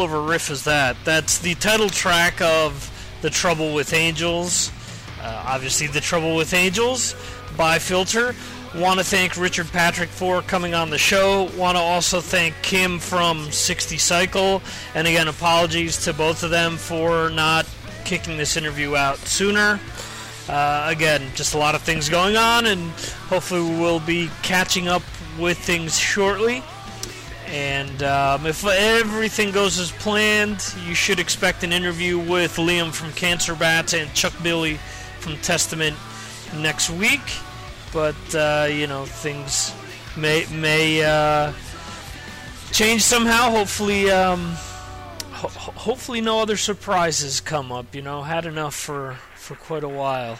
cool 0.00 0.06
of 0.06 0.12
a 0.14 0.30
riff 0.30 0.50
is 0.50 0.64
that? 0.64 0.96
That's 1.04 1.38
the 1.38 1.54
title 1.56 1.90
track 1.90 2.40
of 2.40 2.90
The 3.20 3.28
Trouble 3.28 3.74
with 3.74 3.92
Angels. 3.92 4.72
Uh, 5.20 5.44
obviously, 5.46 5.88
The 5.88 6.00
Trouble 6.00 6.36
with 6.36 6.54
Angels 6.54 7.14
by 7.54 7.78
Filter. 7.78 8.34
Want 8.74 8.98
to 8.98 9.04
thank 9.04 9.36
Richard 9.36 9.66
Patrick 9.66 10.08
for 10.08 10.40
coming 10.40 10.72
on 10.72 10.88
the 10.88 10.96
show. 10.96 11.50
Want 11.54 11.76
to 11.76 11.82
also 11.82 12.22
thank 12.22 12.54
Kim 12.62 12.98
from 12.98 13.52
60 13.52 13.98
Cycle. 13.98 14.62
And 14.94 15.06
again, 15.06 15.28
apologies 15.28 16.02
to 16.04 16.14
both 16.14 16.42
of 16.44 16.50
them 16.50 16.78
for 16.78 17.28
not 17.28 17.68
kicking 18.06 18.38
this 18.38 18.56
interview 18.56 18.96
out 18.96 19.18
sooner. 19.18 19.78
Uh, 20.48 20.86
again, 20.88 21.30
just 21.34 21.54
a 21.54 21.58
lot 21.58 21.74
of 21.74 21.82
things 21.82 22.08
going 22.08 22.38
on, 22.38 22.64
and 22.64 22.90
hopefully 23.28 23.60
we'll 23.78 24.00
be 24.00 24.30
catching 24.42 24.88
up 24.88 25.02
with 25.38 25.58
things 25.58 25.98
shortly. 25.98 26.62
And 27.50 28.02
um, 28.04 28.46
if 28.46 28.64
everything 28.64 29.50
goes 29.50 29.78
as 29.80 29.90
planned, 29.90 30.64
you 30.86 30.94
should 30.94 31.18
expect 31.18 31.64
an 31.64 31.72
interview 31.72 32.16
with 32.16 32.56
Liam 32.56 32.92
from 32.92 33.10
Cancer 33.12 33.56
Bats 33.56 33.92
and 33.92 34.12
Chuck 34.14 34.32
Billy 34.40 34.78
from 35.18 35.36
Testament 35.38 35.96
next 36.58 36.90
week. 36.90 37.20
But 37.92 38.34
uh, 38.34 38.68
you 38.70 38.86
know 38.86 39.04
things 39.04 39.74
may 40.16 40.46
may 40.52 41.02
uh, 41.02 41.52
change 42.70 43.02
somehow. 43.02 43.50
Hopefully, 43.50 44.08
um, 44.12 44.52
ho- 45.32 45.48
hopefully 45.48 46.20
no 46.20 46.40
other 46.40 46.56
surprises 46.56 47.40
come 47.40 47.72
up. 47.72 47.92
You 47.96 48.02
know, 48.02 48.22
had 48.22 48.46
enough 48.46 48.76
for 48.76 49.16
for 49.34 49.56
quite 49.56 49.82
a 49.82 49.88
while 49.88 50.38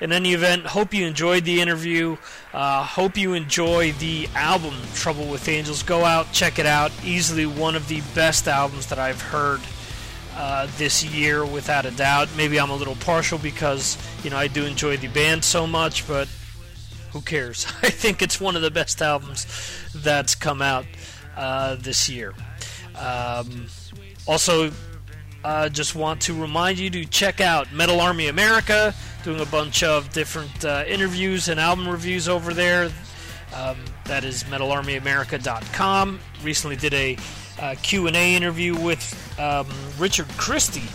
in 0.00 0.12
any 0.12 0.32
event, 0.32 0.66
hope 0.66 0.94
you 0.94 1.06
enjoyed 1.06 1.44
the 1.44 1.60
interview. 1.60 2.16
Uh, 2.52 2.84
hope 2.84 3.16
you 3.16 3.34
enjoy 3.34 3.92
the 3.92 4.28
album 4.34 4.74
Trouble 4.94 5.26
with 5.26 5.48
Angels. 5.48 5.82
Go 5.82 6.04
out, 6.04 6.32
check 6.32 6.58
it 6.58 6.66
out. 6.66 6.92
Easily 7.04 7.46
one 7.46 7.74
of 7.74 7.88
the 7.88 8.00
best 8.14 8.46
albums 8.46 8.86
that 8.86 8.98
I've 8.98 9.20
heard 9.20 9.60
uh, 10.36 10.68
this 10.76 11.04
year, 11.04 11.44
without 11.44 11.84
a 11.84 11.90
doubt. 11.90 12.28
Maybe 12.36 12.60
I'm 12.60 12.70
a 12.70 12.76
little 12.76 12.94
partial 12.96 13.38
because 13.38 13.98
you 14.22 14.30
know 14.30 14.36
I 14.36 14.46
do 14.46 14.64
enjoy 14.64 14.96
the 14.96 15.08
band 15.08 15.44
so 15.44 15.66
much, 15.66 16.06
but 16.06 16.28
who 17.12 17.20
cares? 17.20 17.66
I 17.82 17.90
think 17.90 18.22
it's 18.22 18.40
one 18.40 18.54
of 18.54 18.62
the 18.62 18.70
best 18.70 19.02
albums 19.02 19.46
that's 19.94 20.34
come 20.36 20.62
out 20.62 20.86
uh, 21.36 21.76
this 21.76 22.08
year. 22.08 22.34
Um, 22.96 23.66
also, 24.26 24.70
uh, 25.48 25.66
just 25.70 25.94
want 25.94 26.20
to 26.20 26.34
remind 26.34 26.78
you 26.78 26.90
to 26.90 27.06
check 27.06 27.40
out 27.40 27.72
Metal 27.72 28.02
Army 28.02 28.28
America, 28.28 28.94
doing 29.24 29.40
a 29.40 29.46
bunch 29.46 29.82
of 29.82 30.12
different 30.12 30.62
uh, 30.62 30.84
interviews 30.86 31.48
and 31.48 31.58
album 31.58 31.88
reviews 31.88 32.28
over 32.28 32.52
there. 32.52 32.90
Um, 33.54 33.78
that 34.04 34.24
is 34.24 34.44
metalarmyamerica.com. 34.44 36.20
Recently 36.42 36.76
did 36.76 36.92
a 36.92 37.16
uh, 37.58 37.76
Q&A 37.82 38.36
interview 38.36 38.78
with 38.78 39.40
um, 39.40 39.66
Richard 39.98 40.28
Christy, 40.36 40.86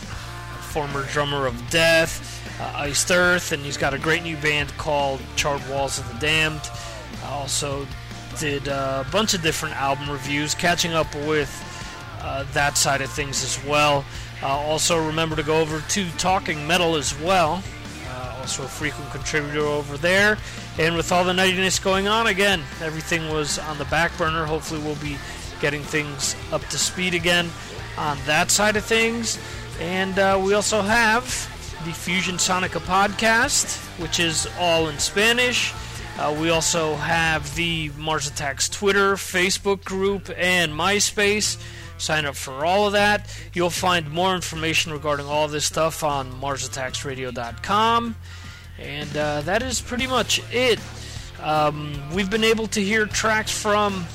former 0.70 1.04
drummer 1.08 1.48
of 1.48 1.70
Death, 1.72 2.62
uh, 2.62 2.74
Iced 2.76 3.10
Earth, 3.10 3.54
and 3.54 3.64
he's 3.64 3.78
got 3.78 3.96
a 3.96 3.98
great 3.98 4.22
new 4.22 4.38
band 4.38 4.70
called 4.78 5.20
Charred 5.36 5.68
Walls 5.68 5.98
of 5.98 6.08
the 6.14 6.20
Damned. 6.20 6.70
also 7.26 7.88
did 8.40 8.68
a 8.68 9.04
bunch 9.12 9.34
of 9.34 9.42
different 9.42 9.76
album 9.78 10.12
reviews, 10.12 10.54
catching 10.54 10.94
up 10.94 11.12
with 11.16 11.50
uh, 12.22 12.46
that 12.54 12.78
side 12.78 13.02
of 13.02 13.10
things 13.10 13.44
as 13.44 13.64
well. 13.66 14.06
Uh, 14.44 14.48
also, 14.48 15.06
remember 15.08 15.38
to 15.38 15.44
go 15.44 15.62
over 15.62 15.80
to 15.80 16.10
Talking 16.18 16.68
Metal 16.68 16.96
as 16.96 17.18
well. 17.22 17.64
Uh, 18.10 18.36
also, 18.42 18.64
a 18.64 18.68
frequent 18.68 19.10
contributor 19.12 19.62
over 19.62 19.96
there. 19.96 20.38
And 20.78 20.98
with 20.98 21.14
all 21.14 21.24
the 21.24 21.32
nuttiness 21.32 21.82
going 21.82 22.10
on, 22.10 22.28
again, 22.28 22.62
everything 22.82 23.30
was 23.30 23.58
on 23.58 23.78
the 23.78 23.86
back 23.86 24.16
burner. 24.18 24.46
Hopefully, 24.46 24.82
we'll 24.82 24.96
be 24.96 25.18
getting 25.62 25.82
things 25.82 26.36
up 26.52 26.62
to 26.66 26.78
speed 26.78 27.14
again 27.14 27.50
on 27.98 28.18
that 28.26 28.52
side 28.52 28.76
of 28.76 28.84
things. 28.84 29.40
And 29.80 30.20
uh, 30.20 30.38
we 30.44 30.54
also 30.54 30.82
have 30.82 31.24
the 31.86 31.94
Fusion 31.94 32.36
Sonica 32.36 32.82
podcast, 32.82 33.78
which 34.00 34.20
is 34.20 34.46
all 34.60 34.90
in 34.90 35.00
Spanish. 35.00 35.74
Uh, 36.18 36.36
we 36.38 36.50
also 36.50 36.96
have 36.96 37.56
the 37.56 37.92
Mars 37.98 38.28
Attacks 38.28 38.68
Twitter, 38.68 39.16
Facebook 39.16 39.86
group, 39.86 40.30
and 40.38 40.74
MySpace. 40.74 41.58
Sign 42.04 42.26
up 42.26 42.36
for 42.36 42.66
all 42.66 42.86
of 42.86 42.92
that. 42.92 43.34
You'll 43.54 43.70
find 43.70 44.12
more 44.12 44.36
information 44.36 44.92
regarding 44.92 45.26
all 45.26 45.48
this 45.48 45.64
stuff 45.64 46.04
on 46.04 46.34
MarsAttacksRadio.com. 46.42 48.16
And 48.78 49.18
uh, 49.18 49.40
that 49.44 49.64
is 49.64 49.80
pretty 49.80 50.08
much 50.08 50.42
it. 50.52 50.80
Um, 51.42 51.98
we've 52.14 52.30
been 52.30 52.44
able 52.44 52.68
to 52.68 52.82
hear 52.82 53.06
tracks 53.06 53.58
from 53.58 54.06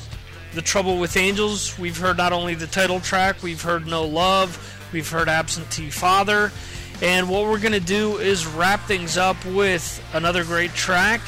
The 0.52 0.60
Trouble 0.60 0.98
with 0.98 1.16
Angels. 1.16 1.78
We've 1.78 1.96
heard 1.96 2.18
not 2.18 2.34
only 2.34 2.54
the 2.54 2.66
title 2.66 3.00
track, 3.00 3.42
we've 3.42 3.62
heard 3.62 3.86
No 3.86 4.04
Love, 4.04 4.90
we've 4.92 5.08
heard 5.08 5.30
Absentee 5.30 5.88
Father. 5.88 6.52
And 7.00 7.26
what 7.30 7.44
we're 7.44 7.58
going 7.58 7.72
to 7.72 7.80
do 7.80 8.18
is 8.18 8.46
wrap 8.46 8.80
things 8.86 9.16
up 9.16 9.42
with 9.46 10.04
another 10.12 10.44
great 10.44 10.74
track. 10.74 11.22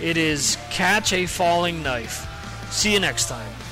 It 0.00 0.16
is 0.16 0.56
Catch 0.70 1.12
a 1.12 1.26
Falling 1.26 1.82
Knife. 1.82 2.26
See 2.70 2.94
you 2.94 3.00
next 3.00 3.28
time. 3.28 3.65